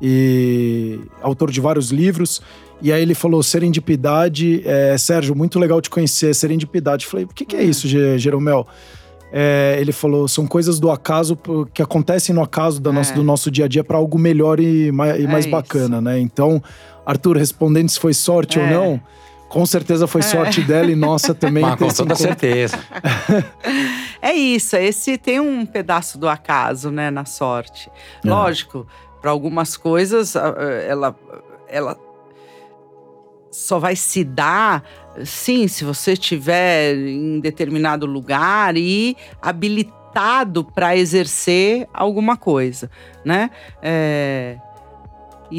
e 0.00 1.00
autor 1.22 1.50
de 1.50 1.60
vários 1.60 1.90
livros. 1.90 2.42
E 2.82 2.92
aí 2.92 3.02
ele 3.02 3.14
falou: 3.14 3.42
serendipidade, 3.42 4.62
é, 4.66 4.96
Sérgio, 4.98 5.34
muito 5.34 5.58
legal 5.58 5.80
te 5.80 5.90
conhecer, 5.90 6.34
serendipidade. 6.34 7.04
Eu 7.04 7.10
falei: 7.10 7.24
o 7.24 7.28
que, 7.28 7.44
que 7.44 7.56
é 7.56 7.60
hum. 7.60 7.70
isso, 7.70 7.88
Jeromel? 7.88 8.66
É, 9.32 9.76
ele 9.80 9.90
falou: 9.90 10.28
são 10.28 10.46
coisas 10.46 10.78
do 10.78 10.90
acaso 10.90 11.36
que 11.72 11.82
acontecem 11.82 12.32
no 12.32 12.40
acaso 12.40 12.80
do, 12.80 12.90
é. 12.90 12.92
nosso, 12.92 13.14
do 13.14 13.24
nosso 13.24 13.50
dia 13.50 13.64
a 13.64 13.68
dia 13.68 13.82
para 13.82 13.96
algo 13.96 14.18
melhor 14.18 14.60
e 14.60 14.92
mais, 14.92 15.20
e 15.20 15.26
mais 15.26 15.46
é 15.46 15.50
bacana, 15.50 16.00
né? 16.00 16.20
Então, 16.20 16.62
Arthur, 17.04 17.36
respondendo 17.36 17.88
se 17.88 17.98
foi 17.98 18.14
sorte 18.14 18.60
ou 18.60 18.64
é. 18.64 18.72
não, 18.72 19.00
com 19.48 19.66
certeza 19.66 20.06
foi 20.06 20.20
é. 20.20 20.24
sorte 20.24 20.60
dela 20.60 20.90
e 20.90 20.94
nossa 20.94 21.34
também. 21.34 21.62
Mas, 21.66 21.78
com 21.78 21.88
toda 21.88 22.14
certeza. 22.14 22.78
é 24.22 24.32
isso, 24.34 24.76
esse 24.76 25.18
tem 25.18 25.40
um 25.40 25.66
pedaço 25.66 26.16
do 26.16 26.28
acaso, 26.28 26.92
né, 26.92 27.10
na 27.10 27.24
sorte. 27.24 27.90
Lógico, 28.24 28.86
para 29.20 29.32
algumas 29.32 29.76
coisas, 29.76 30.36
ela, 30.36 31.16
ela 31.68 31.98
só 33.54 33.78
vai 33.78 33.94
se 33.94 34.24
dar, 34.24 34.82
sim, 35.24 35.68
se 35.68 35.84
você 35.84 36.14
estiver 36.14 36.96
em 36.96 37.38
determinado 37.38 38.04
lugar 38.04 38.76
e 38.76 39.16
habilitado 39.40 40.64
para 40.64 40.96
exercer 40.96 41.86
alguma 41.94 42.36
coisa, 42.36 42.90
né? 43.24 43.50
É, 43.80 44.58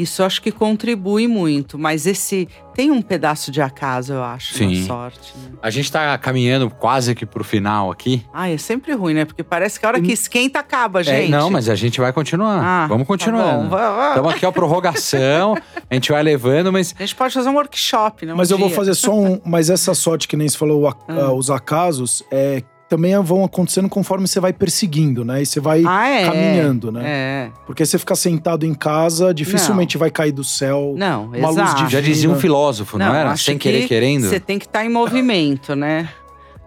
isso 0.00 0.22
acho 0.22 0.42
que 0.42 0.50
contribui 0.52 1.26
muito, 1.26 1.78
mas 1.78 2.06
esse 2.06 2.48
tem 2.74 2.90
um 2.90 3.00
pedaço 3.00 3.50
de 3.50 3.62
acaso, 3.62 4.12
eu 4.12 4.22
acho, 4.22 4.54
Sim. 4.54 4.86
sorte. 4.86 5.32
Né? 5.36 5.56
A 5.62 5.70
gente 5.70 5.90
tá 5.90 6.16
caminhando 6.18 6.68
quase 6.68 7.14
que 7.14 7.24
pro 7.24 7.42
final 7.42 7.90
aqui. 7.90 8.22
Ah, 8.34 8.50
é 8.50 8.58
sempre 8.58 8.92
ruim, 8.92 9.14
né? 9.14 9.24
Porque 9.24 9.42
parece 9.42 9.80
que 9.80 9.86
a 9.86 9.88
hora 9.88 10.00
que 10.00 10.12
esquenta 10.12 10.58
acaba, 10.58 11.00
é, 11.00 11.04
gente. 11.04 11.26
É, 11.26 11.28
não, 11.28 11.48
mas 11.48 11.68
a 11.68 11.74
gente 11.74 12.00
vai 12.00 12.12
continuar. 12.12 12.60
Ah, 12.62 12.86
Vamos 12.86 13.06
continuando. 13.06 13.70
Tá 13.70 14.08
Estamos 14.10 14.34
aqui, 14.34 14.44
ó, 14.44 14.52
prorrogação. 14.52 15.56
a 15.90 15.94
gente 15.94 16.12
vai 16.12 16.22
levando, 16.22 16.70
mas. 16.70 16.94
A 16.98 17.02
gente 17.02 17.14
pode 17.14 17.32
fazer 17.32 17.48
um 17.48 17.54
workshop, 17.54 18.26
né? 18.26 18.34
Um 18.34 18.36
mas 18.36 18.48
dia. 18.48 18.54
eu 18.54 18.58
vou 18.58 18.68
fazer 18.68 18.94
só 18.94 19.14
um. 19.14 19.40
Mas 19.44 19.70
essa 19.70 19.94
sorte 19.94 20.28
que 20.28 20.36
nem 20.36 20.48
se 20.48 20.58
falou, 20.58 20.86
ah. 20.88 21.32
os 21.32 21.50
acasos, 21.50 22.22
é 22.30 22.62
também 22.88 23.18
vão 23.20 23.44
acontecendo 23.44 23.88
conforme 23.88 24.28
você 24.28 24.38
vai 24.38 24.52
perseguindo, 24.52 25.24
né? 25.24 25.42
E 25.42 25.46
você 25.46 25.60
vai 25.60 25.82
ah, 25.86 26.08
é, 26.08 26.24
caminhando, 26.24 26.92
né? 26.92 27.02
É. 27.04 27.50
Porque 27.66 27.84
você 27.84 27.98
ficar 27.98 28.14
sentado 28.14 28.64
em 28.64 28.74
casa, 28.74 29.34
dificilmente 29.34 29.96
não. 29.96 30.00
vai 30.00 30.10
cair 30.10 30.32
do 30.32 30.44
céu. 30.44 30.94
Não, 30.96 31.26
uma 31.26 31.36
exato. 31.36 31.54
luz 31.54 31.70
divina. 31.70 31.90
Já 31.90 32.00
dizia 32.00 32.30
um 32.30 32.38
filósofo, 32.38 32.96
não, 32.98 33.06
não 33.06 33.14
era? 33.14 33.36
Sem 33.36 33.58
querer 33.58 33.82
que 33.82 33.88
querendo. 33.88 34.28
Você 34.28 34.38
tem 34.38 34.58
que 34.58 34.66
estar 34.66 34.80
tá 34.80 34.84
em 34.84 34.88
movimento, 34.88 35.74
né? 35.74 36.08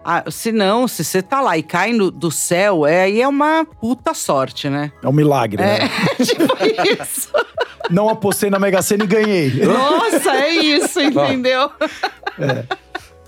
Ah, 0.04 0.24
se 0.30 0.50
não, 0.50 0.88
se 0.88 1.04
você 1.04 1.22
tá 1.22 1.40
lá 1.40 1.58
e 1.58 1.62
cai 1.62 1.92
no, 1.92 2.10
do 2.10 2.30
céu, 2.30 2.86
é, 2.86 3.02
aí 3.02 3.20
é 3.20 3.28
uma 3.28 3.66
puta 3.80 4.14
sorte, 4.14 4.68
né? 4.68 4.92
É 5.02 5.08
um 5.08 5.12
milagre, 5.12 5.62
é, 5.62 5.80
né? 5.80 5.90
tipo 6.24 7.02
isso. 7.02 7.28
Não 7.90 8.08
apostei 8.08 8.48
na 8.48 8.58
Mega 8.58 8.80
Sena 8.80 9.04
e 9.04 9.06
ganhei. 9.06 9.52
Nossa, 9.64 10.30
é 10.36 10.50
isso, 10.50 11.00
entendeu? 11.00 11.70
É. 12.38 12.64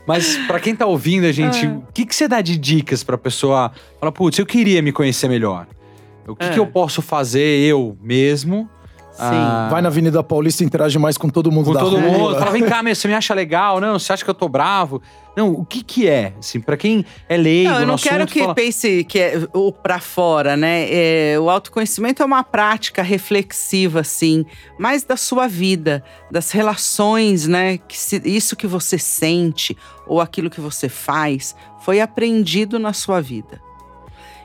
Mas 0.06 0.36
para 0.46 0.58
quem 0.58 0.74
tá 0.74 0.86
ouvindo 0.86 1.26
a 1.26 1.32
gente, 1.32 1.66
é. 1.66 1.68
o 1.68 1.84
que, 1.92 2.04
que 2.04 2.14
você 2.14 2.26
dá 2.26 2.40
de 2.40 2.56
dicas 2.56 3.04
pra 3.04 3.16
pessoa 3.16 3.72
falar, 4.00 4.12
putz, 4.12 4.38
eu 4.38 4.46
queria 4.46 4.82
me 4.82 4.92
conhecer 4.92 5.28
melhor? 5.28 5.66
O 6.26 6.34
que, 6.34 6.46
é. 6.46 6.50
que 6.50 6.58
eu 6.58 6.66
posso 6.66 7.02
fazer 7.02 7.60
eu 7.60 7.96
mesmo 8.00 8.68
ah, 9.18 9.68
Vai 9.70 9.82
na 9.82 9.88
Avenida 9.88 10.22
Paulista 10.22 10.62
e 10.62 10.66
interage 10.66 10.98
mais 10.98 11.16
com 11.16 11.28
todo 11.28 11.50
mundo 11.50 11.66
com 11.66 11.72
da 11.72 11.80
todo 11.80 11.98
rua. 11.98 12.10
mundo. 12.10 12.38
Fala, 12.38 12.50
vem 12.50 12.64
cá, 12.64 12.82
você 12.82 13.08
me 13.08 13.14
acha 13.14 13.34
legal? 13.34 13.80
Não, 13.80 13.98
você 13.98 14.12
acha 14.12 14.24
que 14.24 14.30
eu 14.30 14.34
tô 14.34 14.48
bravo? 14.48 15.02
Não, 15.36 15.50
o 15.50 15.64
que 15.64 15.82
que 15.82 16.08
é? 16.08 16.34
Assim, 16.38 16.60
pra 16.60 16.76
quem 16.76 17.04
é 17.28 17.36
leigo 17.36 17.70
Não, 17.70 17.80
eu 17.80 17.86
não 17.86 17.96
quero 17.96 18.16
assunto, 18.16 18.32
que 18.32 18.40
fala... 18.40 18.54
pense 18.54 19.04
que 19.04 19.18
é 19.18 19.48
o 19.54 19.72
pra 19.72 19.98
fora, 19.98 20.56
né? 20.56 20.86
É, 20.90 21.38
o 21.38 21.48
autoconhecimento 21.48 22.22
é 22.22 22.26
uma 22.26 22.44
prática 22.44 23.02
reflexiva, 23.02 24.00
assim, 24.00 24.44
mais 24.78 25.04
da 25.04 25.16
sua 25.16 25.48
vida, 25.48 26.04
das 26.30 26.50
relações, 26.50 27.46
né? 27.46 27.78
Que 27.78 27.98
se, 27.98 28.20
isso 28.26 28.54
que 28.54 28.66
você 28.66 28.98
sente 28.98 29.76
ou 30.06 30.20
aquilo 30.20 30.50
que 30.50 30.60
você 30.60 30.88
faz 30.88 31.56
foi 31.82 32.00
aprendido 32.00 32.78
na 32.78 32.92
sua 32.92 33.20
vida. 33.20 33.60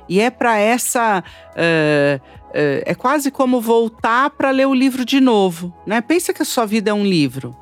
E 0.10 0.22
é 0.22 0.30
para 0.30 0.58
essa. 0.58 1.24
Uh, 1.52 2.37
é, 2.54 2.84
é 2.86 2.96
quase 2.96 3.32
como 3.32 3.62
voltar 3.62 4.30
para 4.32 4.52
ler 4.52 4.68
o 4.68 4.74
livro 4.74 5.06
de 5.06 5.20
novo, 5.20 5.74
né? 5.86 6.02
Pensa 6.02 6.34
que 6.34 6.42
a 6.42 6.46
sua 6.46 6.66
vida 6.66 6.92
é 6.92 6.94
um 6.94 7.06
livro, 7.06 7.56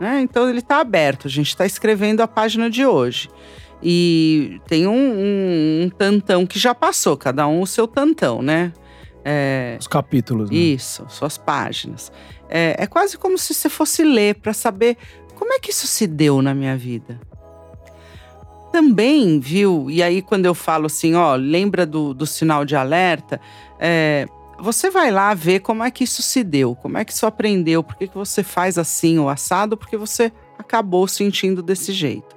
né? 0.00 0.20
Então 0.20 0.48
ele 0.48 0.58
está 0.58 0.80
aberto, 0.80 1.26
a 1.26 1.30
gente 1.30 1.48
está 1.48 1.66
escrevendo 1.66 2.20
a 2.20 2.28
página 2.28 2.68
de 2.68 2.84
hoje. 2.84 3.28
E 3.82 4.60
tem 4.68 4.86
um, 4.86 4.92
um, 4.92 5.82
um, 5.84 5.90
tantão 5.90 6.46
que 6.46 6.58
já 6.58 6.74
passou, 6.74 7.16
cada 7.16 7.48
um 7.48 7.62
o 7.62 7.66
seu 7.66 7.88
tantão, 7.88 8.40
né? 8.40 8.72
É, 9.24 9.76
Os 9.80 9.88
capítulos, 9.88 10.50
né? 10.50 10.56
Isso, 10.56 11.04
suas 11.08 11.36
páginas. 11.36 12.12
É, 12.48 12.76
é 12.78 12.86
quase 12.86 13.18
como 13.18 13.36
se 13.38 13.52
você 13.52 13.68
fosse 13.68 14.04
ler 14.04 14.36
para 14.36 14.52
saber 14.52 14.96
como 15.34 15.52
é 15.52 15.58
que 15.58 15.70
isso 15.70 15.86
se 15.86 16.06
deu 16.06 16.40
na 16.40 16.54
minha 16.54 16.76
vida. 16.76 17.20
Também, 18.72 19.38
viu? 19.38 19.90
E 19.90 20.02
aí, 20.02 20.22
quando 20.22 20.46
eu 20.46 20.54
falo 20.54 20.86
assim, 20.86 21.14
ó, 21.14 21.34
lembra 21.34 21.84
do, 21.84 22.14
do 22.14 22.26
sinal 22.26 22.64
de 22.64 22.74
alerta, 22.74 23.38
é, 23.78 24.26
você 24.58 24.90
vai 24.90 25.10
lá 25.10 25.34
ver 25.34 25.60
como 25.60 25.84
é 25.84 25.90
que 25.90 26.04
isso 26.04 26.22
se 26.22 26.42
deu, 26.42 26.74
como 26.74 26.96
é 26.96 27.04
que 27.04 27.12
isso 27.12 27.26
aprendeu, 27.26 27.82
por 27.82 27.96
que, 27.96 28.08
que 28.08 28.16
você 28.16 28.42
faz 28.42 28.78
assim 28.78 29.18
o 29.18 29.28
assado, 29.28 29.76
porque 29.76 29.96
você 29.96 30.32
acabou 30.58 31.06
sentindo 31.06 31.62
desse 31.62 31.92
jeito. 31.92 32.34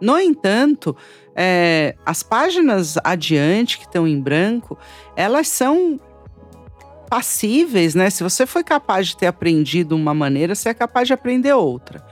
No 0.00 0.18
entanto, 0.18 0.96
é, 1.34 1.96
as 2.06 2.22
páginas 2.22 2.96
adiante 3.04 3.78
que 3.78 3.84
estão 3.84 4.08
em 4.08 4.20
branco, 4.20 4.78
elas 5.16 5.48
são 5.48 6.00
passíveis, 7.10 7.94
né? 7.94 8.08
Se 8.08 8.22
você 8.22 8.46
foi 8.46 8.64
capaz 8.64 9.08
de 9.08 9.16
ter 9.16 9.26
aprendido 9.26 9.94
uma 9.94 10.14
maneira, 10.14 10.54
você 10.54 10.70
é 10.70 10.74
capaz 10.74 11.08
de 11.08 11.12
aprender 11.12 11.52
outra. 11.52 12.04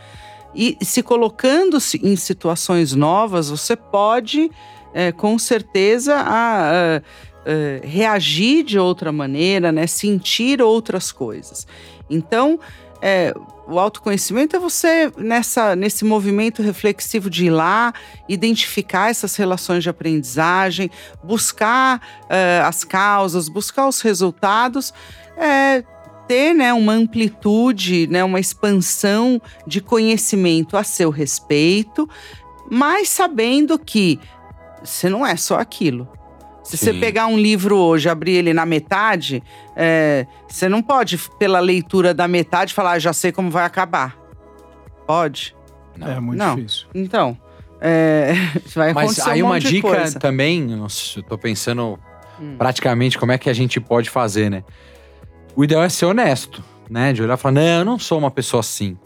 E 0.54 0.76
se 0.82 1.02
colocando 1.02 1.80
-se 1.80 1.98
em 2.02 2.16
situações 2.16 2.94
novas, 2.94 3.48
você 3.48 3.74
pode, 3.74 4.50
é, 4.92 5.12
com 5.12 5.38
certeza, 5.38 6.14
a, 6.16 6.96
a 6.96 7.02
uh, 7.42 7.86
reagir 7.86 8.64
de 8.64 8.78
outra 8.78 9.12
maneira, 9.12 9.72
né? 9.72 9.86
Sentir 9.86 10.60
outras 10.62 11.10
coisas. 11.12 11.66
Então, 12.08 12.58
é, 13.00 13.34
o 13.66 13.78
autoconhecimento 13.78 14.54
é 14.54 14.58
você 14.58 15.12
nessa, 15.16 15.74
nesse 15.74 16.04
movimento 16.04 16.62
reflexivo 16.62 17.28
de 17.28 17.46
ir 17.46 17.50
lá, 17.50 17.92
identificar 18.28 19.10
essas 19.10 19.34
relações 19.34 19.82
de 19.82 19.90
aprendizagem, 19.90 20.90
buscar 21.22 21.98
uh, 22.24 22.66
as 22.66 22.84
causas, 22.84 23.48
buscar 23.48 23.88
os 23.88 24.00
resultados, 24.00 24.92
é, 25.36 25.82
ter 26.26 26.54
né, 26.54 26.72
uma 26.72 26.92
amplitude, 26.92 28.06
né, 28.06 28.22
uma 28.22 28.40
expansão 28.40 29.40
de 29.66 29.80
conhecimento 29.80 30.76
a 30.76 30.84
seu 30.84 31.10
respeito, 31.10 32.08
mas 32.70 33.08
sabendo 33.08 33.78
que 33.78 34.18
você 34.82 35.08
não 35.08 35.26
é 35.26 35.36
só 35.36 35.58
aquilo. 35.58 36.08
Se 36.62 36.76
Sim. 36.76 36.86
você 36.86 36.94
pegar 36.94 37.26
um 37.26 37.36
livro 37.36 37.76
hoje, 37.76 38.08
abrir 38.08 38.32
ele 38.32 38.54
na 38.54 38.64
metade, 38.64 39.42
é, 39.76 40.26
você 40.48 40.68
não 40.68 40.80
pode, 40.80 41.18
pela 41.38 41.58
leitura 41.60 42.14
da 42.14 42.28
metade, 42.28 42.72
falar, 42.72 42.92
ah, 42.92 42.98
já 42.98 43.12
sei 43.12 43.32
como 43.32 43.50
vai 43.50 43.64
acabar. 43.64 44.16
Pode? 45.06 45.56
Não. 45.96 46.08
É 46.08 46.20
muito 46.20 46.38
não. 46.38 46.56
difícil. 46.56 46.86
Então, 46.94 47.36
é, 47.80 48.34
vai 48.74 48.92
Mas 48.92 49.18
aí 49.26 49.42
um 49.42 49.46
uma 49.46 49.58
dica 49.58 50.10
também, 50.20 50.62
nossa, 50.62 51.18
eu 51.18 51.22
tô 51.22 51.36
pensando 51.36 51.98
hum. 52.40 52.54
praticamente 52.56 53.18
como 53.18 53.32
é 53.32 53.38
que 53.38 53.50
a 53.50 53.52
gente 53.52 53.80
pode 53.80 54.08
fazer, 54.08 54.48
né? 54.48 54.62
O 55.54 55.64
ideal 55.64 55.82
é 55.82 55.88
ser 55.88 56.06
honesto, 56.06 56.62
né? 56.88 57.12
De 57.12 57.22
olhar 57.22 57.34
e 57.34 57.36
falar, 57.36 57.52
não, 57.52 57.62
eu 57.62 57.84
não 57.84 57.98
sou 57.98 58.18
uma 58.18 58.30
pessoa 58.30 58.60
assim. 58.60 58.96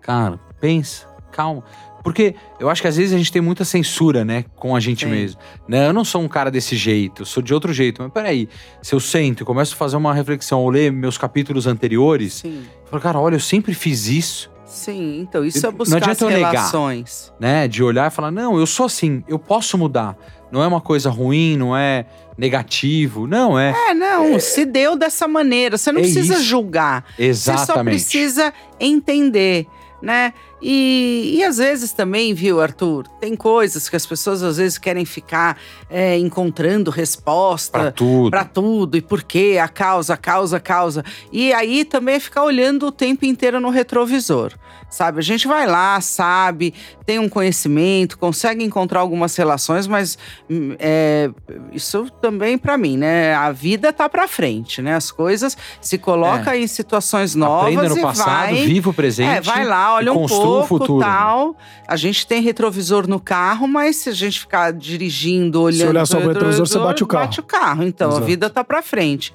Cara, 0.00 0.38
pensa, 0.60 1.06
calma. 1.30 1.62
Porque 2.02 2.34
eu 2.58 2.68
acho 2.68 2.82
que 2.82 2.88
às 2.88 2.96
vezes 2.96 3.14
a 3.14 3.18
gente 3.18 3.30
tem 3.30 3.40
muita 3.40 3.64
censura, 3.64 4.24
né, 4.24 4.44
com 4.56 4.74
a 4.74 4.80
gente 4.80 5.04
Sim. 5.04 5.10
mesmo. 5.10 5.40
Né? 5.68 5.86
Eu 5.86 5.92
não 5.92 6.04
sou 6.04 6.20
um 6.20 6.28
cara 6.28 6.50
desse 6.50 6.76
jeito, 6.76 7.22
eu 7.22 7.26
sou 7.26 7.42
de 7.42 7.54
outro 7.54 7.72
jeito. 7.72 8.02
Mas 8.02 8.12
peraí, 8.12 8.48
se 8.82 8.94
eu 8.94 9.00
sento 9.00 9.42
e 9.42 9.46
começo 9.46 9.74
a 9.74 9.76
fazer 9.76 9.96
uma 9.96 10.12
reflexão 10.12 10.60
ou 10.60 10.68
ler 10.68 10.90
meus 10.90 11.16
capítulos 11.16 11.66
anteriores, 11.66 12.34
Sim. 12.34 12.64
eu 12.82 12.86
falo, 12.90 13.02
cara, 13.02 13.20
olha, 13.20 13.36
eu 13.36 13.40
sempre 13.40 13.72
fiz 13.72 14.08
isso. 14.08 14.50
Sim, 14.64 15.20
então 15.20 15.44
isso 15.44 15.66
é 15.66 15.70
buscar 15.70 15.90
não 15.90 15.98
adianta 15.98 16.26
as 16.26 16.32
relações. 16.32 17.32
Negar, 17.38 17.54
né? 17.54 17.68
De 17.68 17.84
olhar 17.84 18.10
e 18.10 18.10
falar, 18.10 18.30
não, 18.30 18.58
eu 18.58 18.66
sou 18.66 18.86
assim, 18.86 19.22
eu 19.28 19.38
posso 19.38 19.76
mudar. 19.76 20.16
Não 20.50 20.62
é 20.62 20.66
uma 20.66 20.80
coisa 20.80 21.08
ruim, 21.10 21.56
não 21.56 21.76
é 21.76 22.06
negativo, 22.36 23.26
não 23.26 23.58
é. 23.58 23.74
É, 23.90 23.94
não, 23.94 24.34
é, 24.34 24.38
se 24.38 24.64
deu 24.64 24.96
dessa 24.96 25.28
maneira, 25.28 25.76
você 25.76 25.92
não 25.92 26.00
é 26.00 26.02
precisa 26.02 26.34
isso. 26.34 26.42
julgar. 26.42 27.04
Exatamente. 27.18 27.66
Você 27.66 27.72
só 27.72 27.84
precisa 27.84 28.54
entender, 28.80 29.66
né? 30.00 30.32
E, 30.62 31.34
e 31.38 31.44
às 31.44 31.58
vezes 31.58 31.92
também, 31.92 32.32
viu, 32.32 32.60
Arthur, 32.60 33.08
tem 33.20 33.34
coisas 33.34 33.88
que 33.88 33.96
as 33.96 34.06
pessoas 34.06 34.42
às 34.42 34.58
vezes 34.58 34.78
querem 34.78 35.04
ficar 35.04 35.58
é, 35.90 36.16
encontrando 36.16 36.90
resposta 36.90 37.78
para 37.78 37.90
tudo. 37.90 38.30
Pra 38.30 38.44
tudo 38.44 38.96
e 38.96 39.00
por 39.00 39.24
quê, 39.24 39.58
a 39.60 39.66
causa, 39.66 40.14
a 40.14 40.16
causa, 40.16 40.58
a 40.58 40.60
causa. 40.60 41.04
E 41.32 41.52
aí 41.52 41.84
também 41.84 42.14
é 42.14 42.20
ficar 42.20 42.44
olhando 42.44 42.86
o 42.86 42.92
tempo 42.92 43.24
inteiro 43.24 43.58
no 43.58 43.70
retrovisor 43.70 44.52
sabe? 44.92 45.18
A 45.18 45.22
gente 45.22 45.48
vai 45.48 45.66
lá, 45.66 46.00
sabe, 46.00 46.74
tem 47.06 47.18
um 47.18 47.28
conhecimento, 47.28 48.18
consegue 48.18 48.62
encontrar 48.62 49.00
algumas 49.00 49.34
relações, 49.34 49.86
mas 49.86 50.18
hum, 50.48 50.76
é, 50.78 51.30
isso 51.72 52.08
também 52.20 52.58
para 52.58 52.76
mim, 52.76 52.98
né? 52.98 53.34
A 53.34 53.50
vida 53.50 53.92
tá 53.92 54.08
para 54.08 54.28
frente, 54.28 54.82
né? 54.82 54.94
As 54.94 55.10
coisas 55.10 55.56
se 55.80 55.96
coloca 55.96 56.54
é. 56.54 56.60
em 56.60 56.66
situações 56.66 57.34
novas 57.34 57.74
Aprenda 57.74 57.88
no 57.88 57.98
e 57.98 58.02
passado, 58.02 58.54
vai, 58.54 58.66
viva 58.66 58.90
o 58.90 58.94
presente. 58.94 59.30
É, 59.30 59.40
vai 59.40 59.64
lá, 59.64 59.94
olha 59.94 60.12
um 60.12 60.26
pouco, 60.26 60.34
futuro, 60.64 60.98
né? 60.98 61.06
tal. 61.06 61.48
Né? 61.48 61.54
A 61.88 61.96
gente 61.96 62.26
tem 62.26 62.42
retrovisor 62.42 63.08
no 63.08 63.18
carro, 63.20 63.66
mas 63.66 63.96
se 63.96 64.08
a 64.08 64.12
gente 64.12 64.40
ficar 64.40 64.72
dirigindo, 64.72 65.60
olhando, 65.60 65.80
se 65.80 65.86
olhar 65.86 66.06
só 66.06 66.18
o 66.18 66.26
retrovisor, 66.26 66.66
você 66.66 66.78
bate 66.78 67.02
o 67.02 67.06
carro. 67.06 67.24
Bate 67.24 67.40
o 67.40 67.42
carro. 67.42 67.84
Então 67.84 68.08
Exato. 68.10 68.22
a 68.22 68.26
vida 68.26 68.50
tá 68.50 68.62
para 68.62 68.82
frente. 68.82 69.34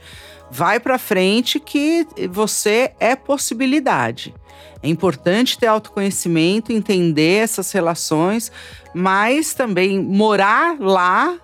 Vai 0.49 0.80
para 0.80 0.97
frente 0.97 1.59
que 1.59 2.07
você 2.30 2.91
é 2.99 3.15
possibilidade. 3.15 4.34
É 4.82 4.88
importante 4.88 5.57
ter 5.57 5.68
autoconhecimento, 5.68 6.72
entender 6.72 7.43
essas 7.43 7.72
relações, 7.72 8.51
mas 8.93 9.53
também 9.53 9.99
morar 10.01 10.78
lá 10.80 11.38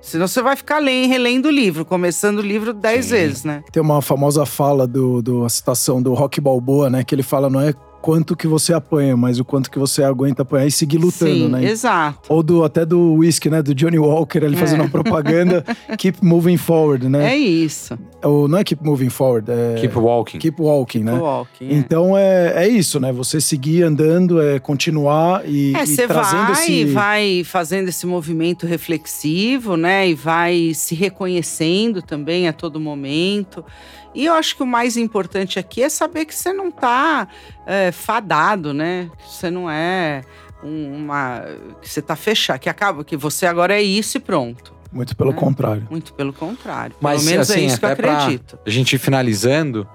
Senão 0.00 0.26
você 0.26 0.40
vai 0.40 0.56
ficar 0.56 0.78
lendo, 0.78 1.08
relendo 1.10 1.46
o 1.46 1.50
livro, 1.50 1.84
começando 1.84 2.38
o 2.38 2.42
livro 2.42 2.72
dez 2.72 3.06
Sim. 3.06 3.10
vezes, 3.10 3.44
né? 3.44 3.62
Tem 3.70 3.82
uma 3.82 4.00
famosa 4.00 4.46
fala 4.46 4.86
do, 4.86 5.20
do 5.20 5.44
a 5.44 5.48
citação 5.48 6.02
do 6.02 6.14
Rock 6.14 6.40
Balboa, 6.40 6.88
né? 6.88 7.04
Que 7.04 7.14
ele 7.14 7.22
fala, 7.22 7.50
não 7.50 7.60
é 7.60 7.74
quanto 8.00 8.36
que 8.36 8.46
você 8.46 8.72
apanha, 8.72 9.16
mas 9.16 9.38
o 9.38 9.44
quanto 9.44 9.70
que 9.70 9.78
você 9.78 10.02
aguenta 10.02 10.42
apanhar 10.42 10.66
e 10.66 10.70
seguir 10.70 10.98
lutando, 10.98 11.32
Sim, 11.32 11.48
né? 11.48 11.64
Exato. 11.64 12.20
Ou 12.28 12.42
do, 12.42 12.64
até 12.64 12.84
do 12.84 13.14
whisky, 13.14 13.50
né? 13.50 13.62
Do 13.62 13.74
Johnny 13.74 13.98
Walker, 13.98 14.38
ele 14.38 14.56
é. 14.56 14.58
fazendo 14.58 14.80
uma 14.80 14.88
propaganda, 14.88 15.64
keep 15.98 16.24
moving 16.24 16.56
forward, 16.56 17.08
né? 17.08 17.32
É 17.32 17.36
isso. 17.36 17.98
Ou, 18.22 18.48
não 18.48 18.58
é 18.58 18.64
keep 18.64 18.84
moving 18.84 19.10
forward, 19.10 19.50
é. 19.50 19.80
Keep 19.80 19.98
walking. 19.98 20.38
Keep 20.38 20.60
walking, 20.60 20.98
keep 21.00 21.04
né? 21.04 21.18
Walking, 21.18 21.68
é. 21.68 21.74
Então 21.74 22.16
é, 22.16 22.64
é 22.64 22.68
isso, 22.68 22.98
né? 22.98 23.12
Você 23.12 23.40
seguir 23.40 23.82
andando, 23.82 24.40
é 24.40 24.58
continuar 24.58 25.42
e, 25.46 25.72
é, 25.74 26.06
trazendo 26.06 26.52
vai, 26.52 26.52
esse. 26.52 26.84
vai 26.86 27.44
fazendo 27.44 27.88
esse 27.88 28.06
movimento 28.06 28.66
reflexivo, 28.66 29.76
né? 29.76 30.08
E 30.08 30.14
vai 30.14 30.72
se 30.74 30.94
reconhecendo 30.94 32.02
também 32.02 32.48
a 32.48 32.52
todo 32.52 32.80
momento. 32.80 33.64
E 34.14 34.26
eu 34.26 34.34
acho 34.34 34.56
que 34.56 34.62
o 34.62 34.66
mais 34.66 34.96
importante 34.96 35.58
aqui 35.58 35.82
é 35.82 35.88
saber 35.88 36.24
que 36.24 36.34
você 36.34 36.52
não 36.52 36.68
está 36.68 37.28
é, 37.66 37.92
fadado, 37.92 38.74
né? 38.74 39.10
Que 39.18 39.32
você 39.32 39.50
não 39.50 39.70
é 39.70 40.22
uma 40.62 41.44
que 41.80 41.88
você 41.88 42.02
tá 42.02 42.14
fechado, 42.16 42.58
que 42.58 42.68
acaba 42.68 43.04
que 43.04 43.16
você 43.16 43.46
agora 43.46 43.74
é 43.74 43.82
isso 43.82 44.16
e 44.16 44.20
pronto. 44.20 44.74
Muito 44.92 45.16
pelo 45.16 45.30
né? 45.30 45.36
contrário. 45.36 45.86
Muito 45.88 46.12
pelo 46.14 46.32
contrário. 46.32 46.96
Mas, 47.00 47.20
pelo 47.22 47.30
menos 47.30 47.50
é 47.50 47.52
assim, 47.52 47.62
é 47.62 47.66
isso 47.66 47.78
que 47.78 47.84
eu 47.84 47.90
acredito. 47.90 48.58
A 48.66 48.70
gente 48.70 48.98
finalizando, 48.98 49.88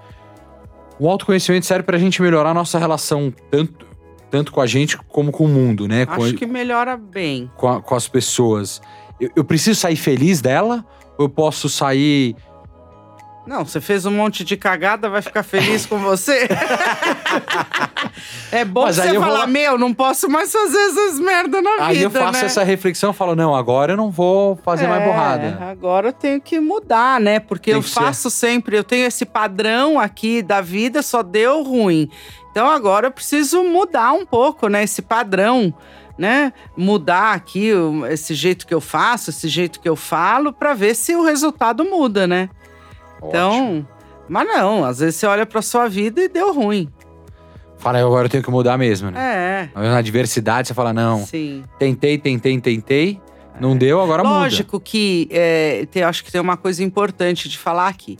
o 0.98 1.08
autoconhecimento 1.08 1.66
serve 1.66 1.82
pra 1.82 1.98
gente 1.98 2.22
melhorar 2.22 2.50
a 2.50 2.54
nossa 2.54 2.78
relação 2.78 3.32
tanto, 3.50 3.86
tanto 4.30 4.52
com 4.52 4.60
a 4.60 4.66
gente 4.66 4.96
como 4.96 5.30
com 5.30 5.44
o 5.44 5.48
mundo, 5.48 5.86
né? 5.86 6.06
Acho 6.08 6.32
com, 6.32 6.38
que 6.38 6.46
melhora 6.46 6.96
bem. 6.96 7.50
Com, 7.56 7.68
a, 7.68 7.82
com 7.82 7.94
as 7.94 8.08
pessoas. 8.08 8.80
Eu, 9.20 9.30
eu 9.36 9.44
preciso 9.44 9.78
sair 9.78 9.96
feliz 9.96 10.40
dela? 10.40 10.84
Ou 11.18 11.26
eu 11.26 11.28
posso 11.28 11.68
sair 11.68 12.34
não, 13.46 13.64
você 13.64 13.80
fez 13.80 14.04
um 14.04 14.10
monte 14.10 14.42
de 14.42 14.56
cagada, 14.56 15.08
vai 15.08 15.22
ficar 15.22 15.42
feliz 15.44 15.86
com 15.86 15.98
você? 15.98 16.48
é 18.50 18.64
bom 18.64 18.86
você 18.86 19.14
falar, 19.20 19.40
vou... 19.40 19.48
meu, 19.48 19.78
não 19.78 19.94
posso 19.94 20.28
mais 20.28 20.50
fazer 20.50 20.78
essas 20.78 21.20
merda 21.20 21.62
na 21.62 21.70
aí 21.70 21.76
vida, 21.76 21.84
Aí 21.86 22.02
eu 22.02 22.10
faço 22.10 22.40
né? 22.40 22.46
essa 22.46 22.64
reflexão 22.64 23.12
e 23.12 23.14
falo, 23.14 23.36
não, 23.36 23.54
agora 23.54 23.92
eu 23.92 23.96
não 23.96 24.10
vou 24.10 24.56
fazer 24.56 24.86
é, 24.86 24.88
mais 24.88 25.04
borrada. 25.04 25.58
Agora 25.60 26.08
eu 26.08 26.12
tenho 26.12 26.40
que 26.40 26.58
mudar, 26.58 27.20
né? 27.20 27.38
Porque 27.38 27.70
Tem 27.70 27.78
eu 27.78 27.82
faço 27.82 28.28
ser. 28.30 28.48
sempre, 28.48 28.76
eu 28.76 28.82
tenho 28.82 29.06
esse 29.06 29.24
padrão 29.24 30.00
aqui 30.00 30.42
da 30.42 30.60
vida, 30.60 31.00
só 31.00 31.22
deu 31.22 31.62
ruim. 31.62 32.10
Então 32.50 32.68
agora 32.68 33.06
eu 33.06 33.12
preciso 33.12 33.62
mudar 33.62 34.12
um 34.12 34.26
pouco, 34.26 34.66
né? 34.68 34.82
Esse 34.82 35.02
padrão 35.02 35.72
né, 36.18 36.52
mudar 36.76 37.34
aqui 37.34 37.70
esse 38.10 38.34
jeito 38.34 38.66
que 38.66 38.72
eu 38.74 38.80
faço, 38.80 39.30
esse 39.30 39.48
jeito 39.48 39.80
que 39.80 39.88
eu 39.88 39.96
falo, 39.96 40.52
para 40.52 40.72
ver 40.72 40.94
se 40.94 41.14
o 41.14 41.22
resultado 41.22 41.84
muda, 41.84 42.26
né? 42.26 42.48
Então, 43.22 43.86
mas 44.28 44.46
não, 44.46 44.84
às 44.84 44.98
vezes 44.98 45.16
você 45.16 45.26
olha 45.26 45.46
pra 45.46 45.62
sua 45.62 45.88
vida 45.88 46.20
e 46.20 46.28
deu 46.28 46.52
ruim. 46.52 46.88
Fala, 47.78 47.98
agora 48.00 48.26
eu 48.26 48.30
tenho 48.30 48.42
que 48.42 48.50
mudar 48.50 48.78
mesmo, 48.78 49.10
né? 49.10 49.70
É. 49.74 49.78
Na 49.78 50.00
diversidade, 50.00 50.68
você 50.68 50.74
fala, 50.74 50.92
não. 50.92 51.24
Sim. 51.26 51.62
Tentei, 51.78 52.18
tentei, 52.18 52.58
tentei. 52.60 53.20
Não 53.60 53.72
é. 53.72 53.74
deu, 53.76 54.00
agora 54.00 54.22
Lógico 54.22 54.34
muda. 54.34 54.44
Lógico 54.44 54.80
que 54.80 55.28
é, 55.30 55.86
tem, 55.90 56.02
acho 56.02 56.24
que 56.24 56.32
tem 56.32 56.40
uma 56.40 56.56
coisa 56.56 56.82
importante 56.82 57.48
de 57.48 57.58
falar 57.58 57.88
aqui. 57.88 58.18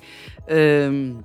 Um, 0.49 1.18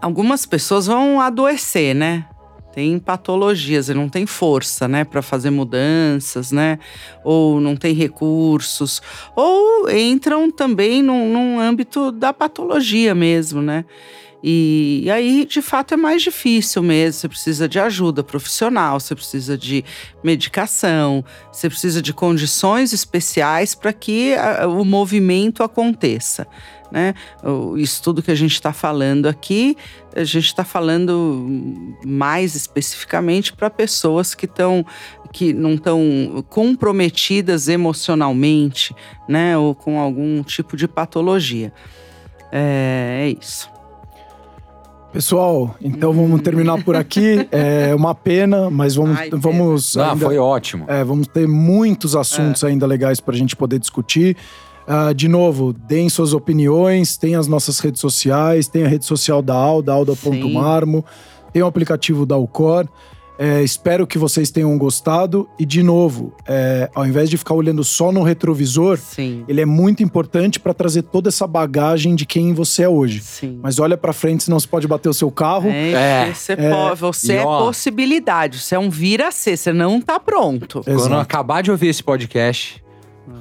algumas 0.00 0.46
pessoas 0.46 0.86
vão 0.86 1.20
adoecer, 1.20 1.94
né? 1.94 2.26
Tem 2.72 2.98
patologias 2.98 3.88
e 3.88 3.94
não 3.94 4.08
tem 4.08 4.26
força, 4.26 4.86
né, 4.86 5.04
para 5.04 5.22
fazer 5.22 5.50
mudanças, 5.50 6.52
né, 6.52 6.78
ou 7.24 7.60
não 7.60 7.76
tem 7.76 7.94
recursos, 7.94 9.02
ou 9.34 9.90
entram 9.90 10.50
também 10.50 11.02
num, 11.02 11.32
num 11.32 11.60
âmbito 11.60 12.12
da 12.12 12.32
patologia 12.32 13.14
mesmo, 13.14 13.60
né. 13.60 13.84
E, 14.42 15.02
e, 15.04 15.10
aí, 15.10 15.44
de 15.44 15.60
fato, 15.60 15.92
é 15.92 15.96
mais 15.96 16.22
difícil 16.22 16.82
mesmo. 16.82 17.12
Você 17.12 17.28
precisa 17.28 17.68
de 17.68 17.78
ajuda 17.78 18.22
profissional, 18.22 18.98
você 18.98 19.14
precisa 19.14 19.56
de 19.56 19.84
medicação, 20.24 21.22
você 21.52 21.68
precisa 21.68 22.00
de 22.00 22.14
condições 22.14 22.92
especiais 22.92 23.74
para 23.74 23.92
que 23.92 24.34
a, 24.34 24.66
o 24.66 24.84
movimento 24.84 25.62
aconteça 25.62 26.46
né? 26.90 27.14
O 27.42 27.76
estudo 27.76 28.22
que 28.22 28.30
a 28.30 28.34
gente 28.34 28.52
está 28.52 28.72
falando 28.72 29.26
aqui, 29.26 29.76
a 30.14 30.24
gente 30.24 30.46
está 30.46 30.64
falando 30.64 31.46
mais 32.04 32.54
especificamente 32.54 33.52
para 33.52 33.70
pessoas 33.70 34.34
que 34.34 34.46
estão 34.46 34.84
que 35.32 35.52
não 35.52 35.74
estão 35.74 36.44
comprometidas 36.48 37.68
emocionalmente, 37.68 38.94
né? 39.28 39.56
Ou 39.56 39.74
com 39.74 39.98
algum 39.98 40.42
tipo 40.42 40.76
de 40.76 40.88
patologia. 40.88 41.72
É, 42.50 43.26
é 43.26 43.36
isso. 43.40 43.70
Pessoal, 45.12 45.74
então 45.80 46.12
vamos 46.12 46.40
terminar 46.40 46.82
por 46.84 46.94
aqui. 46.94 47.48
É 47.50 47.94
uma 47.94 48.14
pena, 48.14 48.70
mas 48.70 48.94
vamos. 48.94 49.18
Ai, 49.18 49.30
vamos 49.32 49.96
ainda, 49.96 50.24
foi 50.24 50.38
ótimo. 50.38 50.84
É, 50.86 51.02
vamos 51.02 51.26
ter 51.26 51.48
muitos 51.48 52.14
assuntos 52.14 52.62
é. 52.62 52.68
ainda 52.68 52.86
legais 52.86 53.20
para 53.20 53.34
a 53.34 53.38
gente 53.38 53.56
poder 53.56 53.78
discutir. 53.78 54.36
Uh, 54.90 55.14
de 55.14 55.28
novo, 55.28 55.72
deem 55.72 56.08
suas 56.08 56.32
opiniões, 56.32 57.16
tem 57.16 57.36
as 57.36 57.46
nossas 57.46 57.78
redes 57.78 58.00
sociais, 58.00 58.66
tem 58.66 58.82
a 58.82 58.88
rede 58.88 59.04
social 59.04 59.40
da 59.40 59.54
Alda, 59.54 59.92
alda.marmo, 59.92 61.04
tem 61.52 61.62
o 61.62 61.66
aplicativo 61.66 62.26
da 62.26 62.34
Alcor. 62.34 62.88
É, 63.38 63.62
espero 63.62 64.04
que 64.06 64.18
vocês 64.18 64.50
tenham 64.50 64.76
gostado. 64.76 65.48
E, 65.58 65.64
de 65.64 65.82
novo, 65.82 66.34
é, 66.46 66.90
ao 66.94 67.06
invés 67.06 67.30
de 67.30 67.38
ficar 67.38 67.54
olhando 67.54 67.82
só 67.82 68.12
no 68.12 68.22
retrovisor, 68.22 68.98
Sim. 68.98 69.44
ele 69.48 69.62
é 69.62 69.64
muito 69.64 70.02
importante 70.02 70.60
para 70.60 70.74
trazer 70.74 71.02
toda 71.04 71.30
essa 71.30 71.46
bagagem 71.46 72.14
de 72.14 72.26
quem 72.26 72.52
você 72.52 72.82
é 72.82 72.88
hoje. 72.88 73.20
Sim. 73.20 73.58
Mas 73.62 73.78
olha 73.78 73.96
para 73.96 74.12
frente, 74.12 74.42
senão 74.42 74.60
você 74.60 74.66
pode 74.66 74.86
bater 74.86 75.08
o 75.08 75.14
seu 75.14 75.30
carro. 75.30 75.70
É, 75.70 75.92
é. 76.28 76.34
Você, 76.34 76.52
é. 76.52 76.94
você 76.94 77.32
é 77.36 77.42
possibilidade, 77.42 78.58
você 78.58 78.74
é 78.74 78.78
um 78.78 78.90
vira-ser, 78.90 79.56
você 79.56 79.72
não 79.72 80.02
tá 80.02 80.20
pronto. 80.20 80.80
Exato. 80.80 80.98
Quando 80.98 81.18
acabar 81.18 81.62
de 81.62 81.70
ouvir 81.70 81.88
esse 81.88 82.02
podcast, 82.02 82.82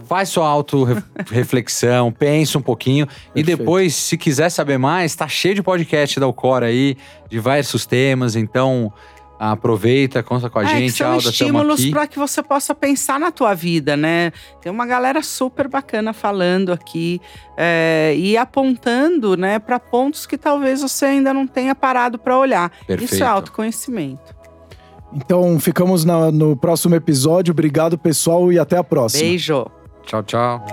Faz 0.05 0.29
sua 0.29 0.47
auto-reflexão, 0.47 2.11
pensa 2.17 2.57
um 2.57 2.61
pouquinho. 2.61 3.05
Perfeito. 3.05 3.31
E 3.35 3.43
depois, 3.43 3.95
se 3.95 4.17
quiser 4.17 4.49
saber 4.49 4.77
mais, 4.77 5.15
tá 5.15 5.27
cheio 5.27 5.55
de 5.55 5.61
podcast 5.61 6.19
da 6.19 6.25
Alcor 6.25 6.63
aí, 6.63 6.95
de 7.23 7.29
diversos 7.29 7.85
temas. 7.85 8.35
Então, 8.35 8.91
aproveita, 9.39 10.21
conta 10.21 10.49
com 10.49 10.59
a 10.59 10.63
é, 10.63 10.67
gente. 10.67 10.91
Que 10.91 10.97
são 10.97 11.13
Alda, 11.13 11.29
estímulos 11.29 11.85
para 11.89 12.05
que 12.05 12.19
você 12.19 12.43
possa 12.43 12.75
pensar 12.75 13.19
na 13.19 13.31
tua 13.31 13.53
vida, 13.53 13.95
né? 13.95 14.33
Tem 14.61 14.71
uma 14.71 14.85
galera 14.85 15.23
super 15.23 15.67
bacana 15.69 16.11
falando 16.11 16.73
aqui 16.73 17.21
é, 17.57 18.13
e 18.17 18.35
apontando, 18.35 19.37
né, 19.37 19.57
para 19.57 19.79
pontos 19.79 20.25
que 20.25 20.37
talvez 20.37 20.81
você 20.81 21.05
ainda 21.05 21.33
não 21.33 21.47
tenha 21.47 21.73
parado 21.73 22.19
para 22.19 22.37
olhar. 22.37 22.69
Perfeito. 22.85 23.13
Isso 23.13 23.23
é 23.23 23.27
autoconhecimento. 23.27 24.37
Então, 25.13 25.59
ficamos 25.59 26.05
na, 26.05 26.31
no 26.31 26.55
próximo 26.55 26.93
episódio. 26.93 27.51
Obrigado, 27.51 27.97
pessoal, 27.97 28.51
e 28.51 28.59
até 28.59 28.77
a 28.77 28.83
próxima. 28.83 29.23
Beijo. 29.23 29.65
Tchau, 30.09 30.23
tchau. 30.23 30.65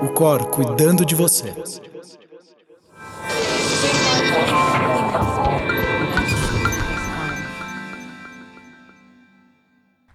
O 0.00 0.12
Cor 0.12 0.48
cuidando 0.50 1.04
de 1.04 1.16
você. 1.16 1.52